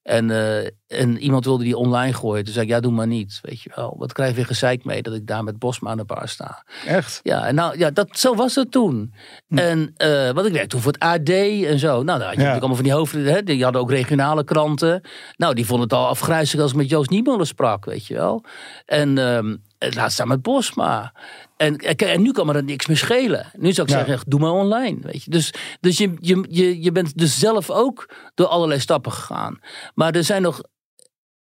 En, 0.04 0.30
uh, 0.30 0.66
en 0.88 1.18
iemand 1.18 1.46
wilde 1.46 1.63
die 1.63 1.78
online 1.78 2.13
gooien. 2.13 2.44
Toen 2.44 2.54
zei 2.54 2.66
ik, 2.66 2.72
ja, 2.72 2.80
doe 2.80 2.92
maar 2.92 3.08
niet. 3.08 3.39
Weet 3.42 3.62
je 3.62 3.72
wel. 3.76 3.96
Wat 3.98 4.13
krijg 4.13 4.30
je 4.30 4.36
weer 4.36 4.46
gezeik 4.46 4.84
mee 4.84 5.02
dat 5.02 5.13
ik 5.13 5.28
daar 5.28 5.44
met 5.44 5.60
Bosma 5.60 5.89
aan 5.89 5.98
de 5.98 6.06
bar 6.06 6.28
sta. 6.28 6.66
Echt? 6.86 7.20
Ja, 7.24 7.48
en 7.48 7.56
nou, 7.56 7.78
ja 7.78 7.92
dat, 7.92 8.20
zo 8.20 8.36
was 8.36 8.56
het 8.56 8.72
toen. 8.72 9.13
Hm. 9.48 9.58
En 9.58 9.94
uh, 9.98 10.30
wat 10.30 10.46
ik 10.46 10.52
werkte 10.52 10.68
toen 10.68 10.82
voor 10.82 10.92
het 10.92 11.02
AD 11.02 11.30
en 11.30 11.80
zo. 11.80 12.04
Nou, 12.04 12.20
daar 12.20 12.28
had 12.28 12.36
je 12.36 12.42
ja. 12.42 12.48
natuurlijk 12.48 12.60
allemaal 12.60 12.76
van 12.76 12.84
die 12.84 12.94
hoofden. 12.94 13.26
Hè, 13.26 13.44
die 13.44 13.63
hadden 13.63 13.82
ook 13.82 13.92
regionale 13.92 14.44
kranten. 14.44 15.02
Nou, 15.38 15.54
die 15.54 15.66
vonden 15.66 15.84
het 15.84 15.98
al 15.98 16.08
afgrijzelijk 16.08 16.62
als 16.63 16.72
ik 16.72 16.78
met 16.78 16.89
Joost 16.89 17.10
Niemoller 17.10 17.48
sprak, 17.48 17.86
weet 17.86 18.08
je 18.08 18.13
wel. 18.13 18.46
En 18.86 19.18
um, 19.18 19.63
laat 19.78 20.12
staan 20.12 20.28
met 20.28 20.42
Bosma. 20.42 21.13
En, 21.58 21.78
en 21.78 22.22
nu 22.22 22.32
kan 22.32 22.46
me 22.46 22.54
er 22.54 22.63
niks 22.63 22.88
meer 22.88 22.98
schelen. 22.98 23.52
Nu 23.58 23.72
zou 23.72 23.88
ik 23.88 23.94
ja. 23.94 24.06
zeggen, 24.06 24.30
doe 24.30 24.39
maar 24.39 24.52
online. 24.52 24.98
Weet 25.02 25.24
je. 25.24 25.32
Dus, 25.32 25.54
dus 25.80 25.98
je, 25.98 26.13
je, 26.20 26.46
je, 26.50 26.82
je 26.82 26.92
bent 26.92 27.18
dus 27.18 27.39
zelf 27.39 27.70
ook 27.70 28.13
door 28.36 28.48
allerlei 28.48 28.80
stappen 28.80 29.12
gegaan. 29.12 29.60
Maar 29.96 30.16
er 30.16 30.24
zijn 30.24 30.42
nog 30.42 30.62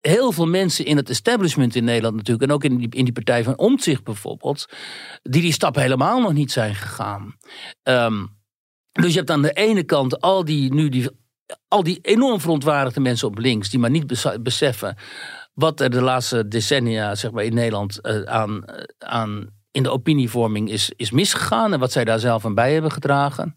heel 0.00 0.32
veel 0.32 0.46
mensen 0.46 0.84
in 0.84 0.96
het 0.96 1.10
establishment 1.10 1.74
in 1.74 1.84
Nederland 1.84 2.16
natuurlijk... 2.16 2.48
en 2.48 2.54
ook 2.54 2.64
in 2.64 2.76
die, 2.76 2.88
in 2.90 3.04
die 3.04 3.12
partij 3.12 3.44
van 3.44 3.58
Omtzigt 3.58 4.04
bijvoorbeeld... 4.04 4.66
die 5.22 5.42
die 5.42 5.52
stappen 5.52 5.82
helemaal 5.82 6.20
nog 6.20 6.32
niet 6.32 6.52
zijn 6.52 6.74
gegaan. 6.74 7.36
Um, 7.82 8.38
dus 8.92 9.12
je 9.12 9.18
hebt 9.18 9.30
aan 9.30 9.42
de 9.42 9.52
ene 9.52 9.82
kant 9.82 10.20
al 10.20 10.44
die, 10.44 10.74
nu 10.74 10.88
die, 10.88 11.08
al 11.68 11.82
die 11.82 11.98
enorm 12.02 12.40
verontwaardigde 12.40 13.00
mensen 13.00 13.28
op 13.28 13.38
links... 13.38 13.70
die 13.70 13.80
maar 13.80 13.90
niet 13.90 14.40
beseffen 14.42 14.96
wat 15.54 15.80
er 15.80 15.90
de 15.90 16.02
laatste 16.02 16.48
decennia 16.48 17.14
zeg 17.14 17.30
maar, 17.30 17.44
in 17.44 17.54
Nederland 17.54 17.98
uh, 18.02 18.22
aan, 18.22 18.64
uh, 18.66 18.82
aan 18.98 19.59
in 19.72 19.82
de 19.82 19.90
opinievorming 19.90 20.70
is, 20.70 20.92
is 20.96 21.10
misgegaan 21.10 21.72
en 21.72 21.78
wat 21.78 21.92
zij 21.92 22.04
daar 22.04 22.18
zelf 22.18 22.44
aan 22.44 22.54
bij 22.54 22.72
hebben 22.72 22.92
gedragen 22.92 23.52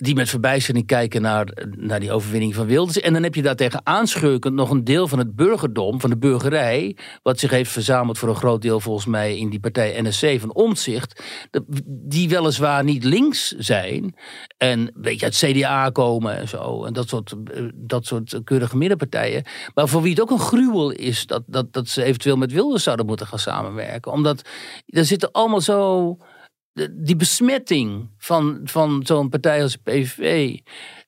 die 0.00 0.14
met 0.14 0.28
verbijstering 0.28 0.86
kijken 0.86 1.22
naar, 1.22 1.46
naar 1.76 2.00
die 2.00 2.12
overwinning 2.12 2.54
van 2.54 2.66
Wilders. 2.66 3.00
En 3.00 3.12
dan 3.12 3.22
heb 3.22 3.34
je 3.34 3.42
daartegen 3.42 3.80
aanscheukend 3.84 4.54
nog 4.54 4.70
een 4.70 4.84
deel 4.84 5.08
van 5.08 5.18
het 5.18 5.36
burgerdom, 5.36 6.00
van 6.00 6.10
de 6.10 6.16
burgerij, 6.16 6.96
wat 7.22 7.38
zich 7.38 7.50
heeft 7.50 7.70
verzameld 7.70 8.18
voor 8.18 8.28
een 8.28 8.34
groot 8.34 8.62
deel 8.62 8.80
volgens 8.80 9.06
mij 9.06 9.36
in 9.36 9.50
die 9.50 9.60
partij 9.60 10.02
NSC 10.02 10.40
van 10.40 10.54
Omtzigt, 10.54 11.22
die 11.86 12.28
weliswaar 12.28 12.84
niet 12.84 13.04
links 13.04 13.48
zijn 13.48 14.14
en 14.56 14.78
een 14.80 14.92
beetje 14.94 15.26
uit 15.26 15.36
CDA 15.36 15.90
komen 15.90 16.36
en 16.36 16.48
zo, 16.48 16.84
en 16.84 16.92
dat 16.92 17.08
soort, 17.08 17.34
dat 17.74 18.06
soort 18.06 18.40
keurige 18.44 18.76
middenpartijen, 18.76 19.44
maar 19.74 19.88
voor 19.88 20.02
wie 20.02 20.10
het 20.10 20.20
ook 20.20 20.30
een 20.30 20.38
gruwel 20.38 20.90
is 20.90 21.26
dat, 21.26 21.42
dat, 21.46 21.72
dat 21.72 21.88
ze 21.88 22.02
eventueel 22.02 22.36
met 22.36 22.52
Wilders 22.52 22.82
zouden 22.82 23.06
moeten 23.06 23.26
gaan 23.26 23.38
samenwerken. 23.38 24.12
Omdat 24.12 24.42
er 24.86 25.04
zitten 25.04 25.32
allemaal 25.32 25.60
zo 25.60 26.16
die 26.92 27.16
besmetting 27.16 28.10
van, 28.18 28.60
van 28.64 29.00
zo'n 29.04 29.28
partij 29.28 29.62
als 29.62 29.76
PVV. 29.76 30.58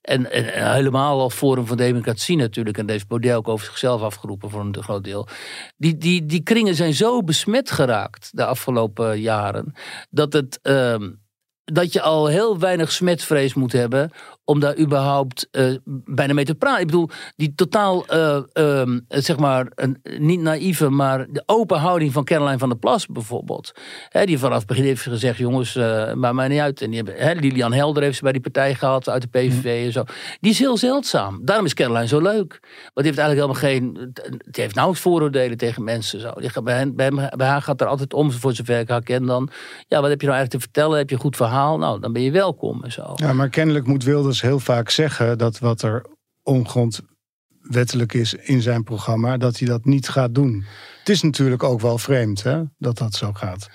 En, 0.00 0.26
helemaal 0.74 1.20
al 1.20 1.30
Forum 1.30 1.66
van 1.66 1.76
Democratie 1.76 2.36
natuurlijk. 2.36 2.78
En 2.78 2.86
deze 2.86 3.06
Baudet 3.06 3.34
ook 3.34 3.48
over 3.48 3.66
zichzelf 3.66 4.02
afgeroepen 4.02 4.50
voor 4.50 4.60
een 4.60 4.82
groot 4.82 5.04
deel. 5.04 5.28
Die, 5.76 5.96
die, 5.96 6.26
die 6.26 6.42
kringen 6.42 6.74
zijn 6.74 6.94
zo 6.94 7.22
besmet 7.22 7.70
geraakt 7.70 8.28
de 8.32 8.44
afgelopen 8.44 9.20
jaren. 9.20 9.72
Dat, 10.10 10.32
het, 10.32 10.58
uh, 10.62 11.08
dat 11.64 11.92
je 11.92 12.00
al 12.00 12.26
heel 12.26 12.58
weinig 12.58 12.92
smetvrees 12.92 13.54
moet 13.54 13.72
hebben 13.72 14.10
om 14.50 14.60
daar 14.60 14.78
überhaupt 14.78 15.48
uh, 15.52 15.76
bijna 16.04 16.34
mee 16.34 16.44
te 16.44 16.54
praten. 16.54 16.80
Ik 16.80 16.86
bedoel, 16.86 17.08
die 17.36 17.54
totaal, 17.54 18.04
uh, 18.14 18.38
uh, 18.54 18.82
zeg 19.08 19.38
maar, 19.38 19.66
een, 19.74 20.00
niet 20.18 20.40
naïeve, 20.40 20.88
maar 20.88 21.26
de 21.30 21.42
open 21.46 21.78
houding 21.78 22.12
van 22.12 22.24
Caroline 22.24 22.58
van 22.58 22.68
der 22.68 22.78
Plas 22.78 23.06
bijvoorbeeld. 23.06 23.72
Hè, 24.08 24.24
die 24.24 24.38
vanaf 24.38 24.58
het 24.58 24.66
begin 24.66 24.84
heeft 24.84 25.02
gezegd, 25.02 25.38
jongens, 25.38 25.74
uh, 25.74 26.12
maakt 26.12 26.34
mij 26.34 26.48
niet 26.48 26.60
uit. 26.60 26.80
En 26.80 26.90
die 26.90 26.96
hebben, 26.96 27.14
hè, 27.26 27.32
Lilian 27.32 27.72
Helder 27.72 28.02
heeft 28.02 28.16
ze 28.16 28.22
bij 28.22 28.32
die 28.32 28.40
partij 28.40 28.74
gehad, 28.74 29.08
uit 29.08 29.22
de 29.22 29.28
PVV 29.28 29.64
mm. 29.80 29.86
en 29.86 29.92
zo. 29.92 30.04
Die 30.40 30.50
is 30.50 30.58
heel 30.58 30.76
zeldzaam. 30.76 31.40
Daarom 31.44 31.64
is 31.64 31.74
Caroline 31.74 32.06
zo 32.06 32.20
leuk. 32.20 32.58
Want 32.94 32.94
die 32.94 33.04
heeft 33.04 33.18
eigenlijk 33.18 33.40
helemaal 33.40 33.54
geen, 33.54 34.12
die 34.50 34.62
heeft 34.62 34.74
nauwelijks 34.74 35.06
vooroordelen 35.08 35.56
tegen 35.56 35.84
mensen. 35.84 36.20
Zo. 36.20 36.32
Die 36.32 36.48
gaat, 36.48 36.64
bij, 36.64 36.76
hen, 36.76 36.96
bij, 36.96 37.06
hem, 37.06 37.28
bij 37.36 37.46
haar 37.46 37.62
gaat 37.62 37.80
er 37.80 37.86
altijd 37.86 38.14
om, 38.14 38.32
voor 38.32 38.54
zover 38.54 38.78
ik 38.78 38.88
haar 38.88 39.02
ken 39.02 39.26
dan. 39.26 39.48
Ja, 39.88 40.00
wat 40.00 40.10
heb 40.10 40.20
je 40.20 40.26
nou 40.26 40.38
eigenlijk 40.38 40.50
te 40.50 40.58
vertellen? 40.58 40.98
Heb 40.98 41.08
je 41.08 41.14
een 41.14 41.20
goed 41.20 41.36
verhaal? 41.36 41.78
Nou, 41.78 42.00
dan 42.00 42.12
ben 42.12 42.22
je 42.22 42.30
welkom 42.30 42.84
en 42.84 42.92
zo. 42.92 43.12
Ja, 43.14 43.32
maar 43.32 43.48
kennelijk 43.48 43.86
moet 43.86 44.04
Wilders 44.04 44.39
heel 44.40 44.60
vaak 44.60 44.90
zeggen 44.90 45.38
dat 45.38 45.58
wat 45.58 45.82
er 45.82 46.04
ongrondwettelijk 46.42 48.12
is 48.12 48.34
in 48.34 48.62
zijn 48.62 48.84
programma, 48.84 49.36
dat 49.36 49.58
hij 49.58 49.68
dat 49.68 49.84
niet 49.84 50.08
gaat 50.08 50.34
doen. 50.34 50.64
Het 50.98 51.08
is 51.08 51.22
natuurlijk 51.22 51.62
ook 51.62 51.80
wel 51.80 51.98
vreemd 51.98 52.42
hè, 52.42 52.62
dat 52.78 52.98
dat 52.98 53.14
zo 53.14 53.32
gaat. 53.32 53.68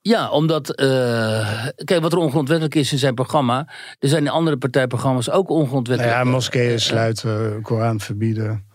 Ja, 0.00 0.30
omdat, 0.30 0.80
uh, 0.80 1.66
kijk, 1.84 2.00
wat 2.00 2.12
er 2.12 2.18
ongrondwettelijk 2.18 2.74
is 2.74 2.92
in 2.92 2.98
zijn 2.98 3.14
programma, 3.14 3.68
er 3.98 4.08
zijn 4.08 4.22
in 4.22 4.30
andere 4.30 4.56
partijprogramma's 4.56 5.30
ook 5.30 5.50
ongrondwettelijk. 5.50 6.14
Nou 6.14 6.26
ja, 6.26 6.32
moskeeën 6.32 6.80
sluiten, 6.80 7.62
Koran 7.62 8.00
verbieden. 8.00 8.65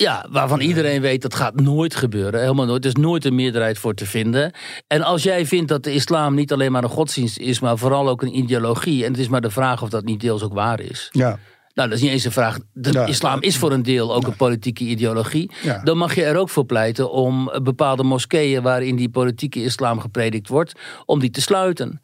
Ja, 0.00 0.26
waarvan 0.30 0.60
iedereen 0.60 1.00
weet 1.00 1.22
dat 1.22 1.34
gaat 1.34 1.60
nooit 1.60 1.94
gebeuren. 1.94 2.40
Helemaal 2.40 2.66
nooit. 2.66 2.84
Er 2.84 2.90
is 2.96 3.02
nooit 3.02 3.24
een 3.24 3.34
meerderheid 3.34 3.78
voor 3.78 3.94
te 3.94 4.06
vinden. 4.06 4.52
En 4.86 5.02
als 5.02 5.22
jij 5.22 5.46
vindt 5.46 5.68
dat 5.68 5.84
de 5.84 5.92
islam 5.92 6.34
niet 6.34 6.52
alleen 6.52 6.72
maar 6.72 6.82
een 6.82 6.88
godsdienst 6.88 7.38
is, 7.38 7.60
maar 7.60 7.78
vooral 7.78 8.08
ook 8.08 8.22
een 8.22 8.36
ideologie. 8.36 9.04
En 9.04 9.10
het 9.10 9.20
is 9.20 9.28
maar 9.28 9.40
de 9.40 9.50
vraag 9.50 9.82
of 9.82 9.88
dat 9.88 10.04
niet 10.04 10.20
deels 10.20 10.42
ook 10.42 10.54
waar 10.54 10.80
is. 10.80 11.08
Ja. 11.12 11.38
Nou, 11.80 11.92
dat 11.92 12.00
is 12.00 12.04
niet 12.04 12.14
eens 12.14 12.24
een 12.24 12.32
vraag. 12.32 12.58
De 12.72 13.04
islam 13.06 13.42
is 13.42 13.56
voor 13.56 13.72
een 13.72 13.82
deel 13.82 14.14
ook 14.14 14.26
een 14.26 14.36
politieke 14.36 14.84
ideologie. 14.84 15.50
Dan 15.84 15.96
mag 15.96 16.14
je 16.14 16.24
er 16.24 16.36
ook 16.36 16.48
voor 16.48 16.64
pleiten 16.64 17.10
om 17.10 17.50
bepaalde 17.62 18.02
moskeeën 18.02 18.62
waarin 18.62 18.96
die 18.96 19.08
politieke 19.08 19.62
islam 19.62 20.00
gepredikt 20.00 20.48
wordt, 20.48 20.72
om 21.04 21.20
die 21.20 21.30
te 21.30 21.40
sluiten. 21.40 22.00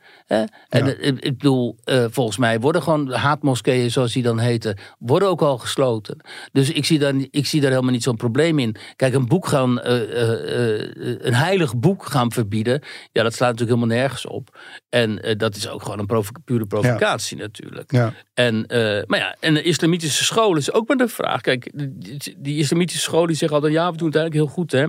En 0.69 1.03
ik 1.25 1.39
bedoel, 1.39 1.77
eh, 1.85 2.05
volgens 2.11 2.37
mij 2.37 2.61
worden 2.61 2.83
gewoon 2.83 3.13
haatmoskeeën, 3.13 3.91
zoals 3.91 4.13
die 4.13 4.23
dan 4.23 4.39
heten, 4.39 4.79
worden 4.99 5.29
ook 5.29 5.43
al 5.43 5.59
gesloten. 5.59 6.17
Dus 6.53 6.71
ik 6.71 6.85
zie 6.85 6.99
daar, 6.99 7.15
ik 7.31 7.47
zie 7.47 7.61
daar 7.61 7.71
helemaal 7.71 7.93
niet 7.93 8.03
zo'n 8.03 8.17
probleem 8.17 8.59
in. 8.59 8.77
Kijk, 8.97 9.15
een 9.15 9.27
boek 9.27 9.47
gaan, 9.47 9.81
uh, 9.87 9.93
uh, 9.93 11.19
een 11.19 11.35
heilig 11.35 11.77
boek 11.77 12.07
gaan 12.07 12.33
verbieden, 12.33 12.83
ja, 13.13 13.23
dat 13.23 13.35
slaat 13.35 13.51
natuurlijk 13.51 13.79
helemaal 13.79 13.99
nergens 13.99 14.27
op. 14.27 14.59
En 14.89 15.37
dat 15.39 15.57
is 15.57 15.69
ook 15.69 15.83
gewoon 15.83 15.99
een 15.99 16.07
provo 16.07 16.31
pure 16.45 16.67
provocatie 16.67 17.37
natuurlijk. 17.37 17.93
En, 18.35 18.65
maar 19.07 19.19
ja, 19.19 19.37
en 19.41 19.66
islamitische 19.67 20.25
school 20.25 20.57
is 20.57 20.73
ook 20.73 20.89
maar 20.89 20.97
de 20.97 21.09
vraag. 21.09 21.41
Kijk, 21.41 21.71
die, 21.75 22.37
die 22.39 22.59
islamitische 22.59 23.01
scholen 23.01 23.27
die 23.27 23.37
zeggen 23.37 23.57
altijd, 23.57 23.75
ja, 23.75 23.91
we 23.91 23.97
doen 23.97 24.07
het 24.07 24.17
eigenlijk 24.17 24.47
heel 24.47 24.55
goed, 24.55 24.73
hè. 24.73 24.87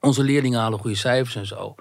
Onze 0.00 0.22
leerlingen 0.22 0.60
halen 0.60 0.78
goede 0.78 0.96
cijfers 0.96 1.36
en 1.36 1.46
zo. 1.46 1.74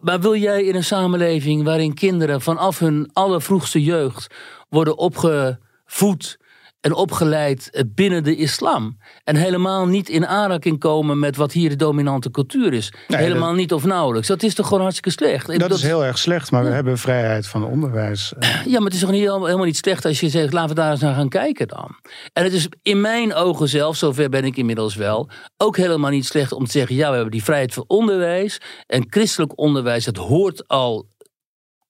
maar 0.00 0.20
wil 0.20 0.36
jij 0.36 0.64
in 0.64 0.74
een 0.74 0.84
samenleving 0.84 1.64
waarin 1.64 1.94
kinderen 1.94 2.40
vanaf 2.40 2.78
hun 2.78 3.10
allervroegste 3.12 3.82
jeugd 3.82 4.34
worden 4.68 4.98
opgevoed 4.98 6.38
en 6.86 6.94
opgeleid 6.94 7.70
eh, 7.70 7.82
binnen 7.86 8.24
de 8.24 8.36
islam. 8.36 8.98
En 9.24 9.36
helemaal 9.36 9.86
niet 9.86 10.08
in 10.08 10.26
aanraking 10.26 10.78
komen 10.78 11.18
met 11.18 11.36
wat 11.36 11.52
hier 11.52 11.68
de 11.68 11.76
dominante 11.76 12.30
cultuur 12.30 12.72
is. 12.72 12.92
Nee, 13.08 13.20
helemaal 13.20 13.48
dat- 13.48 13.56
niet 13.56 13.72
of 13.72 13.84
nauwelijks. 13.84 14.28
Dat 14.28 14.42
is 14.42 14.54
toch 14.54 14.66
gewoon 14.66 14.82
hartstikke 14.82 15.10
slecht. 15.10 15.58
Dat 15.58 15.70
is 15.70 15.82
heel 15.82 16.04
erg 16.04 16.18
slecht, 16.18 16.50
maar 16.50 16.64
we 16.64 16.70
hebben 16.70 16.98
vrijheid 16.98 17.46
van 17.46 17.64
onderwijs. 17.64 18.32
Ja, 18.66 18.72
maar 18.72 18.82
het 18.84 18.94
is 18.94 19.00
toch 19.00 19.10
niet, 19.10 19.20
helemaal 19.20 19.44
helemaal 19.44 19.64
niet 19.66 19.76
slecht 19.76 20.04
als 20.04 20.20
je 20.20 20.28
zegt, 20.28 20.52
laten 20.52 20.68
we 20.68 20.80
daar 20.80 20.90
eens 20.90 21.00
naar 21.00 21.14
gaan 21.14 21.28
kijken 21.28 21.68
dan. 21.68 21.96
En 22.32 22.44
het 22.44 22.52
is 22.52 22.68
in 22.82 23.00
mijn 23.00 23.34
ogen 23.34 23.68
zelf, 23.68 23.96
zover 23.96 24.28
ben 24.28 24.44
ik 24.44 24.56
inmiddels 24.56 24.94
wel, 24.94 25.28
ook 25.56 25.76
helemaal 25.76 26.10
niet 26.10 26.26
slecht 26.26 26.52
om 26.52 26.64
te 26.64 26.70
zeggen, 26.70 26.96
ja, 26.96 27.08
we 27.08 27.14
hebben 27.14 27.32
die 27.32 27.44
vrijheid 27.44 27.74
van 27.74 27.84
onderwijs. 27.86 28.60
En 28.86 29.06
christelijk 29.10 29.58
onderwijs, 29.58 30.04
dat 30.04 30.16
hoort 30.16 30.68
al 30.68 31.06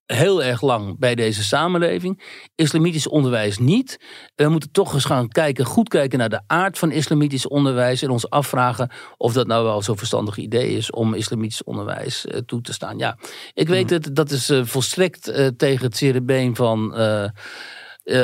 heel 0.06 0.42
erg 0.42 0.60
lang 0.62 0.98
bij 0.98 1.14
deze 1.14 1.44
samenleving. 1.44 2.22
Islamitisch 2.54 3.08
onderwijs 3.08 3.58
niet. 3.58 4.00
We 4.34 4.48
moeten 4.48 4.70
toch 4.70 4.94
eens 4.94 5.04
gaan 5.04 5.28
kijken, 5.28 5.64
goed 5.64 5.88
kijken 5.88 6.18
naar 6.18 6.28
de 6.28 6.40
aard 6.46 6.78
van 6.78 6.90
islamitisch 6.90 7.48
onderwijs. 7.48 8.02
En 8.02 8.10
ons 8.10 8.30
afvragen 8.30 8.90
of 9.16 9.32
dat 9.32 9.46
nou 9.46 9.64
wel 9.64 9.82
zo'n 9.82 9.98
verstandig 9.98 10.36
idee 10.36 10.76
is 10.76 10.90
om 10.90 11.14
islamitisch 11.14 11.64
onderwijs 11.64 12.26
eh, 12.26 12.40
toe 12.40 12.60
te 12.60 12.72
staan. 12.72 12.98
Ja, 12.98 13.18
ik 13.54 13.68
weet 13.68 13.90
het, 13.90 14.16
dat 14.16 14.30
is 14.30 14.50
eh, 14.50 14.64
volstrekt 14.64 15.28
eh, 15.28 15.46
tegen 15.46 15.86
het 15.86 15.96
cerebeen 15.96 16.56
van. 16.56 16.94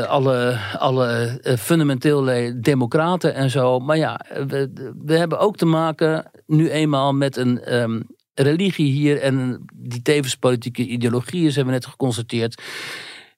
alle, 0.08 0.58
alle 0.78 1.40
fundamentele 1.58 2.58
democraten 2.60 3.34
en 3.34 3.50
zo. 3.50 3.78
Maar 3.78 3.96
ja, 3.96 4.20
we, 4.46 4.92
we 5.04 5.16
hebben 5.16 5.38
ook 5.38 5.56
te 5.56 5.66
maken 5.66 6.30
nu 6.46 6.70
eenmaal 6.70 7.12
met 7.12 7.36
een 7.36 7.60
ehm, 7.60 8.00
religie 8.34 8.92
hier 8.92 9.20
en 9.20 9.64
die 9.74 10.02
tevens 10.02 10.36
politieke 10.36 10.86
ideologie 10.86 11.46
is, 11.46 11.54
hebben 11.54 11.74
we 11.74 11.80
net 11.80 11.88
geconstateerd. 11.90 12.62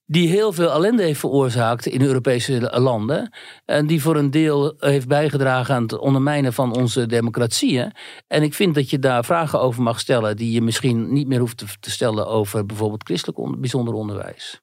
Die 0.06 0.28
heel 0.28 0.52
veel 0.52 0.70
ellende 0.70 1.02
heeft 1.02 1.20
veroorzaakt 1.20 1.86
in 1.86 2.02
Europese 2.02 2.72
landen. 2.80 3.32
En 3.64 3.86
die 3.86 4.02
voor 4.02 4.16
een 4.16 4.30
deel 4.30 4.74
heeft 4.78 5.08
bijgedragen 5.08 5.74
aan 5.74 5.82
het 5.82 5.98
ondermijnen 5.98 6.52
van 6.52 6.74
onze 6.76 7.06
democratieën. 7.06 7.92
En 8.26 8.42
ik 8.42 8.54
vind 8.54 8.74
dat 8.74 8.90
je 8.90 8.98
daar 8.98 9.24
vragen 9.24 9.60
over 9.60 9.82
mag 9.82 10.00
stellen. 10.00 10.36
die 10.36 10.52
je 10.52 10.62
misschien 10.62 11.12
niet 11.12 11.26
meer 11.28 11.38
hoeft 11.38 11.56
te, 11.56 11.64
te 11.80 11.90
stellen 11.90 12.26
over 12.26 12.66
bijvoorbeeld 12.66 13.02
christelijk 13.04 13.38
on- 13.38 13.60
bijzonder 13.60 13.94
onderwijs. 13.94 14.60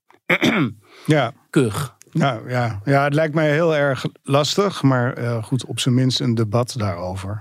Ja, 1.06 1.32
Kug. 1.50 1.96
nou, 2.12 2.50
ja. 2.50 2.82
ja, 2.86 3.04
het 3.04 3.14
lijkt 3.14 3.34
mij 3.36 3.52
heel 3.52 3.76
erg 3.76 4.06
lastig, 4.24 4.82
maar 4.82 5.14
eh, 5.14 5.44
goed, 5.44 5.66
op 5.66 5.80
zijn 5.80 5.96
minst 5.96 6.20
een 6.20 6.36
debat 6.36 6.74
daarover. 6.78 7.40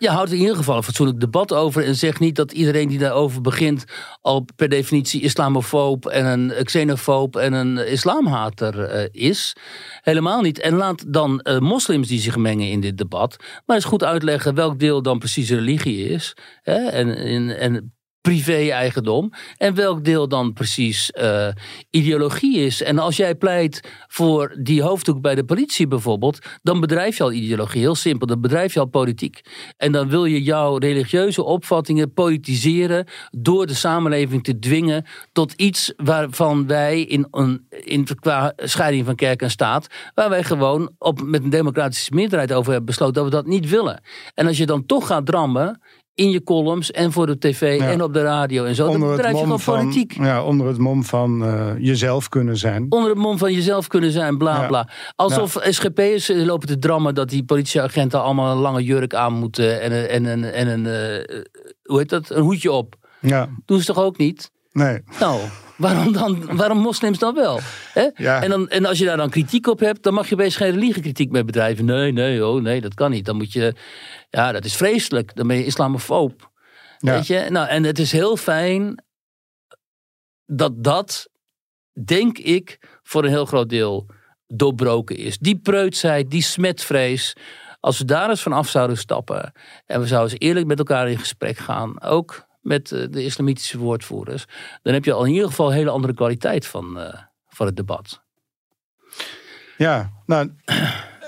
Ja, 0.00 0.12
houd 0.12 0.28
er 0.28 0.34
in 0.34 0.40
ieder 0.40 0.56
geval 0.56 0.76
een 0.76 0.82
fatsoenlijk 0.82 1.20
debat 1.20 1.52
over. 1.52 1.84
En 1.84 1.94
zeg 1.94 2.20
niet 2.20 2.36
dat 2.36 2.52
iedereen 2.52 2.88
die 2.88 2.98
daarover 2.98 3.40
begint. 3.40 3.84
al 4.20 4.46
per 4.56 4.68
definitie 4.68 5.22
islamofoob 5.22 6.06
en 6.06 6.26
een 6.26 6.64
xenofoob 6.64 7.36
en 7.36 7.52
een 7.52 7.76
islamhater 7.86 8.84
eh, 8.84 9.08
is. 9.10 9.56
Helemaal 10.00 10.40
niet. 10.40 10.60
En 10.60 10.74
laat 10.74 11.12
dan 11.12 11.40
eh, 11.40 11.58
moslims 11.58 12.08
die 12.08 12.20
zich 12.20 12.36
mengen 12.36 12.68
in 12.68 12.80
dit 12.80 12.98
debat. 12.98 13.36
maar 13.66 13.76
eens 13.76 13.84
goed 13.84 14.04
uitleggen 14.04 14.54
welk 14.54 14.78
deel 14.78 15.02
dan 15.02 15.18
precies 15.18 15.50
religie 15.50 16.08
is. 16.08 16.36
Hè? 16.62 16.86
En, 16.86 17.16
en, 17.16 17.58
en 17.58 17.94
privé-eigendom. 18.20 19.32
En 19.56 19.74
welk 19.74 20.04
deel 20.04 20.28
dan 20.28 20.52
precies 20.52 21.10
eh, 21.10 21.48
ideologie 21.90 22.58
is. 22.58 22.82
En 22.82 22.98
als 22.98 23.16
jij 23.16 23.34
pleit 23.34 23.80
voor 24.08 24.56
die 24.62 24.82
hoofddoek 24.82 25.20
bij 25.20 25.34
de 25.34 25.44
politie 25.44 25.86
bijvoorbeeld. 25.86 26.38
dan 26.62 26.80
bedrijf 26.80 27.16
je 27.16 27.22
al 27.22 27.32
ideologie. 27.32 27.80
Heel 27.80 27.94
simpel. 27.94 28.26
Dan 28.26 28.40
bedrijf 28.40 28.74
je 28.74 28.80
al 28.80 28.86
politiek. 28.86 29.40
En 29.76 29.92
dan 29.92 30.08
wil 30.08 30.24
je 30.24 30.42
jouw 30.42 30.76
religieuze 30.76 31.42
opvattingen 31.42 32.12
politiseren. 32.12 33.06
door 33.30 33.66
de 33.66 33.74
samenleving 33.74 34.44
te 34.44 34.58
dwingen 34.58 35.04
tot 35.32 35.52
iets 35.52 35.92
waarvan 35.96 36.66
wij 36.66 37.00
in, 37.00 37.26
een, 37.30 37.66
in 37.70 38.06
qua 38.20 38.52
scheiding 38.56 39.04
van 39.04 39.14
kerk 39.14 39.42
en 39.42 39.50
staat. 39.50 39.86
waar 40.14 40.28
wij 40.28 40.44
gewoon 40.44 40.90
op, 40.98 41.22
met 41.22 41.42
een 41.42 41.50
democratische 41.50 42.14
meerderheid 42.14 42.52
over 42.52 42.68
hebben 42.70 42.86
besloten 42.86 43.14
dat 43.14 43.24
we 43.24 43.30
dat 43.30 43.46
niet 43.46 43.68
willen. 43.68 44.00
En 44.34 44.46
als 44.46 44.56
je 44.56 44.66
dan 44.66 44.86
toch 44.86 45.06
gaat 45.06 45.26
drammen 45.26 45.80
in 46.20 46.30
je 46.30 46.42
columns 46.42 46.90
en 46.90 47.12
voor 47.12 47.26
de 47.26 47.38
tv 47.38 47.78
Ja. 47.78 47.90
en 47.90 48.02
op 48.02 48.12
de 48.14 48.22
radio 48.22 48.64
en 48.64 48.74
zo. 48.74 48.86
Dan 48.90 49.00
bedrijf 49.10 49.34
je 49.36 49.42
gewoon 49.42 49.60
van, 49.60 49.78
politiek. 49.78 50.12
ja, 50.12 50.44
onder 50.44 50.66
het 50.66 50.78
mom 50.78 51.04
van 51.04 51.44
eh, 51.44 51.66
jezelf 51.78 52.28
kunnen 52.28 52.56
zijn. 52.56 52.86
Onder 52.88 53.10
het 53.10 53.18
mom 53.18 53.38
van 53.38 53.52
jezelf 53.52 53.86
kunnen 53.86 54.10
zijn, 54.12 54.38
bla 54.38 54.60
Ja. 54.60 54.66
bla. 54.66 54.88
Alsof 55.16 55.56
SGP'ers 55.62 56.28
eh, 56.28 56.44
lopen 56.44 56.68
te 56.68 56.78
drammen 56.78 57.14
dat 57.14 57.28
die 57.28 57.44
politieagenten 57.44 58.22
allemaal 58.22 58.52
een 58.52 58.60
lange 58.60 58.82
jurk 58.84 59.14
aan 59.14 59.32
moeten 59.32 59.80
en, 59.80 59.92
een- 59.92 60.06
en, 60.08 60.24
een 60.24 60.44
en 60.44 60.68
een, 60.68 60.86
eh, 60.86 61.38
hoe 61.84 61.98
heet 61.98 62.08
dat, 62.08 62.30
een 62.30 62.42
hoedje 62.42 62.72
op. 62.72 62.94
Ja, 63.20 63.48
Doen 63.66 63.78
ze 63.80 63.86
toch 63.86 64.04
ook 64.04 64.16
niet? 64.18 64.50
Nee. 64.72 65.02
Nou, 65.18 65.40
waarom, 65.76 66.12
dan, 66.12 66.56
waarom 66.56 66.78
moslims 66.78 67.18
dan 67.18 67.34
wel? 67.34 67.60
Hè? 67.92 68.08
Ja. 68.14 68.42
En, 68.42 68.50
dan, 68.50 68.68
en 68.68 68.84
als 68.84 68.98
je 68.98 69.04
daar 69.04 69.16
dan 69.16 69.30
kritiek 69.30 69.66
op 69.66 69.80
hebt, 69.80 70.02
dan 70.02 70.14
mag 70.14 70.28
je 70.28 70.36
best 70.36 70.56
geen 70.56 70.70
religiekritiek 70.70 71.30
meer 71.30 71.44
bedrijven. 71.44 71.84
Nee, 71.84 72.12
nee, 72.12 72.46
oh, 72.46 72.62
nee, 72.62 72.80
dat 72.80 72.94
kan 72.94 73.10
niet. 73.10 73.24
Dan 73.24 73.36
moet 73.36 73.52
je, 73.52 73.74
ja, 74.30 74.52
dat 74.52 74.64
is 74.64 74.76
vreselijk. 74.76 75.34
Dan 75.34 75.46
ben 75.46 75.56
je 75.56 75.64
islamofoob. 75.64 76.50
Ja. 76.98 77.12
Weet 77.12 77.26
je? 77.26 77.46
Nou, 77.50 77.68
en 77.68 77.84
het 77.84 77.98
is 77.98 78.12
heel 78.12 78.36
fijn 78.36 79.04
dat 80.46 80.84
dat, 80.84 81.28
denk 82.04 82.38
ik, 82.38 82.78
voor 83.02 83.24
een 83.24 83.30
heel 83.30 83.46
groot 83.46 83.68
deel 83.68 84.10
doorbroken 84.46 85.16
is. 85.16 85.38
Die 85.38 85.58
preutsheid, 85.58 86.30
die 86.30 86.42
smetvrees. 86.42 87.36
Als 87.80 87.98
we 87.98 88.04
daar 88.04 88.28
eens 88.28 88.42
van 88.42 88.52
af 88.52 88.68
zouden 88.68 88.96
stappen 88.96 89.52
en 89.86 90.00
we 90.00 90.06
zouden 90.06 90.32
eens 90.32 90.40
eerlijk 90.40 90.66
met 90.66 90.78
elkaar 90.78 91.10
in 91.10 91.18
gesprek 91.18 91.58
gaan, 91.58 92.02
ook 92.02 92.48
met 92.60 92.92
eh, 92.92 93.04
de 93.10 93.24
islamitische 93.24 93.78
woordvoerders, 93.78 94.46
dan 94.82 94.92
heb 94.92 95.04
je 95.04 95.12
al 95.12 95.24
in 95.24 95.32
ieder 95.32 95.48
geval 95.48 95.66
een 95.66 95.76
hele 95.76 95.90
andere 95.90 96.14
kwaliteit 96.14 96.66
van, 96.66 96.98
eh, 96.98 97.14
van 97.48 97.66
het 97.66 97.76
debat. 97.76 98.22
Ja, 99.76 100.10
nou, 100.26 100.50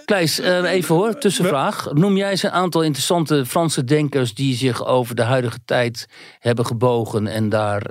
Kleis, 0.04 0.38
eh, 0.38 0.72
even 0.72 0.94
hoor, 0.94 1.18
tussenvraag. 1.18 1.92
Noem 1.92 2.16
jij 2.16 2.30
eens 2.30 2.42
een 2.42 2.50
aantal 2.50 2.82
interessante 2.82 3.46
Franse 3.46 3.84
denkers 3.84 4.34
die 4.34 4.54
zich 4.54 4.86
over 4.86 5.14
de 5.14 5.22
huidige 5.22 5.58
tijd 5.64 6.08
hebben 6.38 6.66
gebogen 6.66 7.26
en, 7.26 7.48
daar, 7.48 7.82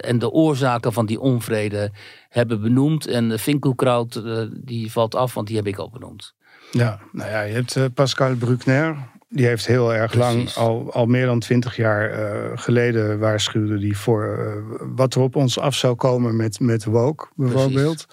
en 0.00 0.18
de 0.18 0.30
oorzaken 0.30 0.92
van 0.92 1.06
die 1.06 1.20
onvrede 1.20 1.90
hebben 2.28 2.60
benoemd? 2.60 3.06
En 3.06 3.38
Finkelkraut, 3.38 4.16
eh, 4.16 4.42
die 4.50 4.92
valt 4.92 5.14
af, 5.14 5.34
want 5.34 5.46
die 5.46 5.56
heb 5.56 5.66
ik 5.66 5.76
al 5.76 5.90
benoemd. 5.90 6.34
ja, 6.70 7.00
nou 7.12 7.30
ja, 7.30 7.40
je 7.40 7.52
hebt 7.52 7.94
Pascal 7.94 8.34
Bruckner. 8.34 8.96
Die 9.32 9.46
heeft 9.46 9.66
heel 9.66 9.94
erg 9.94 10.10
Precies. 10.12 10.56
lang, 10.56 10.68
al, 10.68 10.92
al 10.92 11.06
meer 11.06 11.26
dan 11.26 11.38
twintig 11.40 11.76
jaar 11.76 12.10
eh, 12.10 12.50
geleden 12.54 13.18
waarschuwde 13.18 13.78
die 13.78 13.96
voor 13.98 14.24
eh, 14.38 14.78
wat 14.96 15.14
er 15.14 15.20
op 15.20 15.36
ons 15.36 15.58
af 15.58 15.74
zou 15.74 15.94
komen 15.94 16.36
met, 16.36 16.60
met 16.60 16.84
woke 16.84 17.26
bijvoorbeeld. 17.36 18.06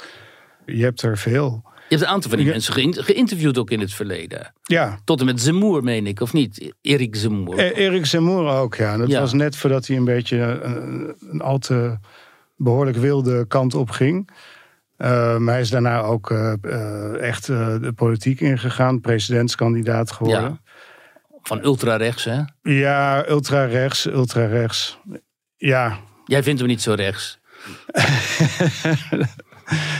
Je 0.65 0.83
hebt 0.83 1.01
er 1.01 1.17
veel. 1.17 1.61
Je 1.65 1.95
hebt 1.95 2.01
een 2.01 2.13
aantal 2.13 2.29
van 2.29 2.37
die 2.39 2.47
Ja. 2.47 2.53
mensen 2.53 2.73
geïn- 2.73 3.03
geïnterviewd 3.03 3.57
ook 3.57 3.69
in 3.71 3.79
het 3.79 3.93
verleden. 3.93 4.53
Ja, 4.63 4.97
Tot 5.03 5.19
en 5.19 5.25
met 5.25 5.41
Zemmour, 5.41 5.83
meen 5.83 6.07
ik, 6.07 6.19
of 6.21 6.33
niet? 6.33 6.73
Erik 6.81 7.15
Zemmour. 7.15 7.59
E- 7.59 7.69
Erik 7.71 8.05
Zemmour 8.05 8.47
ook, 8.59 8.75
ja. 8.75 8.97
Dat 8.97 9.07
Ja. 9.09 9.19
was 9.19 9.33
net 9.33 9.55
voordat 9.55 9.87
hij 9.87 9.97
een 9.97 10.05
beetje 10.05 10.37
een, 10.37 11.13
een 11.29 11.41
al 11.41 11.57
te 11.57 11.97
behoorlijk 12.55 12.97
wilde 12.97 13.45
kant 13.47 13.75
op 13.75 13.89
ging. 13.89 14.29
Eh, 14.97 15.37
maar 15.37 15.53
hij 15.53 15.61
is 15.61 15.69
daarna 15.69 16.01
ook 16.01 16.31
eh, 16.31 16.53
eh, 16.61 17.21
echt 17.21 17.49
eh, 17.49 17.75
de 17.81 17.93
politiek 17.93 18.39
ingegaan, 18.41 19.01
presidentskandidaat 19.01 20.11
geworden. 20.11 20.41
ja. 20.41 20.66
Van 21.47 21.63
ultra-rechts, 21.63 22.23
hè? 22.23 22.41
Ja, 22.61 23.27
ultra-rechts, 23.29 24.05
ultra-rechts. 24.05 24.97
Ja, 25.57 25.97
Jij 26.25 26.43
vindt 26.43 26.59
hem 26.59 26.69
niet 26.69 26.81
zo 26.81 26.93
rechts. 26.93 27.39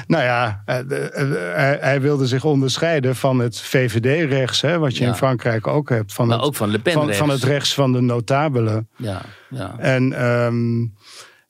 nou 0.07 0.23
ja, 0.23 0.61
eh, 0.65 0.77
de- 0.87 0.95
eh, 1.09 1.81
hij, 1.81 2.01
wilde 2.01 2.27
zich 2.27 2.43
onderscheiden 2.43 3.15
van 3.15 3.39
het 3.39 3.59
VVD-rechts, 3.61 4.61
hè, 4.61 4.79
wat 4.79 4.97
je 4.97 5.03
Ja. 5.03 5.09
in 5.09 5.15
Frankrijk 5.15 5.67
ook 5.67 5.89
hebt. 5.89 6.13
Van, 6.13 6.27
Maar 6.27 6.37
het, 6.37 6.45
ook 6.45 6.55
van 6.55 6.69
Le 6.69 6.79
Pen 6.79 6.93
van, 6.93 7.13
van 7.13 7.29
het 7.29 7.43
rechts 7.43 7.73
van 7.73 7.91
de 7.93 8.01
notabelen. 8.01 8.89
Ja, 8.95 9.21
ja. 9.49 9.75
En, 9.79 10.13
ehm, 10.13 10.85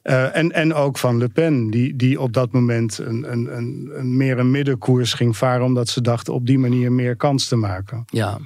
eh, 0.02 0.36
en, 0.36 0.52
en 0.52 0.74
ook 0.74 0.98
van 0.98 1.18
Le 1.18 1.28
Pen, 1.30 1.70
die, 1.70 1.96
die 1.96 2.22
op 2.22 2.34
dat 2.34 2.52
moment 2.52 2.98
een, 2.98 3.32
een, 3.32 3.58
een, 3.58 3.90
een 3.94 4.18
meer 4.18 4.40
een 4.40 4.52
middenkoers 4.52 5.14
ging 5.14 5.38
varen, 5.38 5.66
omdat 5.66 5.90
ze 5.90 6.02
dachten 6.02 6.34
op 6.34 6.46
die 6.46 6.60
manier 6.60 6.92
meer 6.92 7.16
kans 7.16 7.48
te 7.48 7.56
maken. 7.56 8.04
ja. 8.08 8.38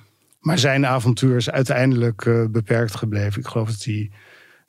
Maar 0.42 0.60
zijn 0.60 0.86
avontuur 0.86 1.36
is 1.36 1.50
uiteindelijk 1.50 2.26
eh, 2.26 2.46
beperkt 2.50 2.96
gebleven. 2.96 3.40
Ik 3.40 3.48
geloof 3.48 3.70
dat 3.70 3.84
hij 3.84 4.12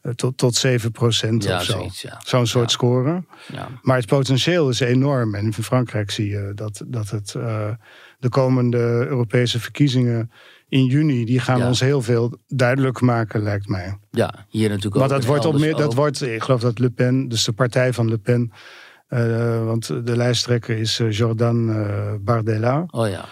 eh, 0.00 0.12
tot, 0.12 0.36
tot 0.38 0.54
7 0.54 0.90
procent 0.92 1.44
Ja, 1.44 1.56
of 1.56 1.62
zo. 1.64 1.88
ja. 1.92 2.20
Zo'n 2.24 2.46
soort 2.46 2.70
Ja. 2.70 2.76
score. 2.76 3.24
ja. 3.52 3.68
Maar 3.82 3.96
het 3.96 4.06
potentieel 4.06 4.68
is 4.68 4.80
enorm. 4.80 5.34
En 5.34 5.44
in 5.44 5.52
Frankrijk 5.52 6.10
zie 6.10 6.28
je 6.28 6.52
dat, 6.54 6.82
dat 6.86 7.10
het, 7.10 7.34
eh, 7.34 7.70
de 8.18 8.28
komende 8.28 8.78
Europese 9.08 9.60
verkiezingen 9.60 10.30
in 10.68 10.84
juni, 10.84 11.24
die 11.24 11.40
gaan 11.40 11.62
ons 11.62 11.80
heel 11.80 12.02
veel 12.02 12.38
duidelijk 12.48 13.00
maken, 13.00 13.42
lijkt 13.42 13.68
mij. 13.68 13.98
Ja, 14.10 14.46
hier 14.48 14.68
natuurlijk 14.68 14.96
ook. 15.02 15.08
dat 15.08 15.20
en 15.20 15.26
wordt, 15.26 15.44
op 15.44 15.58
meer, 15.58 15.74
dat 15.76 15.94
wordt, 15.94 16.22
ik 16.22 16.42
geloof 16.42 16.60
dat 16.60 16.78
Le 16.78 16.90
Pen, 16.90 17.28
dus 17.28 17.44
de 17.44 17.52
partij 17.52 17.92
van 17.92 18.08
Le 18.08 18.18
Pen, 18.18 18.52
want 19.64 19.86
de 19.86 20.16
lijsttrekker 20.16 20.78
is 20.78 21.00
Jordan 21.08 21.66
Bardella. 22.24 22.84
Oh 22.90 23.08
ja. 23.08 23.24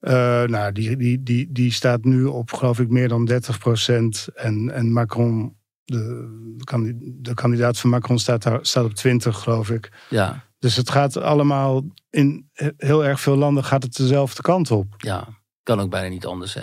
Eh, 0.00 0.42
nou, 0.42 0.72
die, 0.72 0.96
die, 0.96 1.22
die, 1.22 1.52
die 1.52 1.72
staat 1.72 2.04
nu 2.04 2.24
op, 2.24 2.52
geloof 2.52 2.78
ik, 2.78 2.88
meer 2.88 3.08
dan 3.08 3.24
30 3.24 3.58
procent. 3.58 4.28
En, 4.34 4.70
en 4.70 4.92
Macron 4.92 5.56
de, 5.84 7.16
de, 7.20 7.34
kandidaat 7.34 7.78
van 7.78 7.90
Macron 7.90 8.18
staat, 8.18 8.42
daar, 8.42 8.58
staat 8.62 8.84
op 8.84 8.94
20, 8.94 9.38
geloof 9.38 9.70
ik. 9.70 9.88
Ja, 10.08 10.44
Dus 10.58 10.76
het 10.76 10.90
gaat 10.90 11.16
allemaal 11.16 11.84
in 12.10 12.50
heel 12.76 13.04
erg 13.04 13.20
veel 13.20 13.36
landen 13.36 13.64
gaat 13.64 13.82
het 13.82 13.96
dezelfde 13.96 14.42
kant 14.42 14.70
op. 14.70 14.94
ja. 14.96 15.36
Kan 15.62 15.80
ook 15.80 15.90
bijna 15.90 16.08
niet 16.08 16.26
anders. 16.26 16.54
Hè. 16.54 16.60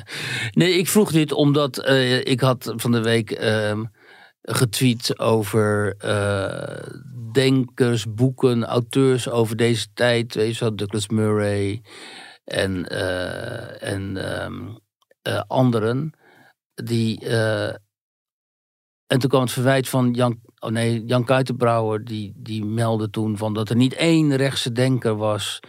Nee, 0.51 0.77
ik 0.77 0.87
vroeg 0.87 1.11
dit 1.11 1.31
omdat 1.31 1.77
eh, 1.77 2.19
ik 2.19 2.39
had 2.39 2.73
van 2.75 2.91
de 2.91 3.01
week 3.01 3.31
ehm, 3.31 3.83
getweet 4.41 5.19
over 5.19 5.95
eh, 5.97 6.93
denkers, 7.31 8.13
boeken, 8.13 8.65
auteurs 8.65 9.29
over 9.29 9.55
deze 9.55 9.87
tijd. 9.93 10.35
Weet 10.35 10.53
je 10.57 10.59
wel, 10.59 10.75
Douglas 10.75 11.07
Murray 11.09 11.81
en, 12.45 12.87
eh, 12.87 13.91
en 13.91 14.17
ehm, 14.17 14.75
eh, 15.21 15.41
anderen. 15.47 16.13
Die, 16.73 17.19
eh, 17.19 17.73
en 19.07 19.19
toen 19.19 19.29
kwam 19.29 19.41
het 19.41 19.51
verwijt 19.51 19.89
van 19.89 20.13
Jan, 20.13 20.39
oh 20.59 20.69
nee, 20.69 21.05
Jan 21.05 21.25
Kuitenbrouwer. 21.25 22.03
Die, 22.05 22.33
die 22.35 22.65
meldde 22.65 23.09
toen 23.09 23.37
van 23.37 23.53
dat 23.53 23.69
er 23.69 23.75
niet 23.75 23.93
één 23.93 24.35
rechtse 24.35 24.71
denker 24.71 25.15
was 25.15 25.59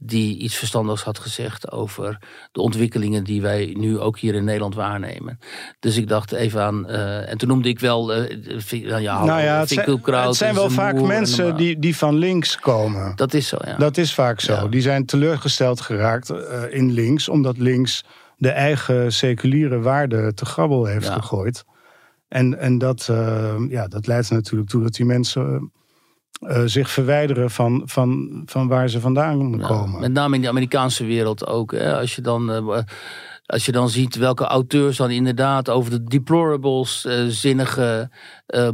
die 0.00 0.38
iets 0.38 0.56
verstandigs 0.56 1.02
had 1.02 1.18
gezegd 1.18 1.70
over 1.72 2.18
de 2.52 2.60
ontwikkelingen 2.60 3.24
die 3.24 3.42
wij 3.42 3.74
nu 3.78 3.98
ook 3.98 4.18
hier 4.18 4.34
in 4.34 4.44
Nederland 4.44 4.74
waarnemen. 4.74 5.38
Dus 5.80 5.96
ik 5.96 6.08
dacht 6.08 6.32
even 6.32 6.62
aan, 6.62 6.88
eh, 6.88 7.30
en 7.30 7.38
toen 7.38 7.48
noemde 7.48 7.68
ik 7.68 7.78
wel, 7.80 8.12
Vi- 8.58 8.86
ja, 8.86 9.24
nou 9.24 9.40
ja, 9.40 9.58
het 9.58 9.68
zijn, 9.68 10.00
het 10.26 10.36
zijn 10.36 10.54
wel 10.54 10.70
vaak 10.70 10.94
en 10.96 11.06
mensen 11.06 11.56
die, 11.56 11.78
die 11.78 11.96
van 11.96 12.14
links 12.16 12.58
komen. 12.58 13.12
Dat 13.16 13.34
is 13.34 13.48
zo, 13.48 13.56
ja. 13.64 13.76
Dat 13.76 13.96
is 13.96 14.14
vaak 14.14 14.40
zo. 14.40 14.52
Ja. 14.52 14.66
Die 14.66 14.80
zijn 14.80 15.06
teleurgesteld 15.06 15.80
geraakt 15.80 16.30
eh, 16.30 16.62
in 16.70 16.92
links, 16.92 17.28
omdat 17.28 17.58
links 17.58 18.04
de 18.36 18.50
eigen 18.50 19.12
seculiere 19.12 19.78
waarden 19.80 20.34
te 20.34 20.44
grabbel 20.44 20.84
heeft 20.84 21.06
Ja. 21.06 21.12
gegooid. 21.14 21.64
En, 22.28 22.58
en 22.58 22.78
dat, 22.78 23.10
ja, 23.68 23.86
dat 23.88 24.06
leidt 24.06 24.28
er 24.28 24.34
natuurlijk 24.34 24.70
toe 24.70 24.82
dat 24.82 24.94
die 24.94 25.06
mensen 25.06 25.72
eh, 26.40 26.62
zich 26.64 26.90
verwijderen 26.90 27.50
van, 27.50 27.82
van, 27.84 28.42
van 28.46 28.68
waar 28.68 28.88
ze 28.88 29.00
vandaan 29.00 29.58
Ja, 29.58 29.66
komen. 29.66 30.00
met 30.00 30.12
name 30.12 30.34
in 30.36 30.42
de 30.42 30.48
Amerikaanse 30.48 31.04
wereld 31.04 31.46
ook. 31.46 31.72
Hè. 31.72 31.98
Als, 31.98 32.14
je 32.16 32.22
dan, 32.22 32.52
eh, 32.52 32.78
als 33.46 33.66
je 33.66 33.72
dan 33.72 33.88
ziet 33.88 34.16
welke 34.16 34.44
auteurs 34.44 34.96
dan 34.96 35.10
inderdaad 35.10 35.68
over 35.70 35.90
de 35.90 36.04
deplorables 36.04 37.04
eh, 37.04 37.24
zinnige 37.28 38.10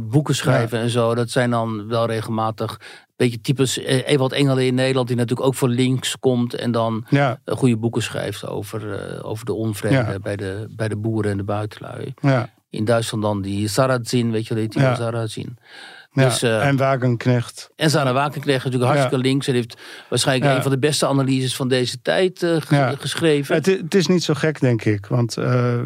boeken 0.01 0.35
schrijven 0.35 0.79
en 0.79 0.89
zo. 0.89 1.15
Dat 1.15 1.29
zijn 1.29 1.49
dan 1.49 1.87
wel 1.87 2.05
regelmatig 2.05 2.71
een 2.71 3.13
beetje 3.27 3.41
types 3.41 3.77
eh, 3.83 4.07
Ewald 4.07 4.31
Engelen 4.31 4.65
in 4.65 4.75
Nederland, 4.75 5.07
die 5.07 5.17
natuurlijk 5.17 5.47
ook 5.47 5.55
voor 5.55 5.69
links 5.69 6.19
komt 6.19 6.53
en 6.53 6.71
dan 6.71 7.05
Ja, 7.09 7.39
goede 7.45 7.77
boeken 7.77 8.01
schrijft 8.03 8.47
over, 8.47 9.19
over 9.23 9.45
de 9.45 9.53
onvrede 9.53 9.95
Ja. 9.95 10.19
bij, 10.21 10.35
de, 10.35 10.67
bij 10.75 10.87
de 10.87 10.95
boeren 10.97 11.31
en 11.31 11.37
de 11.37 11.43
buitenlui. 11.43 12.13
ja, 12.21 12.49
In 12.69 12.85
Duitsland 12.85 13.23
dan 13.23 13.41
die 13.41 13.67
Sarrazin, 13.67 14.31
weet 14.31 14.47
je 14.47 14.53
wel, 14.53 14.67
die. 14.67 14.81
Sarrazin. 14.81 15.57
Ja. 16.15 16.23
Dus, 16.29 16.41
eh, 16.41 16.67
en 16.67 16.77
Wagenknecht. 16.77 17.69
En 17.75 17.89
Sarah 17.89 18.13
Wagenknecht 18.13 18.63
natuurlijk 18.63 18.91
hartstikke 18.91 19.25
links. 19.27 19.47
En 19.47 19.53
heeft 19.53 19.77
waarschijnlijk 20.09 20.49
Ja. 20.51 20.55
een 20.57 20.61
van 20.63 20.71
de 20.71 20.79
beste 20.79 21.07
analyses 21.07 21.55
van 21.55 21.67
deze 21.67 22.01
tijd 22.01 22.43
eh, 22.43 22.55
ge- 22.59 22.95
geschreven. 22.99 23.55
Het, 23.55 23.65
het 23.65 23.95
is 23.95 24.07
niet 24.07 24.23
zo 24.23 24.33
gek, 24.33 24.59
denk 24.59 24.83
ik. 24.85 25.05
Want 25.05 25.37
eh, 25.37 25.79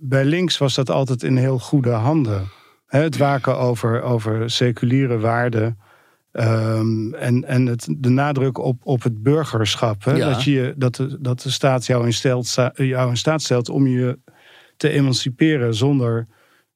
bij 0.00 0.24
links 0.24 0.58
was 0.58 0.74
dat 0.74 0.90
altijd 0.90 1.22
in 1.22 1.36
heel 1.36 1.58
goede 1.58 1.90
handen. 1.90 2.48
Het 2.86 3.16
waken 3.16 3.58
over, 3.58 4.02
over 4.02 4.50
seculiere 4.50 5.18
waarden. 5.18 5.78
ehm, 6.32 7.14
en 7.14 7.44
en 7.44 7.66
het, 7.66 7.86
de 7.98 8.08
nadruk 8.08 8.58
op, 8.58 8.80
op 8.82 9.02
het 9.02 9.22
burgerschap. 9.22 10.04
Dat, 10.04 10.42
je, 10.44 10.74
dat, 10.76 10.94
de, 10.94 11.16
dat 11.20 11.40
de 11.40 11.50
staat 11.50 11.86
jou 11.86 12.04
in, 12.06 12.12
stelt, 12.12 12.46
sta- 12.46 12.72
jou 12.74 13.10
in 13.10 13.16
staat 13.16 13.42
stelt 13.42 13.68
om 13.68 13.86
je 13.86 14.18
te 14.76 14.88
emanciperen 14.90 15.74
zonder 15.74 16.26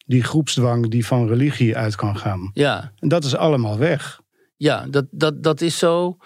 die 0.04 0.22
groepsdwang 0.22 0.90
die 0.90 1.06
van 1.06 1.28
religie 1.28 1.76
uit 1.76 1.96
kan 1.96 2.16
gaan. 2.18 2.50
Ja, 2.52 2.92
En 2.98 3.08
dat 3.08 3.24
is 3.24 3.36
allemaal 3.36 3.78
weg. 3.78 4.20
ja 4.56 4.86
dat, 4.90 5.04
dat, 5.10 5.42
dat 5.42 5.60
is 5.60 5.78
zo. 5.78 6.16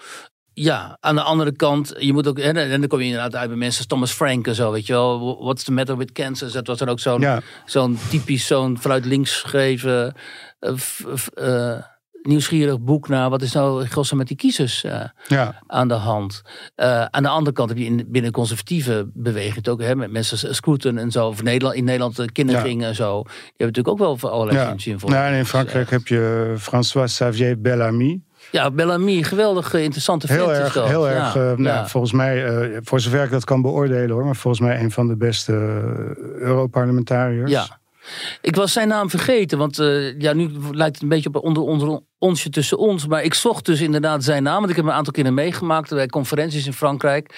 Ja, 0.53 0.97
aan 0.99 1.15
de 1.15 1.21
andere 1.21 1.51
kant, 1.55 1.93
je 1.97 2.13
moet 2.13 2.27
ook, 2.27 2.39
en 2.39 2.69
dan 2.81 2.87
kom 2.87 2.99
je 2.99 3.05
inderdaad 3.05 3.35
uit 3.35 3.47
bij 3.49 3.57
mensen 3.57 3.77
als 3.77 3.87
Thomas 3.87 4.11
Frank 4.11 4.47
en 4.47 4.55
zo, 4.55 4.71
weet 4.71 4.85
je 4.87 4.93
wel. 4.93 5.43
What's 5.43 5.63
the 5.63 5.71
matter 5.71 5.97
with 5.97 6.11
Kansas? 6.11 6.51
Dat 6.51 6.67
was 6.67 6.77
dan 6.77 6.89
ook 6.89 6.99
zo'n 6.99 7.21
Ja, 7.21 7.41
zo'n 7.65 7.97
typisch, 8.09 8.47
zo'n 8.47 8.77
vanuit 8.77 9.05
links 9.05 9.41
geschreven, 9.41 10.13
eh, 10.59 10.73
f- 10.75 11.05
f- 11.15 11.27
eh, 11.27 11.77
nieuwsgierig 12.21 12.79
boek 12.79 13.07
naar 13.07 13.29
wat 13.29 13.41
is 13.41 13.53
nou 13.53 13.81
in 13.81 13.91
godsnaam 13.91 14.17
met 14.19 14.27
die 14.27 14.37
kiezers 14.37 14.83
eh, 14.83 15.01
ja, 15.27 15.61
aan 15.67 15.87
de 15.87 15.93
hand. 15.93 16.41
Eh, 16.75 17.05
aan 17.05 17.23
de 17.23 17.29
andere 17.29 17.55
kant 17.55 17.69
heb 17.69 17.77
je 17.77 17.85
in, 17.85 18.05
binnen 18.07 18.31
conservatieve 18.31 19.09
beweging 19.13 19.55
het 19.55 19.69
ook, 19.69 19.81
hè, 19.81 19.95
met 19.95 20.11
mensen 20.11 20.47
als 20.47 20.55
Scruton 20.57 20.97
en 20.97 21.11
zo, 21.11 21.27
of 21.27 21.43
Nederland, 21.43 21.75
in 21.75 21.83
Nederland 21.83 22.15
de 22.15 22.31
kindergingen 22.31 22.87
en 22.87 22.95
zo. 22.95 23.21
Die 23.23 23.31
hebben 23.33 23.67
natuurlijk 23.67 23.87
ook 23.87 23.97
wel 23.99 24.17
voor 24.17 24.29
allerlei 24.29 24.57
ja. 24.57 24.77
zinvol. 24.77 25.09
Nou, 25.09 25.31
en 25.31 25.37
in 25.37 25.45
Frankrijk 25.45 25.89
heb 25.89 26.07
je 26.07 26.53
François 26.57 27.11
Xavier 27.11 27.61
Bellamy. 27.61 28.21
Ja, 28.51 28.71
Bellamy, 28.71 29.23
geweldig 29.23 29.73
eh, 29.73 29.83
interessante 29.83 30.27
vent 30.27 30.39
Heel 30.39 30.53
erg, 30.53 30.73
heel 30.73 31.07
Ja, 31.09 31.13
erg. 31.15 31.35
eh, 31.35 31.41
nou, 31.41 31.63
ja. 31.63 31.87
Volgens 31.87 32.11
mij, 32.13 32.45
eh, 32.45 32.77
voor 32.83 32.99
zover 32.99 33.23
ik 33.23 33.31
dat 33.31 33.43
kan 33.43 33.61
beoordelen 33.61 34.09
hoor, 34.09 34.25
maar 34.25 34.35
volgens 34.35 34.63
mij 34.67 34.79
een 34.79 34.91
van 34.91 35.07
de 35.07 35.17
beste 35.17 35.51
eh, 35.53 36.41
Europarlementariërs. 36.41 37.51
Ja. 37.51 37.77
Ik 38.41 38.55
was 38.55 38.73
zijn 38.73 38.87
naam 38.87 39.09
vergeten, 39.09 39.57
want 39.57 39.79
eh, 39.79 40.19
ja, 40.19 40.33
nu 40.33 40.49
lijkt 40.71 40.93
het 40.93 41.03
een 41.03 41.09
beetje 41.09 41.29
op 41.33 41.43
onder, 41.43 41.63
onder 41.63 41.99
onsje 42.19 42.49
tussen 42.49 42.77
ons. 42.77 43.07
Maar 43.07 43.23
ik 43.23 43.33
zocht 43.33 43.65
dus 43.65 43.81
inderdaad 43.81 44.23
zijn 44.23 44.43
naam, 44.43 44.57
want 44.57 44.69
ik 44.69 44.75
heb 44.75 44.83
hem 44.83 44.93
een 44.93 44.97
aantal 44.99 45.13
keren 45.13 45.33
meegemaakt 45.33 45.89
bij 45.89 46.07
conferenties 46.07 46.65
in 46.65 46.73
Frankrijk. 46.73 47.35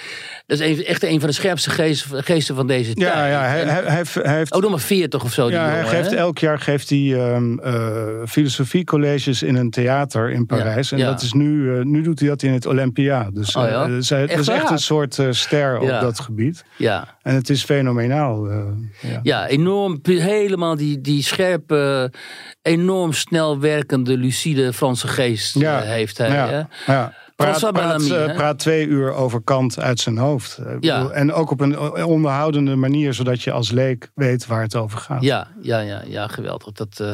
Dat 0.48 0.60
is 0.60 0.84
echt 0.84 1.04
een 1.04 1.20
van 1.20 1.30
de 1.30 1.36
scherpste 1.36 1.70
geesten, 1.70 2.24
geesten 2.24 2.56
van 2.56 2.68
deze 2.68 2.92
Ja, 2.94 3.14
tijd. 3.14 3.32
ja, 3.32 3.44
En- 3.56 3.68
hij, 3.70 3.84
hij 3.84 3.96
heeft- 3.96 4.14
hij 4.14 4.36
heeft. 4.36 4.54
ook 4.54 4.62
nog 4.62 4.70
maar 4.72 4.80
40 4.80 5.24
of 5.24 5.34
zo. 5.34 5.46
die 5.48 5.56
ja, 5.56 5.66
hij 5.70 5.86
geeft 5.86 6.10
hè? 6.10 6.16
elk 6.16 6.38
jaar 6.38 6.60
geeft 6.60 6.90
hij 6.90 7.14
ehm, 7.14 7.60
eh, 7.60 7.96
filosofiecolleges 8.28 9.44
in 9.44 9.56
een 9.56 9.70
theater 9.70 10.30
in 10.32 10.46
Parijs. 10.46 10.92
en 10.92 10.98
ja. 10.98 11.06
dat 11.06 11.22
is 11.22 11.34
nu, 11.34 11.78
eh, 11.78 11.84
nu 11.84 12.02
doet 12.02 12.20
hij 12.20 12.30
dat 12.30 12.42
in 12.44 12.54
het 12.54 12.66
Olympia. 12.66 13.30
Dus 13.34 13.56
Oh 13.56 13.64
eh, 13.66 13.70
ja? 13.72 13.86
dus 13.88 14.10
hij- 14.10 14.20
Echt 14.22 14.30
dat 14.30 14.40
is 14.40 14.48
echt 14.48 14.70
een 14.70 14.78
soort 14.80 15.20
eh, 15.20 15.28
ster 15.32 15.84
Ja. 15.84 15.96
op 15.96 16.02
dat 16.02 16.20
gebied. 16.20 16.64
Ja, 16.78 17.16
En 17.22 17.36
het 17.36 17.50
is 17.50 17.64
fenomenaal. 17.64 18.50
eh, 18.50 18.58
ja. 19.02 19.20
ja, 19.24 19.48
enorm, 19.48 20.00
helemaal 20.04 20.76
die, 20.76 21.02
die 21.02 21.24
scherpe, 21.24 22.12
enorm 22.62 23.14
snel 23.14 23.60
werkende, 23.60 24.18
lucide 24.18 24.71
Franse 24.74 25.08
geest 25.08 25.60
Ja, 25.60 25.82
eh, 25.82 25.90
heeft 25.90 26.18
hij. 26.18 26.30
ja, 26.30 26.48
hè? 26.48 26.94
ja. 26.94 27.14
Praat, 27.36 27.60
praat, 27.60 27.74
Bellamy, 27.74 28.12
eh, 28.30 28.36
praat 28.36 28.60
twee 28.60 28.86
uur 28.88 29.14
over 29.14 29.42
Kant 29.44 29.80
uit 29.80 30.00
zijn 30.00 30.18
hoofd. 30.18 30.58
Eh, 30.58 30.74
ik 30.74 30.84
Ja. 30.84 30.98
bedoel, 30.98 31.14
En 31.14 31.34
ook 31.34 31.52
op 31.52 31.62
een 31.62 31.80
onderhoudende 32.04 32.76
manier, 32.76 33.14
zodat 33.14 33.42
je 33.42 33.52
als 33.52 33.72
leek 33.72 34.12
weet 34.16 34.46
waar 34.46 34.62
het 34.62 34.76
over 34.76 35.00
gaat. 35.00 35.22
Ja, 35.22 35.48
ja, 35.62 35.80
ja, 35.80 36.02
ja, 36.08 36.28
geweldig. 36.28 36.72
Dat, 36.72 37.00
eh, 37.00 37.14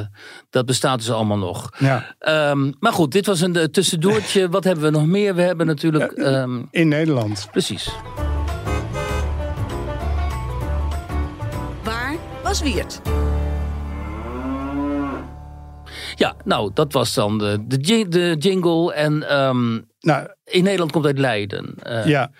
dat 0.49 0.65
bestaat 0.65 0.97
dus 0.99 1.11
allemaal 1.11 1.37
nog. 1.37 1.69
Ja. 1.77 2.15
Ehm, 2.19 2.71
maar 2.79 2.93
goed, 2.93 3.11
dit 3.11 3.25
was 3.25 3.41
een 3.41 3.71
tussendoortje. 3.71 4.49
Wat 4.57 4.63
hebben 4.63 4.83
we 4.83 4.89
nog 4.91 5.05
meer? 5.05 5.35
We 5.35 5.41
hebben 5.41 5.65
natuurlijk. 5.65 6.11
ehm, 6.11 6.61
In 6.71 6.87
Nederland. 6.87 7.47
precies. 7.51 7.89
Waar 11.83 12.15
was 12.43 12.61
Wiert? 12.61 13.01
Ja, 16.17 16.35
nou, 16.43 16.71
dat 16.73 16.93
was 16.93 17.13
dan 17.13 17.37
de, 17.37 17.63
de, 17.67 17.77
jing- 17.77 18.09
de 18.09 18.35
jingle. 18.39 18.93
En 18.93 19.29
ehm, 19.29 19.79
Nou, 19.99 20.27
in 20.45 20.63
Nederland 20.63 20.91
komt 20.91 21.05
uit 21.05 21.17
Leiden. 21.19 21.75
Eh, 21.83 22.05
ja. 22.05 22.31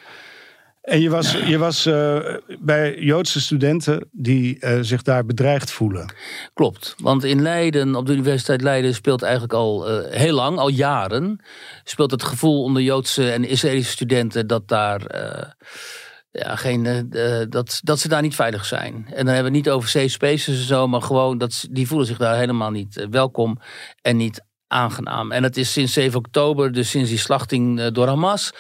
En 0.82 1.02
je 1.02 1.10
was, 1.10 1.32
je 1.32 1.58
was 1.58 1.86
eh, 1.86 2.20
bij 2.60 3.00
Joodse 3.00 3.42
studenten 3.42 4.10
die 4.12 4.60
eh, 4.60 4.78
zich 4.82 5.02
daar 5.02 5.26
bedreigd 5.26 5.72
voelen. 5.72 6.14
Klopt. 6.54 6.96
Want 6.98 7.24
in 7.24 7.42
Leiden, 7.42 7.96
op 7.96 8.06
de 8.06 8.14
Universiteit 8.14 8.62
Leiden, 8.62 8.94
speelt 8.94 9.22
eigenlijk 9.22 9.54
al 9.54 9.88
heel 10.10 10.34
lang, 10.34 10.58
al 10.58 10.70
jaren, 10.70 11.40
speelt 11.84 12.12
het 12.12 12.24
gevoel 12.24 12.64
onder 12.64 12.82
Joodse 12.82 13.32
en 13.32 13.44
Israëlische 13.44 13.92
studenten 13.92 14.48
dat 14.48 14.68
daar. 14.68 15.02
Ja, 16.38 16.56
geen, 16.56 16.86
eh, 17.12 17.42
dat, 17.50 17.80
dat 17.84 18.00
ze 18.00 18.08
daar 18.08 18.22
niet 18.22 18.36
veilig 18.36 18.66
zijn. 18.66 18.94
En 18.94 19.26
dan 19.26 19.34
hebben 19.34 19.52
we 19.52 19.58
het 19.58 19.66
niet 19.66 19.70
over 19.70 19.90
safe 19.90 20.08
spaces 20.08 20.60
en 20.60 20.66
zo, 20.66 20.88
maar 20.88 21.02
gewoon 21.02 21.38
dat 21.38 21.68
die 21.72 21.88
voelen 21.88 22.08
zich 22.08 22.18
daar 22.18 22.38
helemaal 22.38 22.72
niet 22.72 22.98
eh, 22.98 23.08
welkom 23.10 23.60
en 24.02 24.18
niet 24.18 24.46
aangenaam. 24.68 25.32
En 25.32 25.44
het 25.44 25.58
is 25.58 25.72
sinds 25.72 25.94
7 25.94 26.18
oktober, 26.18 26.72
dus 26.72 26.90
sinds 26.90 27.10
die 27.10 27.18
slachting 27.20 27.80
eh, 27.80 27.88
door 27.92 28.08
Hamas. 28.08 28.52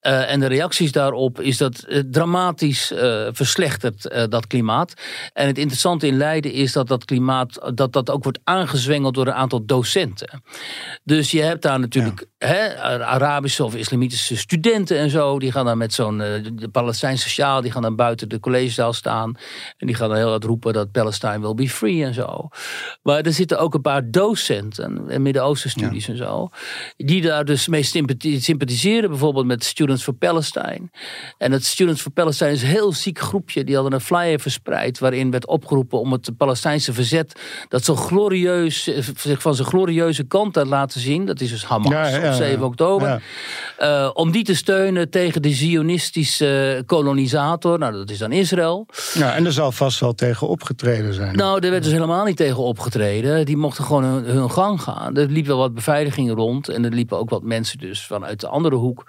en 0.00 0.40
de 0.40 0.46
reacties 0.46 0.92
daarop 0.92 1.40
is 1.40 1.56
dat 1.56 1.86
dramatisch 2.10 2.92
eh, 2.92 3.28
verslechtert, 3.30 4.30
dat 4.30 4.46
klimaat. 4.46 4.94
En 5.32 5.46
het 5.46 5.58
interessante 5.58 6.06
in 6.06 6.16
Leiden 6.16 6.52
is 6.52 6.72
dat 6.72 6.88
dat 6.88 7.04
klimaat 7.04 7.72
dat 7.74 7.92
dat 7.92 8.10
ook 8.10 8.22
wordt 8.22 8.40
aangezwengeld 8.44 9.14
door 9.14 9.26
een 9.26 9.32
aantal 9.32 9.64
docenten. 9.64 10.42
Dus 11.04 11.30
je 11.30 11.42
hebt 11.42 11.62
daar 11.62 11.80
natuurlijk 11.80 12.26
hè, 12.46 12.78
Arabische 13.04 13.64
of 13.64 13.74
islamitische 13.74 14.36
studenten 14.36 14.98
en 14.98 15.10
zo, 15.10 15.38
die 15.38 15.52
gaan 15.52 15.64
dan 15.64 15.78
met 15.78 15.94
zo'n 15.94 16.20
uh, 16.20 16.26
de 16.52 16.68
Palestijnse 16.68 17.22
sociaal, 17.22 17.60
die 17.60 17.70
gaan 17.70 17.82
dan 17.82 17.96
buiten 17.96 18.28
de 18.28 18.40
collegezaal 18.40 18.92
staan. 18.92 19.34
En 19.76 19.86
die 19.86 19.96
gaan 19.96 20.08
dan 20.08 20.18
heel 20.18 20.28
hard 20.28 20.44
roepen 20.44 20.72
dat 20.72 20.92
Palestine 20.92 21.40
will 21.40 21.54
be 21.54 21.68
free 21.68 22.04
en 22.04 22.14
zo. 22.14 22.48
Maar 23.02 23.20
er 23.20 23.32
zitten 23.32 23.58
ook 23.58 23.74
een 23.74 23.80
paar 23.80 24.10
docenten 24.10 25.04
en 25.08 25.22
Midden-Oosten 25.22 25.70
studies 25.70 26.08
en 26.08 26.16
zo, 26.16 26.48
die 26.96 27.22
daar 27.22 27.44
dus 27.44 27.68
mee 27.68 27.82
sympathiseren, 28.38 29.10
bijvoorbeeld 29.10 29.46
met 29.46 29.64
Students 29.64 30.02
for 30.02 30.14
Palestine. 30.14 30.90
En 31.38 31.52
het 31.52 31.64
Students 31.64 32.00
for 32.00 32.12
Palestine 32.12 32.50
is 32.50 32.62
een 32.62 32.68
heel 32.68 32.92
ziek 32.92 33.18
groepje, 33.18 33.64
die 33.64 33.74
hadden 33.74 33.92
een 33.92 34.00
flyer 34.00 34.40
verspreid 34.40 34.98
waarin 34.98 35.30
werd 35.30 35.46
opgeroepen 35.46 36.00
om 36.00 36.12
het 36.12 36.30
Palestijnse 36.36 36.92
verzet, 36.92 37.40
dat 37.68 37.84
zo 37.84 37.94
glorieus, 37.94 38.82
zich 39.16 39.42
van 39.42 39.54
zijn 39.54 39.68
glorieuze 39.68 40.24
kant 40.24 40.52
te 40.52 40.66
laten 40.66 41.00
zien. 41.00 41.26
Dat 41.26 41.40
is 41.40 41.50
dus 41.50 41.64
Hamas 41.64 42.10
ja, 42.10 42.28
op 42.28 42.34
7 42.36 42.64
oktober. 42.64 43.22
Uh, 43.80 44.10
om 44.14 44.30
die 44.30 44.44
te 44.44 44.54
steunen 44.54 45.10
tegen 45.10 45.42
de 45.42 45.50
Zionistische 45.50 46.82
kolonisator. 46.86 47.78
Nou, 47.78 47.92
dat 47.92 48.10
is 48.10 48.18
dan 48.18 48.32
Israël. 48.32 48.86
Ja, 49.14 49.34
en 49.34 49.46
er 49.46 49.52
zal 49.52 49.72
vast 49.72 50.00
wel 50.00 50.14
tegen 50.14 50.48
opgetreden 50.48 51.14
zijn. 51.14 51.36
Nou, 51.36 51.64
er 51.64 51.70
werd 51.70 51.82
dus 51.82 51.92
helemaal 51.92 52.24
niet 52.24 52.36
tegen 52.36 52.62
opgetreden. 52.62 53.46
Die 53.46 53.56
mochten 53.56 53.84
gewoon 53.84 54.04
hun, 54.04 54.24
hun 54.24 54.50
gang 54.50 54.82
gaan. 54.82 55.16
Er 55.16 55.26
liep 55.26 55.46
wel 55.46 55.58
wat 55.58 55.74
beveiliging 55.74 56.34
rond. 56.34 56.68
En 56.68 56.84
er 56.84 56.92
liepen 56.92 57.18
ook 57.18 57.30
wat 57.30 57.42
mensen 57.42 57.78
dus 57.78 58.06
vanuit 58.06 58.40
de 58.40 58.48
andere 58.48 58.76
hoek 58.76 59.06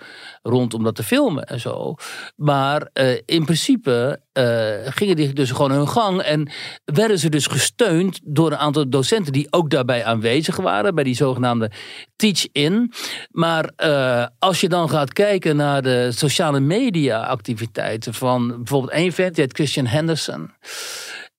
rond 0.47 0.73
om 0.73 0.83
dat 0.83 0.95
te 0.95 1.03
filmen 1.03 1.43
en 1.43 1.59
zo. 1.59 1.95
Maar 2.35 2.89
uh, 2.93 3.11
in 3.25 3.45
principe 3.45 4.19
uh, 4.33 4.69
gingen 4.83 5.15
die 5.15 5.33
dus 5.33 5.51
gewoon 5.51 5.71
hun 5.71 5.87
gang. 5.87 6.21
En 6.21 6.49
werden 6.85 7.19
ze 7.19 7.29
dus 7.29 7.47
gesteund 7.47 8.19
door 8.23 8.51
een 8.51 8.57
aantal 8.57 8.89
docenten 8.89 9.33
die 9.33 9.47
ook 9.49 9.69
daarbij 9.69 10.05
aanwezig 10.05 10.55
waren. 10.55 10.95
Bij 10.95 11.03
die 11.03 11.15
zogenaamde 11.15 11.71
teach-in. 12.15 12.93
Maar 13.31 13.71
uh, 13.83 14.25
als 14.39 14.61
je 14.61 14.69
dan 14.69 14.89
gaat 14.89 15.13
kijken 15.13 15.55
naar 15.55 15.81
de 15.81 16.11
sociale 16.11 16.59
media 16.59 17.21
activiteiten 17.21 18.13
van 18.13 18.47
bijvoorbeeld 18.47 18.93
één 18.93 19.11
vent, 19.11 19.35
die 19.35 19.43
heet 19.43 19.55
Christian 19.55 19.85
Henderson. 19.85 20.51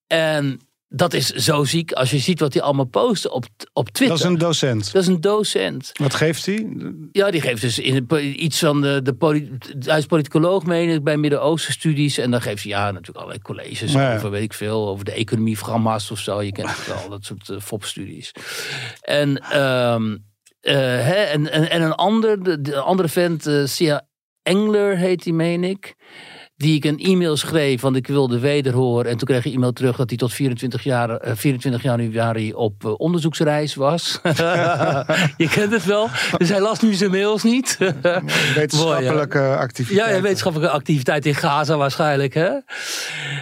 En 0.06 0.60
dat 0.88 1.14
is 1.14 1.26
zo 1.26 1.64
ziek 1.64 1.92
als 1.92 2.10
je 2.10 2.18
ziet 2.18 2.40
wat 2.40 2.52
hij 2.52 2.62
allemaal 2.62 2.84
post 2.84 3.28
op, 3.28 3.44
op 3.72 3.88
Twitter. 3.88 4.16
Dat 4.16 4.26
is 4.26 4.32
een 4.32 4.38
docent. 4.38 4.92
Dat 4.92 5.02
is 5.02 5.08
een 5.08 5.20
docent. 5.20 5.90
Wat 5.92 6.14
geeft 6.14 6.46
hij? 6.46 6.66
Ja, 7.12 7.30
die 7.30 7.40
geeft 7.40 7.60
dus 7.60 7.78
in, 7.78 8.06
iets 8.44 8.58
van 8.58 8.80
de, 8.80 9.02
de 9.02 9.16
hij 9.78 9.98
is 9.98 10.06
politicoloog, 10.06 10.64
meen 10.64 10.88
ik, 10.88 11.04
bij 11.04 11.16
Midden-Oosten 11.16 11.72
studies. 11.72 12.18
En 12.18 12.30
dan 12.30 12.42
geeft 12.42 12.62
hij 12.62 12.72
ja, 12.72 12.84
natuurlijk 12.90 13.16
allerlei 13.16 13.42
colleges 13.42 13.96
over, 13.96 14.30
weet 14.30 14.42
ik 14.42 14.52
veel, 14.52 14.88
over 14.88 15.04
de 15.04 15.12
economie 15.12 15.58
van 15.58 15.70
Hamas 15.70 16.10
of 16.10 16.18
zo. 16.18 16.42
Je 16.42 16.52
kent 16.52 16.68
het 16.68 16.86
wel, 16.86 17.08
dat 17.08 17.24
soort 17.24 17.48
uh, 17.48 17.60
FOP-studies. 17.60 18.32
En, 19.00 19.60
um, 19.60 20.12
uh, 20.62 20.74
hè, 20.74 21.22
en, 21.22 21.52
en, 21.52 21.70
en, 21.70 21.82
een 21.82 21.94
ander, 21.94 22.62
de, 22.62 22.80
andere 22.80 23.08
vent, 23.08 23.46
uh, 23.46 23.66
Sia 23.66 24.06
Engler 24.42 24.96
heet 24.96 25.24
hij, 25.24 25.32
meen 25.32 25.64
ik 25.64 25.96
die 26.58 26.74
ik 26.74 26.84
een 26.84 26.98
e-mail 26.98 27.36
schreef, 27.36 27.80
want 27.80 27.96
ik 27.96 28.06
wilde 28.06 28.38
wederhoor. 28.38 29.04
En 29.04 29.16
toen 29.16 29.28
kreeg 29.28 29.44
ik 29.44 29.54
e-mail 29.54 29.72
terug 29.72 29.96
dat 29.96 30.08
hij 30.08 30.18
tot 30.18 30.32
24, 30.32 30.82
jaar, 30.82 31.20
24 31.22 31.82
januari 31.82 32.54
op 32.54 32.84
uh, 32.84 32.92
onderzoeksreis 32.96 33.74
was. 33.74 34.18
je 35.36 35.48
kent 35.50 35.72
het 35.72 35.84
wel. 35.84 36.08
Dus 36.36 36.48
hij 36.48 36.60
las 36.60 36.80
nu 36.80 36.94
zijn 36.94 37.10
mails 37.10 37.42
niet. 37.42 37.78
wetenschappelijke 38.54 39.56
activiteit. 39.66 40.08
Ja, 40.08 40.20
wetenschappelijke 40.20 40.74
activiteit 40.74 41.26
in 41.26 41.34
Gaza 41.34 41.76
waarschijnlijk. 41.76 42.34
Hè? 42.34 42.50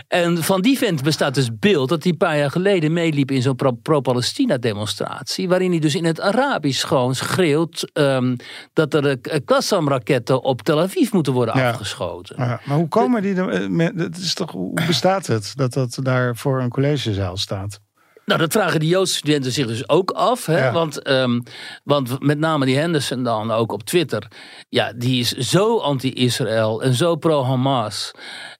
En 0.08 0.42
van 0.42 0.60
die 0.60 0.78
vent 0.78 1.02
bestaat 1.02 1.34
dus 1.34 1.58
beeld 1.58 1.88
dat 1.88 2.02
hij 2.02 2.12
een 2.12 2.18
paar 2.18 2.38
jaar 2.38 2.50
geleden 2.50 2.92
meeliep 2.92 3.30
in 3.30 3.42
zo'n 3.42 3.80
pro-Palestina 3.82 4.56
demonstratie. 4.58 5.48
Waarin 5.48 5.70
hij 5.70 5.80
dus 5.80 5.94
in 5.94 6.04
het 6.04 6.20
Arabisch 6.20 6.86
gewoon 6.86 7.14
schreeuwt 7.14 7.90
um, 7.92 8.36
dat 8.72 8.94
er 8.94 9.04
uh, 9.06 9.34
Qassam-raketten 9.44 10.42
op 10.42 10.62
Tel 10.62 10.80
Aviv 10.80 11.12
moeten 11.12 11.32
worden 11.32 11.54
afgeschoten. 11.54 12.36
Ja, 12.38 12.60
maar 12.64 12.76
hoe 12.76 12.88
komen 13.06 13.22
die? 13.22 14.02
Het 14.04 14.16
is 14.16 14.34
toch, 14.34 14.50
hoe 14.50 14.84
bestaat 14.86 15.26
het 15.26 15.52
dat 15.56 15.72
dat 15.72 15.98
daar 16.02 16.36
voor 16.36 16.60
een 16.60 16.70
collegezaal 16.70 17.36
staat? 17.36 17.80
Nou, 18.26 18.40
dat 18.40 18.52
vragen 18.52 18.80
die 18.80 18.88
Joodse 18.88 19.14
studenten 19.14 19.52
zich 19.52 19.66
dus 19.66 19.88
ook 19.88 20.10
af. 20.10 20.46
Hè? 20.46 20.72
Want, 20.72 21.08
um, 21.08 21.42
want 21.84 22.22
met 22.22 22.38
name 22.38 22.66
die 22.66 22.76
Henderson 22.76 23.22
dan 23.22 23.50
ook 23.50 23.72
op 23.72 23.82
Twitter. 23.82 24.26
Ja, 24.68 24.92
die 24.96 25.20
is 25.20 25.32
zo 25.32 25.78
anti-Israël 25.78 26.82
en 26.82 26.94
zo 26.94 27.16
pro-Hamas. 27.16 28.10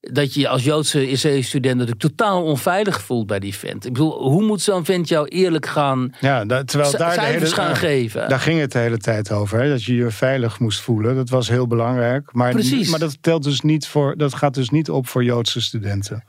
Dat 0.01 0.35
je 0.35 0.49
als 0.49 0.65
Joodse 0.65 1.09
Israël-student 1.09 1.77
natuurlijk 1.77 2.01
totaal 2.01 2.43
onveilig 2.43 3.01
voelt 3.01 3.27
bij 3.27 3.39
die 3.39 3.55
vent. 3.55 3.87
Ik 3.87 3.93
bedoel, 3.93 4.23
hoe 4.23 4.43
moet 4.43 4.61
zo'n 4.61 4.85
vent 4.85 5.09
jou 5.09 5.29
eerlijk 5.29 5.67
gaan 5.67 6.15
ja, 6.21 6.45
dat, 6.45 6.69
terwijl 6.69 6.93
daar 6.97 7.15
de 7.15 7.21
hele, 7.21 7.47
gaan 7.47 7.77
geven? 7.77 8.29
Daar 8.29 8.41
ging 8.41 8.61
het 8.61 8.73
de 8.73 8.79
hele 8.79 8.99
tijd 8.99 9.33
over. 9.33 9.59
Hè? 9.59 9.69
Dat 9.69 9.85
je 9.85 9.95
je 9.95 10.11
veilig 10.11 10.59
moest 10.59 10.81
voelen. 10.81 11.15
Dat 11.15 11.29
was 11.29 11.49
heel 11.49 11.67
belangrijk. 11.67 12.33
Maar, 12.33 12.53
Precies. 12.53 12.91
maar 12.91 12.99
dat, 12.99 13.23
telt 13.23 13.43
dus 13.43 13.61
niet 13.61 13.87
voor, 13.87 14.17
dat 14.17 14.35
gaat 14.35 14.55
dus 14.55 14.71
niet 14.71 14.91
op 14.91 15.09
voor 15.09 15.25
Joodse 15.25 15.61
studenten. 15.61 16.25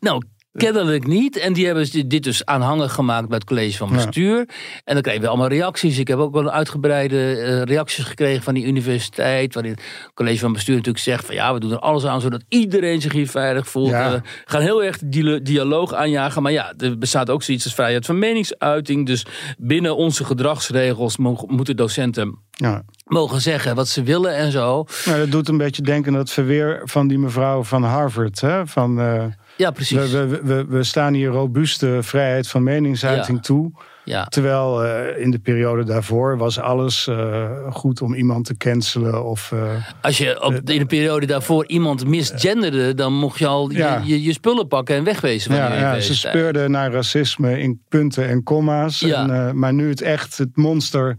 Nou, 0.00 0.22
Kennelijk 0.52 1.06
niet. 1.06 1.36
En 1.36 1.52
die 1.52 1.66
hebben 1.66 2.08
dit 2.08 2.22
dus 2.22 2.44
aanhangig 2.44 2.92
gemaakt 2.92 3.28
bij 3.28 3.36
het 3.36 3.46
college 3.46 3.76
van 3.76 3.92
bestuur. 3.92 4.48
En 4.84 4.94
dan 4.94 5.02
kregen 5.02 5.20
we 5.20 5.28
allemaal 5.28 5.48
reacties. 5.48 5.98
Ik 5.98 6.08
heb 6.08 6.18
ook 6.18 6.32
wel 6.32 6.50
uitgebreide 6.50 7.16
uh, 7.16 7.62
reacties 7.62 8.04
gekregen 8.04 8.42
van 8.42 8.54
die 8.54 8.66
universiteit. 8.66 9.54
Waarin 9.54 9.72
het 9.72 9.82
college 10.14 10.38
van 10.38 10.52
bestuur 10.52 10.76
natuurlijk 10.76 11.04
zegt 11.04 11.26
van 11.26 11.34
ja, 11.34 11.54
we 11.54 11.60
doen 11.60 11.72
er 11.72 11.78
alles 11.78 12.06
aan 12.06 12.20
zodat 12.20 12.44
iedereen 12.48 13.00
zich 13.00 13.12
hier 13.12 13.28
veilig 13.28 13.68
voelt. 13.68 13.90
We 13.90 14.22
gaan 14.44 14.60
heel 14.60 14.84
erg 14.84 14.98
die 15.04 15.42
dialoog 15.42 15.94
aanjagen. 15.94 16.42
Maar 16.42 16.52
ja, 16.52 16.72
er 16.78 16.98
bestaat 16.98 17.30
ook 17.30 17.42
zoiets 17.42 17.64
als 17.64 17.74
vrijheid 17.74 18.06
van 18.06 18.18
meningsuiting. 18.18 19.06
Dus 19.06 19.26
binnen 19.58 19.96
onze 19.96 20.24
gedragsregels 20.24 21.16
moeten 21.46 21.76
docenten 21.76 22.38
ja. 22.50 22.82
mogen 23.04 23.40
zeggen 23.40 23.74
wat 23.74 23.88
ze 23.88 24.02
willen 24.02 24.34
en 24.34 24.52
zo. 24.52 24.86
Nou, 25.04 25.18
dat 25.18 25.30
doet 25.30 25.48
een 25.48 25.56
beetje 25.56 25.82
denken 25.82 26.12
aan 26.12 26.18
het 26.18 26.30
verweer 26.30 26.80
van 26.84 27.08
die 27.08 27.18
mevrouw 27.18 27.62
van 27.62 27.82
Harvard. 27.82 28.40
Hè? 28.40 28.66
Van, 28.66 29.00
uh, 29.00 29.24
ja, 29.60 29.70
precies. 29.70 30.10
We, 30.10 30.40
we, 30.42 30.64
we, 30.68 30.82
staan 30.82 31.14
hier 31.14 31.28
robuuste 31.28 31.98
vrijheid 32.00 32.48
van 32.48 32.62
meningsuiting 32.62 33.42
toe. 33.42 33.72
Ja. 34.04 34.24
Terwijl 34.24 34.84
uh, 34.84 35.22
in 35.22 35.30
de 35.30 35.38
periode 35.38 35.84
daarvoor 35.84 36.38
was 36.38 36.58
alles 36.58 37.06
uh, 37.06 37.50
goed 37.70 38.02
om 38.02 38.14
iemand 38.14 38.44
te 38.44 38.56
cancelen. 38.56 39.24
Of, 39.24 39.50
uh, 39.54 39.60
Als 40.00 40.18
je 40.18 40.42
op, 40.42 40.52
in 40.52 40.78
de 40.78 40.86
periode 40.86 41.26
daarvoor 41.26 41.66
iemand 41.66 42.06
misgenderde, 42.06 42.94
dan 42.94 43.12
mocht 43.12 43.38
je 43.38 43.46
al 43.46 43.70
ja. 43.70 44.02
je, 44.04 44.22
je, 44.22 44.32
spullen 44.32 44.68
pakken 44.68 44.96
en 44.96 45.04
wegwezen. 45.04 45.54
Ja, 45.54 45.74
ja, 45.74 46.00
ze 46.00 46.14
speurden 46.14 46.70
naar 46.70 46.92
racisme 46.92 47.60
in 47.60 47.80
punten 47.88 48.28
en 48.28 48.42
komma's. 48.42 49.02
En, 49.02 49.58
maar 49.58 49.72
nu 49.72 49.88
het 49.88 50.00
echt, 50.00 50.38
het 50.38 50.56
monster 50.56 51.16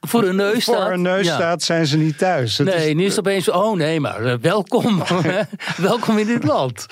voor 0.00 0.22
hun 0.22 0.36
neus 0.36 0.62
staat. 0.62 0.74
Voor 0.74 0.90
hun 0.90 1.02
neus 1.02 1.26
staat, 1.26 1.62
zijn 1.62 1.86
ze 1.86 1.96
niet 1.96 2.18
thuis. 2.18 2.58
Het 2.58 2.66
nee, 2.66 2.88
is... 2.88 2.94
nu 2.94 3.04
is 3.04 3.16
het 3.16 3.18
opeens, 3.18 3.48
oh 3.48 3.76
nee, 3.76 4.00
maar 4.00 4.22
uh, 4.22 4.34
welkom. 4.40 5.02
welkom 5.76 6.18
in 6.18 6.26
dit 6.26 6.44
land. 6.44 6.86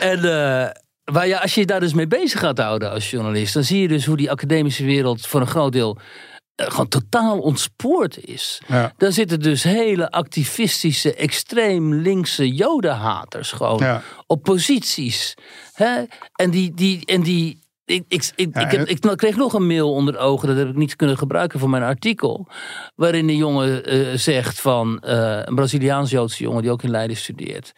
En 0.00 0.18
uh, 0.18 0.66
waar 1.04 1.26
je, 1.26 1.40
als 1.40 1.54
je 1.54 1.66
daar 1.66 1.80
dus 1.80 1.94
mee 1.94 2.06
bezig 2.06 2.40
gaat 2.40 2.58
houden 2.58 2.90
als 2.90 3.10
journalist, 3.10 3.54
dan 3.54 3.64
zie 3.64 3.80
je 3.80 3.88
dus 3.88 4.06
hoe 4.06 4.16
die 4.16 4.30
academische 4.30 4.84
wereld 4.84 5.26
voor 5.26 5.40
een 5.40 5.46
groot 5.46 5.72
deel 5.72 5.98
uh, 6.56 6.66
gewoon 6.66 6.88
totaal 6.88 7.38
ontspoord 7.38 8.24
is. 8.24 8.60
Ja. 8.66 8.92
Daar 8.96 9.12
zitten 9.12 9.40
dus 9.40 9.62
hele 9.62 10.10
activistische, 10.10 11.14
extreem 11.14 11.94
linkse 11.94 12.54
jodenhaters 12.54 13.52
gewoon 13.52 13.78
ja. 13.78 14.02
op 14.26 14.42
posities. 14.42 15.34
Hè? 15.72 16.02
En 16.32 16.50
die, 16.50 16.74
die, 16.74 17.06
en 17.06 17.22
die 17.22 17.64
ik, 17.86 18.04
ik, 18.08 18.30
ik, 18.36 18.56
ik, 18.56 18.70
heb, 18.70 18.86
ik, 18.88 19.16
kreeg 19.16 19.36
nog 19.36 19.52
een 19.52 19.66
mail 19.66 19.92
onder 19.92 20.18
ogen, 20.18 20.48
dat 20.48 20.56
heb 20.56 20.68
ik 20.68 20.76
niet 20.76 20.96
kunnen 20.96 21.18
gebruiken 21.18 21.60
voor 21.60 21.70
mijn 21.70 21.82
artikel. 21.82 22.46
Waarin 22.94 23.28
een 23.28 23.36
jongen 23.36 23.94
uh, 23.94 24.16
zegt 24.16 24.60
van 24.60 25.02
uh, 25.04 25.40
een 25.44 25.54
Braziliaans-Joodse 25.54 26.42
jongen 26.42 26.62
die 26.62 26.70
ook 26.70 26.82
in 26.82 26.90
Leiden 26.90 27.16
studeert. 27.16 27.72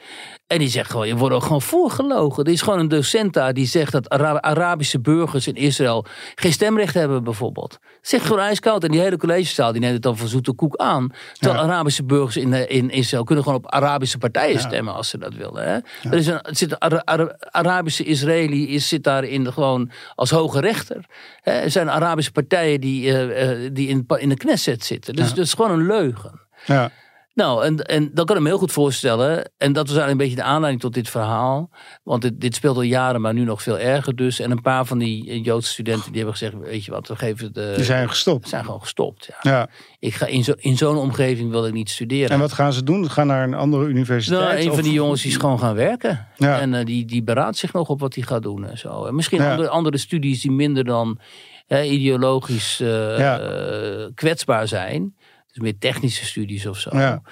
En 0.48 0.58
die 0.58 0.68
zegt 0.68 0.90
gewoon, 0.90 1.06
je 1.06 1.16
wordt 1.16 1.34
ook 1.34 1.42
gewoon 1.42 1.62
voorgelogen. 1.62 2.44
Er 2.44 2.52
is 2.52 2.62
gewoon 2.62 2.78
een 2.78 2.88
docent 2.88 3.32
daar 3.32 3.54
die 3.54 3.66
zegt 3.66 3.92
dat 3.92 4.08
Ara 4.08 4.40
Arabische 4.40 5.00
burgers 5.00 5.46
in 5.46 5.54
Israël 5.54 6.04
geen 6.34 6.52
stemrecht 6.52 6.94
hebben 6.94 7.24
bijvoorbeeld. 7.24 7.78
Zegt 8.02 8.24
gewoon 8.24 8.40
ijskoud. 8.40 8.84
En 8.84 8.90
die 8.90 9.00
hele 9.00 9.16
collegezaal 9.16 9.72
die 9.72 9.80
neemt 9.80 9.92
het 9.92 10.02
dan 10.02 10.16
van 10.16 10.28
zoete 10.28 10.52
koek 10.52 10.76
aan. 10.76 11.12
Terwijl 11.32 11.62
ja. 11.62 11.68
Arabische 11.68 12.04
burgers 12.04 12.36
in, 12.36 12.52
eh, 12.52 12.76
in 12.76 12.90
Israël 12.90 13.24
kunnen 13.24 13.44
gewoon 13.44 13.58
op 13.58 13.70
Arabische 13.70 14.18
partijen 14.18 14.52
ja. 14.52 14.60
stemmen 14.60 14.94
als 14.94 15.08
ze 15.08 15.18
dat 15.18 15.34
willen. 15.34 15.62
Hè? 15.62 15.78
Er 16.10 16.18
is 16.18 16.26
een, 16.26 16.40
zit 16.50 16.80
Ara 16.80 17.02
Ara 17.04 17.36
Arabische 17.40 18.04
Israëli 18.04 18.68
is, 18.68 18.88
zit 18.88 19.04
daarin 19.04 19.52
gewoon 19.52 19.90
als 20.14 20.30
hoge 20.30 20.60
rechter. 20.60 21.04
Hè? 21.40 21.52
Er 21.52 21.70
zijn 21.70 21.90
Arabische 21.90 22.32
partijen 22.32 22.80
die, 22.80 23.06
uh, 23.06 23.62
uh, 23.62 23.70
die 23.72 23.88
in, 23.88 24.06
in 24.16 24.28
de 24.28 24.36
Knesset 24.36 24.84
zitten. 24.84 25.14
Dus 25.14 25.28
dat 25.28 25.44
is 25.44 25.54
gewoon 25.54 25.70
een 25.70 25.86
leugen. 25.86 26.40
Ja. 26.64 26.90
Nou, 27.38 27.64
en, 27.64 27.76
en 27.76 28.10
dat 28.14 28.26
kan 28.26 28.36
ik 28.36 28.42
me 28.42 28.48
heel 28.48 28.58
goed 28.58 28.72
voorstellen. 28.72 29.50
En 29.56 29.72
dat 29.72 29.88
was 29.88 29.96
eigenlijk 29.96 30.10
een 30.10 30.16
beetje 30.16 30.42
de 30.42 30.42
aanleiding 30.42 30.82
tot 30.82 30.94
dit 30.94 31.08
verhaal. 31.08 31.70
Want 32.02 32.22
dit, 32.22 32.40
dit 32.40 32.54
speelt 32.54 32.76
al 32.76 32.82
jaren, 32.82 33.20
maar 33.20 33.34
nu 33.34 33.44
nog 33.44 33.62
veel 33.62 33.78
erger 33.78 34.16
dus. 34.16 34.40
En 34.40 34.50
een 34.50 34.62
paar 34.62 34.84
van 34.84 34.98
die 34.98 35.40
Joodse 35.40 35.70
studenten 35.70 36.06
die 36.06 36.16
hebben 36.16 36.32
gezegd... 36.32 36.54
weet 36.58 36.84
je 36.84 36.90
wat, 36.90 37.08
we 37.08 37.16
geven 37.16 37.52
de... 37.52 37.72
Die 37.76 37.84
zijn 37.84 38.08
gestopt. 38.08 38.48
Zijn 38.48 38.64
gewoon 38.64 38.80
gestopt, 38.80 39.26
ja. 39.26 39.50
ja. 39.50 39.68
Ik 39.98 40.14
ga 40.14 40.26
in, 40.26 40.44
zo, 40.44 40.52
in 40.56 40.76
zo'n 40.76 40.96
omgeving 40.96 41.50
wil 41.50 41.66
ik 41.66 41.72
niet 41.72 41.90
studeren. 41.90 42.30
En 42.30 42.38
wat 42.38 42.52
gaan 42.52 42.72
ze 42.72 42.82
doen? 42.82 43.10
Gaan 43.10 43.26
naar 43.26 43.44
een 43.44 43.54
andere 43.54 43.86
universiteit? 43.86 44.40
Nou, 44.40 44.60
een 44.60 44.68
of... 44.68 44.74
van 44.74 44.84
die 44.84 44.92
jongens 44.92 45.22
die 45.22 45.30
is 45.30 45.36
gewoon 45.36 45.58
gaan 45.58 45.74
werken. 45.74 46.26
Ja. 46.36 46.60
En 46.60 46.72
uh, 46.72 46.84
die, 46.84 47.04
die 47.04 47.22
beraadt 47.22 47.56
zich 47.56 47.72
nog 47.72 47.88
op 47.88 48.00
wat 48.00 48.14
hij 48.14 48.24
gaat 48.24 48.42
doen 48.42 48.66
en 48.66 48.78
zo. 48.78 49.04
En 49.06 49.14
misschien 49.14 49.42
ja. 49.42 49.50
andere, 49.50 49.68
andere 49.68 49.98
studies 49.98 50.40
die 50.40 50.52
minder 50.52 50.84
dan... 50.84 51.18
Ideologisch 51.84 52.80
uh, 52.80 53.18
ja. 53.18 53.40
uh, 53.40 54.06
kwetsbaar 54.14 54.68
zijn... 54.68 55.16
Meer 55.58 55.78
technische 55.78 56.24
studies 56.24 56.66
of 56.66 56.78
zo. 56.78 56.90
Ja. 56.92 57.22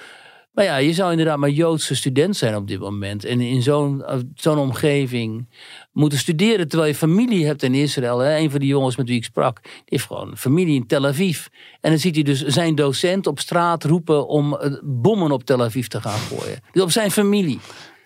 Maar 0.57 0.65
ja, 0.65 0.77
je 0.77 0.93
zou 0.93 1.11
inderdaad 1.11 1.37
maar 1.37 1.49
Joodse 1.49 1.95
student 1.95 2.35
zijn 2.37 2.55
op 2.55 2.67
dit 2.67 2.79
moment. 2.79 3.25
En 3.25 3.41
in 3.41 3.61
zo'n 3.61 4.03
eh, 4.03 4.17
zo'n 4.35 4.57
omgeving 4.57 5.49
moeten 5.91 6.19
studeren 6.19 6.67
terwijl 6.67 6.91
je 6.91 6.97
familie 6.97 7.45
hebt 7.45 7.63
in 7.63 7.73
Israël. 7.73 8.19
Hè? 8.19 8.37
Een 8.37 8.51
van 8.51 8.59
die 8.59 8.69
jongens 8.69 8.95
met 8.95 9.07
wie 9.07 9.17
ik 9.17 9.23
sprak, 9.23 9.61
die 9.63 9.71
heeft 9.85 10.05
gewoon 10.05 10.37
familie 10.37 10.75
in 10.75 10.87
Tel 10.87 11.05
Aviv. 11.05 11.45
En 11.81 11.89
dan 11.89 11.99
ziet 11.99 12.15
hij 12.15 12.23
dus 12.23 12.45
zijn 12.45 12.75
docent 12.75 13.27
op 13.27 13.39
straat 13.39 13.83
roepen 13.83 14.27
om 14.27 14.55
eh, 14.55 14.71
bommen 14.83 15.31
op 15.31 15.43
Tel 15.43 15.63
Aviv 15.63 15.87
te 15.87 16.01
gaan 16.01 16.19
gooien. 16.19 16.59
Dus 16.71 16.83
op 16.83 16.91
zijn 16.91 17.11
familie. 17.11 17.59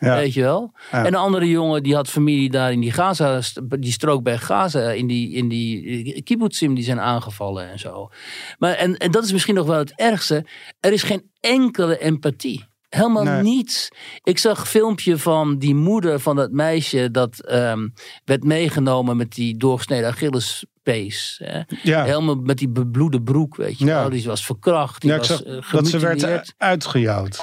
Ja. 0.06 0.16
Weet 0.16 0.34
je 0.34 0.41
wel? 0.41 0.72
Ja. 0.91 0.99
En 0.99 1.06
een 1.06 1.16
andere 1.16 1.47
jongen 1.49 1.84
die 1.84 1.95
had 1.95 2.10
familie 2.10 2.49
daar 2.49 2.72
in 2.72 2.80
die 2.80 2.91
Gaza, 2.91 3.41
die 3.80 3.91
strook 3.91 4.24
bij 4.24 4.38
Gaza, 4.38 4.89
in 4.91 5.08
die, 5.08 5.32
in 5.32 5.47
die 5.49 6.22
kibbutzim 6.24 6.76
die 6.76 6.84
zijn 6.84 6.99
aangevallen 6.99 7.70
en 7.70 7.80
zo. 7.80 8.10
Maar, 8.58 8.74
en, 8.74 8.97
en 8.97 9.12
dat 9.12 9.24
is 9.24 9.32
misschien 9.32 9.56
nog 9.56 9.68
wel 9.68 9.78
het 9.78 9.93
ergste. 9.95 10.45
Er 10.80 10.91
is 10.93 11.04
geen 11.04 11.30
enkele 11.39 11.97
empathie. 11.97 12.70
Helemaal 12.89 13.24
Nee. 13.24 13.41
niets. 13.41 13.89
Ik 14.24 14.38
zag 14.38 14.60
een 14.60 14.66
filmpje 14.66 15.18
van 15.18 15.58
die 15.58 15.76
moeder 15.76 16.20
van 16.20 16.36
dat 16.36 16.52
meisje 16.52 17.12
dat 17.12 17.39
ehm, 17.45 17.88
werd 18.26 18.43
meegenomen 18.43 19.18
met 19.18 19.32
die 19.32 19.58
doorgesneden 19.58 20.10
Achillespees. 20.10 21.41
Hè? 21.43 21.62
Ja. 21.84 22.04
Helemaal 22.04 22.36
met 22.36 22.58
die 22.58 22.70
bebloede 22.70 23.22
broek, 23.22 23.56
weet 23.56 23.80
je 23.80 23.86
Ja. 23.86 23.99
wel. 24.02 24.10
Die 24.10 24.24
was 24.24 24.45
verkracht, 24.45 25.02
die 25.02 25.12
Ja, 25.12 25.18
was 25.18 25.43
eh, 25.43 25.72
dat 25.72 25.88
ze 25.88 25.99
werd 25.99 26.54
uitgejouwd. 26.58 27.39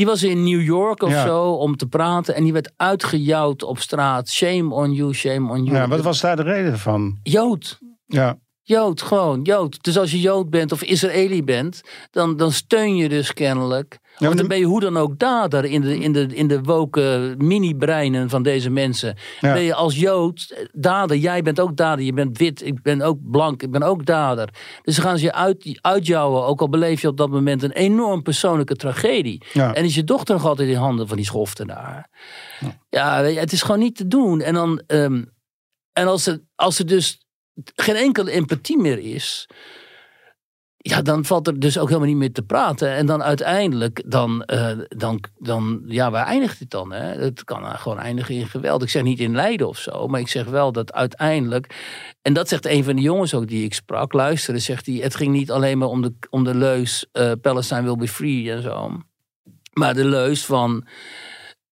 Die 0.00 0.08
was 0.08 0.22
in 0.22 0.44
New 0.44 0.62
York 0.62 1.02
of 1.02 1.10
Ja. 1.10 1.26
zo 1.26 1.42
om 1.52 1.76
te 1.76 1.86
praten. 1.86 2.34
En 2.34 2.42
die 2.42 2.52
werd 2.52 2.72
uitgejouwd 2.76 3.62
op 3.62 3.78
straat. 3.78 4.28
Shame 4.28 4.74
on 4.74 4.92
you, 4.92 5.12
shame 5.14 5.50
on 5.52 5.64
you. 5.64 5.76
Ja, 5.76 5.88
wat 5.88 6.00
was 6.00 6.20
daar 6.20 6.36
de 6.36 6.42
reden 6.42 6.78
van? 6.78 7.18
Jood. 7.22 7.78
Ja, 8.06 8.38
Jood, 8.70 9.02
gewoon 9.02 9.42
Jood. 9.42 9.82
Dus 9.82 9.98
als 9.98 10.10
je 10.10 10.20
Jood 10.20 10.50
bent 10.50 10.72
of 10.72 10.82
Israëli 10.82 11.44
bent, 11.44 11.80
dan, 12.10 12.36
dan 12.36 12.52
steun 12.52 12.96
je 12.96 13.08
dus 13.08 13.32
kennelijk. 13.32 13.98
of 14.18 14.34
dan 14.34 14.48
ben 14.48 14.58
je 14.58 14.64
hoe 14.64 14.80
dan 14.80 14.96
ook 14.96 15.18
dader 15.18 15.64
in 15.64 15.80
de, 15.80 15.98
in 15.98 16.12
de, 16.12 16.26
in 16.26 16.48
de 16.48 16.60
woke 16.60 17.34
mini-breinen 17.38 18.28
van 18.28 18.42
deze 18.42 18.70
mensen. 18.70 19.16
Ja. 19.40 19.52
Ben 19.52 19.62
je 19.62 19.74
als 19.74 19.96
Jood 19.96 20.54
eh, 20.54 20.64
dader, 20.72 21.16
jij 21.16 21.42
bent 21.42 21.60
ook 21.60 21.76
dader, 21.76 22.04
je 22.04 22.12
bent 22.12 22.38
wit, 22.38 22.66
ik 22.66 22.82
ben 22.82 23.02
ook 23.02 23.18
blank, 23.30 23.62
ik 23.62 23.70
ben 23.70 23.82
ook 23.82 24.06
dader. 24.06 24.48
Dus 24.82 24.96
dan 24.96 25.04
gaan 25.04 25.18
ze 25.18 25.24
je 25.24 25.32
uit, 25.32 25.78
uitjouwen, 25.80 26.44
ook 26.44 26.60
al 26.60 26.68
beleef 26.68 27.00
je 27.00 27.08
op 27.08 27.16
dat 27.16 27.30
moment 27.30 27.62
een 27.62 27.72
enorm 27.72 28.22
persoonlijke 28.22 28.76
tragedie. 28.76 29.42
Ja. 29.52 29.74
En 29.74 29.84
is 29.84 29.94
je 29.94 30.04
dochter 30.04 30.34
nog 30.34 30.44
altijd 30.44 30.68
in 30.68 30.76
handen 30.76 31.08
van 31.08 31.16
die 31.16 31.26
schoften 31.26 31.66
daar. 31.66 32.10
Ja, 32.88 33.18
je, 33.18 33.38
het 33.38 33.52
is 33.52 33.62
gewoon 33.62 33.80
niet 33.80 33.96
te 33.96 34.06
doen. 34.06 34.40
En, 34.40 34.54
dan, 34.54 34.82
ehm, 34.86 35.24
en 35.92 36.06
als, 36.06 36.26
er, 36.26 36.40
als 36.54 36.78
er 36.78 36.86
dus 36.86 37.28
geen 37.74 37.96
enkele 37.96 38.30
empathie 38.30 38.78
meer 38.78 38.98
is. 38.98 39.48
Ja, 40.82 41.02
dan 41.02 41.24
valt 41.24 41.46
er 41.46 41.60
dus 41.60 41.78
ook 41.78 41.86
helemaal 41.88 42.08
niet 42.08 42.16
meer 42.16 42.32
te 42.32 42.42
praten. 42.42 42.90
En 42.94 43.06
dan 43.06 43.22
uiteindelijk, 43.22 44.02
dan, 44.06 44.44
eh, 44.44 44.78
dan, 44.88 45.24
dan 45.38 45.82
ja, 45.86 46.10
waar 46.10 46.26
eindigt 46.26 46.58
het 46.58 46.70
dan? 46.70 46.92
Hè? 46.92 47.22
Het 47.22 47.44
kan 47.44 47.78
gewoon 47.78 47.98
eindigen 47.98 48.34
in 48.34 48.46
geweld. 48.46 48.82
Ik 48.82 48.88
zeg 48.88 49.02
niet 49.02 49.20
in 49.20 49.34
lijden 49.34 49.68
of 49.68 49.78
zo, 49.78 50.06
maar 50.06 50.20
ik 50.20 50.28
zeg 50.28 50.44
wel 50.44 50.72
dat 50.72 50.92
uiteindelijk... 50.92 51.74
En 52.22 52.32
dat 52.32 52.48
zegt 52.48 52.66
een 52.66 52.84
van 52.84 52.96
de 52.96 53.02
jongens 53.02 53.34
ook 53.34 53.48
die 53.48 53.64
ik 53.64 53.74
sprak. 53.74 54.12
Luisteren, 54.12 54.60
zegt 54.60 54.86
hij, 54.86 54.94
het 54.94 55.14
ging 55.14 55.32
niet 55.32 55.50
alleen 55.50 55.78
maar 55.78 55.88
om 55.88 56.02
de, 56.02 56.12
om 56.30 56.44
de 56.44 56.54
leus... 56.54 57.06
eh 57.12 57.32
Palestine 57.40 57.82
will 57.82 57.96
be 57.96 58.08
free 58.08 58.52
en 58.52 58.62
zo. 58.62 59.00
Maar 59.72 59.94
de 59.94 60.04
leus 60.04 60.44
van 60.44 60.86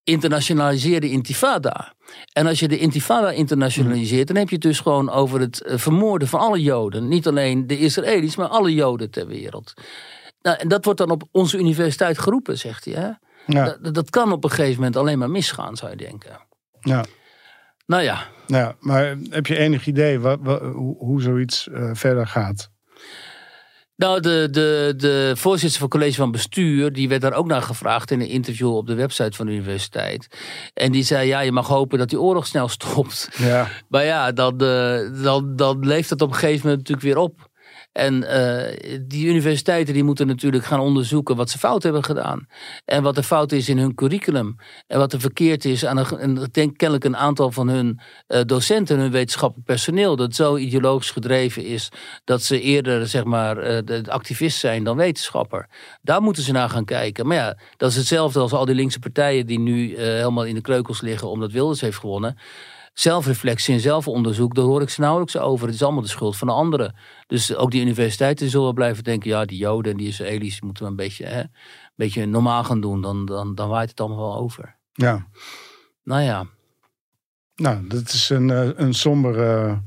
internationaliseer 0.05 1.01
de 1.01 1.11
intifada. 1.11 1.95
En 2.33 2.47
als 2.47 2.59
je 2.61 2.69
de 2.69 2.79
intifada 2.79 3.31
internationaliseert, 3.31 4.27
dan 4.27 4.37
heb 4.37 4.49
je 4.49 4.55
het 4.55 4.65
dus 4.65 4.81
gewoon 4.81 5.11
over 5.11 5.41
het 5.41 5.61
eh, 5.63 5.79
vermoorden 5.79 6.29
van 6.29 6.41
alle 6.41 6.63
Joden. 6.63 7.09
Niet 7.09 7.27
alleen 7.27 7.67
de 7.67 7.79
Israëli's, 7.79 8.37
maar 8.37 8.49
alle 8.49 8.75
Joden 8.75 9.11
ter 9.11 9.27
wereld. 9.27 9.73
Nou, 10.43 10.57
en 10.59 10.69
dat 10.69 10.85
wordt 10.85 10.99
dan 11.01 11.11
op 11.11 11.23
onze 11.31 11.59
universiteit 11.59 12.19
geroepen, 12.19 12.59
zegt 12.59 12.85
hij. 12.85 12.95
Hè? 12.95 13.09
ja, 13.47 13.77
Dat, 13.83 13.95
dat 13.95 14.11
kan 14.11 14.33
op 14.33 14.45
een 14.45 14.51
gegeven 14.51 14.75
moment 14.77 14.97
alleen 14.97 15.19
maar 15.19 15.31
misgaan, 15.31 15.77
zou 15.77 15.91
je 15.91 15.97
denken. 15.97 16.39
ja. 16.81 17.05
Nou 17.87 18.03
ja, 18.03 18.27
ja. 18.47 18.77
Maar 18.81 19.17
heb 19.31 19.47
je 19.47 19.57
enig 19.59 19.87
idee 19.87 20.21
wat, 20.21 20.39
wat- 20.43 20.61
hoe, 20.63 20.97
hoe 20.99 21.23
zoiets 21.23 21.69
eh, 21.69 21.91
verder 21.93 22.27
gaat? 22.27 22.71
Nou, 23.99 24.21
de, 24.21 24.49
de, 24.51 24.95
de 24.97 25.33
voorzitter 25.37 25.79
van 25.79 25.89
het 25.89 25.99
college 25.99 26.17
van 26.17 26.31
bestuur, 26.31 26.93
die 26.93 27.09
werd 27.09 27.21
daar 27.21 27.33
ook 27.33 27.47
naar 27.47 27.63
gevraagd 27.63 28.11
in 28.11 28.21
een 28.21 28.29
interview 28.29 28.77
op 28.77 28.87
de 28.87 28.95
website 28.95 29.37
van 29.37 29.47
de 29.47 29.53
universiteit. 29.53 30.29
En 30.75 30.93
die 30.93 31.03
zei, 31.03 31.29
ja, 31.29 31.41
je 31.41 31.53
mag 31.53 31.67
hopen 31.67 31.99
dat 31.99 32.09
die 32.09 32.21
oorlog 32.21 32.47
snel 32.47 32.69
stopt. 32.79 33.29
Ja, 33.37 33.69
Maar 33.89 34.05
ja, 34.05 34.33
dan, 34.33 34.61
eh, 34.61 35.23
dan, 35.23 35.57
dan 35.57 35.87
leeft 35.87 36.11
het 36.11 36.23
op 36.23 36.29
een 36.29 36.35
gegeven 36.35 36.69
moment 36.69 36.89
natuurlijk 36.89 37.07
weer 37.07 37.25
op. 37.25 37.48
En 37.93 38.24
eh, 38.24 38.99
die 39.03 39.26
universiteiten 39.26 39.95
die 39.95 40.05
moeten 40.05 40.26
natuurlijk 40.26 40.64
gaan 40.64 40.80
onderzoeken 40.80 41.36
wat 41.36 41.51
ze 41.51 41.59
fout 41.59 41.82
hebben 41.82 42.05
gedaan. 42.05 42.47
En 42.84 43.03
wat 43.03 43.16
er 43.16 43.22
fout 43.22 43.53
is 43.53 43.68
in 43.68 43.78
hun 43.78 43.95
curriculum. 43.95 44.57
En 44.86 44.99
wat 44.99 45.12
er 45.12 45.20
verkeerd 45.20 45.64
is 45.64 45.86
aan 45.86 45.99
een, 45.99 46.49
denk 46.51 46.76
kennelijk 46.76 47.05
een 47.05 47.16
aantal 47.16 47.51
van 47.51 47.68
hun 47.68 48.01
eh, 48.26 48.41
docenten 48.47 48.97
en 48.97 49.03
hun 49.03 49.11
wetenschappelijk 49.11 49.66
personeel. 49.66 50.16
Dat 50.16 50.34
zo 50.34 50.57
ideologisch 50.57 51.11
gedreven 51.11 51.64
is 51.64 51.89
dat 52.24 52.43
ze 52.43 52.61
eerder 52.61 53.07
zeg 53.07 53.24
maar 53.24 53.59
eh, 53.59 53.78
de, 53.84 54.01
de 54.01 54.11
activist 54.11 54.59
zijn 54.59 54.84
dan 54.84 54.97
wetenschapper. 54.97 55.68
Daar 56.03 56.22
moeten 56.22 56.43
ze 56.43 56.53
naar 56.53 56.70
gaan 56.70 56.84
kijken. 56.84 57.26
Maar 57.26 57.36
ja, 57.36 57.59
dat 57.76 57.91
is 57.91 57.97
hetzelfde 57.97 58.41
als 58.41 58.53
al 58.53 58.64
die 58.64 58.74
linkse 58.74 58.99
partijen 58.99 59.47
die 59.47 59.59
nu 59.59 59.97
helemaal 59.97 60.45
in 60.45 60.55
de 60.55 60.61
kreukels 60.61 61.01
liggen 61.01 61.28
omdat 61.28 61.53
Wilders 61.53 61.80
heeft 61.80 61.99
gewonnen 61.99 62.36
zelfreflectie 63.01 63.75
en 63.75 63.81
zelfonderzoek, 63.81 64.55
daar 64.55 64.65
hoor 64.65 64.83
ik 64.83 64.91
ze 64.91 65.01
nauwelijks 65.01 65.37
over. 65.37 65.67
Het 65.67 65.75
is 65.75 65.83
allemaal 65.83 66.03
de 66.03 66.09
schuld 66.09 66.37
van 66.37 66.49
de 66.49 66.55
anderen. 66.55 66.95
Dus 67.27 67.55
ook 67.55 67.71
die 67.71 67.81
universiteiten 67.83 68.51
zullen 68.51 68.75
blijven 68.75 69.05
denken, 69.05 69.31
ja, 69.31 69.45
die 69.45 69.59
Joden 69.59 69.93
en 69.93 69.99
die 69.99 70.09
Israëli's 70.09 70.61
moeten 70.61 70.85
we 70.85 70.91
een 70.91 70.97
beetje, 70.97 71.25
hè, 71.27 71.41
een 71.41 71.49
beetje 71.95 72.27
normaal 72.27 72.65
gaan 72.65 72.81
doen. 72.81 73.01
Dan, 73.03 73.27
dan, 73.27 73.55
dan 73.55 73.69
waait 73.69 73.91
het 73.91 74.01
allemaal 74.01 74.19
wel 74.19 74.37
over. 74.37 74.77
ja. 74.93 75.27
Nou 76.05 76.23
ja, 76.23 76.47
Nou, 77.57 77.87
dat 77.87 78.09
is 78.09 78.31
een, 78.31 78.51
eh, 78.51 78.69
een, 78.75 78.95
sombere, 78.95 79.81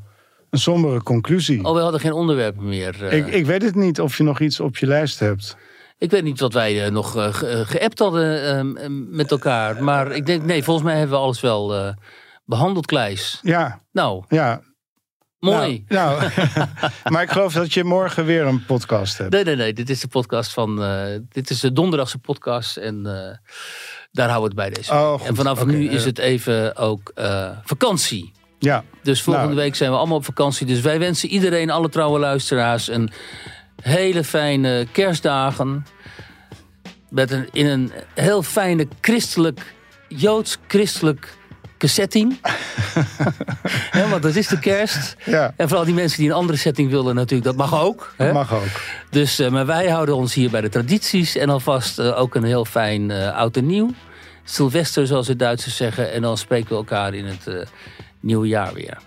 een 0.50 0.60
sombere 0.60 1.04
conclusie. 1.04 1.64
oh, 1.66 1.74
we 1.76 1.80
hadden 1.82 2.00
geen 2.00 2.12
onderwerpen 2.14 2.68
meer. 2.68 3.04
eh. 3.06 3.18
ik, 3.18 3.28
ik 3.28 3.46
weet 3.46 3.62
het 3.62 3.76
niet 3.76 4.02
of 4.02 4.18
je 4.18 4.24
nog 4.24 4.40
iets 4.40 4.60
op 4.60 4.78
je 4.78 4.88
lijst 4.88 5.20
hebt. 5.20 5.58
Ik 5.98 6.12
weet 6.12 6.24
niet 6.24 6.40
wat 6.40 6.54
wij 6.54 6.86
eh, 6.86 6.92
nog 6.92 7.12
ge- 7.12 7.64
geappt 7.66 8.00
hadden 8.00 8.24
eh, 8.42 8.60
eh, 8.60 8.92
met 9.10 9.32
elkaar. 9.32 9.84
Maar 9.84 10.12
ik 10.12 10.26
denk, 10.26 10.44
nee, 10.44 10.64
volgens 10.64 10.86
mij 10.86 10.98
hebben 10.98 11.18
we 11.18 11.24
alles 11.24 11.42
wel 11.42 11.94
eh, 12.46 12.58
behandeld, 12.58 12.86
Kleis. 12.86 13.40
Ja, 13.42 13.82
Nou, 13.92 14.24
ja. 14.30 14.62
mooi. 15.40 15.86
Nou, 15.88 16.22
nou. 16.22 16.68
maar 17.12 17.22
ik 17.22 17.32
geloof 17.32 17.54
dat 17.54 17.74
je 17.74 17.84
morgen 17.84 18.26
weer 18.26 18.46
een 18.46 18.66
podcast 18.66 19.18
hebt. 19.18 19.32
Nee, 19.34 19.44
nee, 19.44 19.56
nee. 19.56 19.74
Dit 19.74 19.90
is 19.90 20.00
de 20.00 20.08
podcast 20.08 20.54
van. 20.54 20.84
eh, 20.84 21.20
dit 21.30 21.50
is 21.50 21.60
de 21.60 21.74
donderdagse 21.74 22.18
podcast. 22.18 22.78
En 22.78 23.06
eh, 23.06 23.38
daar 24.12 24.30
houden 24.30 24.56
we 24.56 24.62
het 24.62 24.72
bij 24.72 24.82
deze. 24.82 24.94
Oh, 24.94 25.12
goed. 25.14 25.28
en 25.28 25.36
vanaf 25.36 25.66
nu 25.66 25.88
eh. 25.88 25.94
is 25.94 26.06
het 26.06 26.18
even 26.18 26.76
ook 26.78 27.12
eh, 27.16 27.50
vakantie. 27.64 28.32
Ja, 28.60 28.84
Dus 29.04 29.22
volgende 29.22 29.48
Nou. 29.50 29.60
week 29.62 29.76
zijn 29.76 29.92
we 29.92 29.98
allemaal 29.98 30.18
op 30.18 30.26
vakantie. 30.26 30.66
Dus 30.68 30.82
wij 30.82 31.00
wensen 31.00 31.30
iedereen, 31.30 31.70
alle 31.70 31.90
trouwe 31.90 32.20
luisteraars, 32.20 32.88
een 32.88 33.12
hele 33.82 34.24
fijne 34.24 34.88
kerstdagen. 34.92 35.86
Met 37.10 37.32
een, 37.32 37.48
in 37.52 37.66
een 37.66 37.92
heel 38.14 38.44
fijne 38.44 38.88
christelijk, 39.02 39.74
joods-christelijk 40.08 41.38
setting. 41.88 42.40
Want 44.10 44.22
dat 44.22 44.36
is 44.36 44.48
de 44.48 44.60
kerst. 44.60 45.16
ja. 45.26 45.54
En 45.58 45.68
vooral 45.68 45.86
die 45.86 45.94
mensen 45.94 46.20
die 46.20 46.30
een 46.30 46.36
andere 46.36 46.58
setting 46.58 46.90
willen 46.90 47.16
natuurlijk, 47.16 47.44
dat 47.44 47.70
mag 47.70 47.82
ook. 47.84 48.14
Hè? 48.18 48.34
mag 48.34 48.54
ook. 48.54 48.82
Dus, 49.10 49.40
eh, 49.40 49.50
maar 49.50 49.66
wij 49.66 49.90
houden 49.90 50.16
ons 50.16 50.34
hier 50.34 50.50
bij 50.50 50.62
de 50.62 50.70
tradities. 50.70 51.36
En 51.36 51.50
alvast 51.50 52.00
eh, 52.00 52.20
ook 52.20 52.36
een 52.36 52.44
heel 52.44 52.66
fijn 52.66 53.12
eh 53.12 53.36
oud 53.36 53.58
en 53.58 53.66
nieuw. 53.66 53.90
Sylvester, 54.44 55.08
zoals 55.08 55.28
de 55.28 55.36
Duitsers 55.36 55.76
zeggen. 55.76 56.12
En 56.12 56.22
dan 56.22 56.38
spreken 56.38 56.70
we 56.70 56.76
elkaar 56.76 57.14
in 57.14 57.26
het 57.26 57.68
nieuwe 58.20 58.48
jaar 58.48 58.74
weer. 58.74 58.98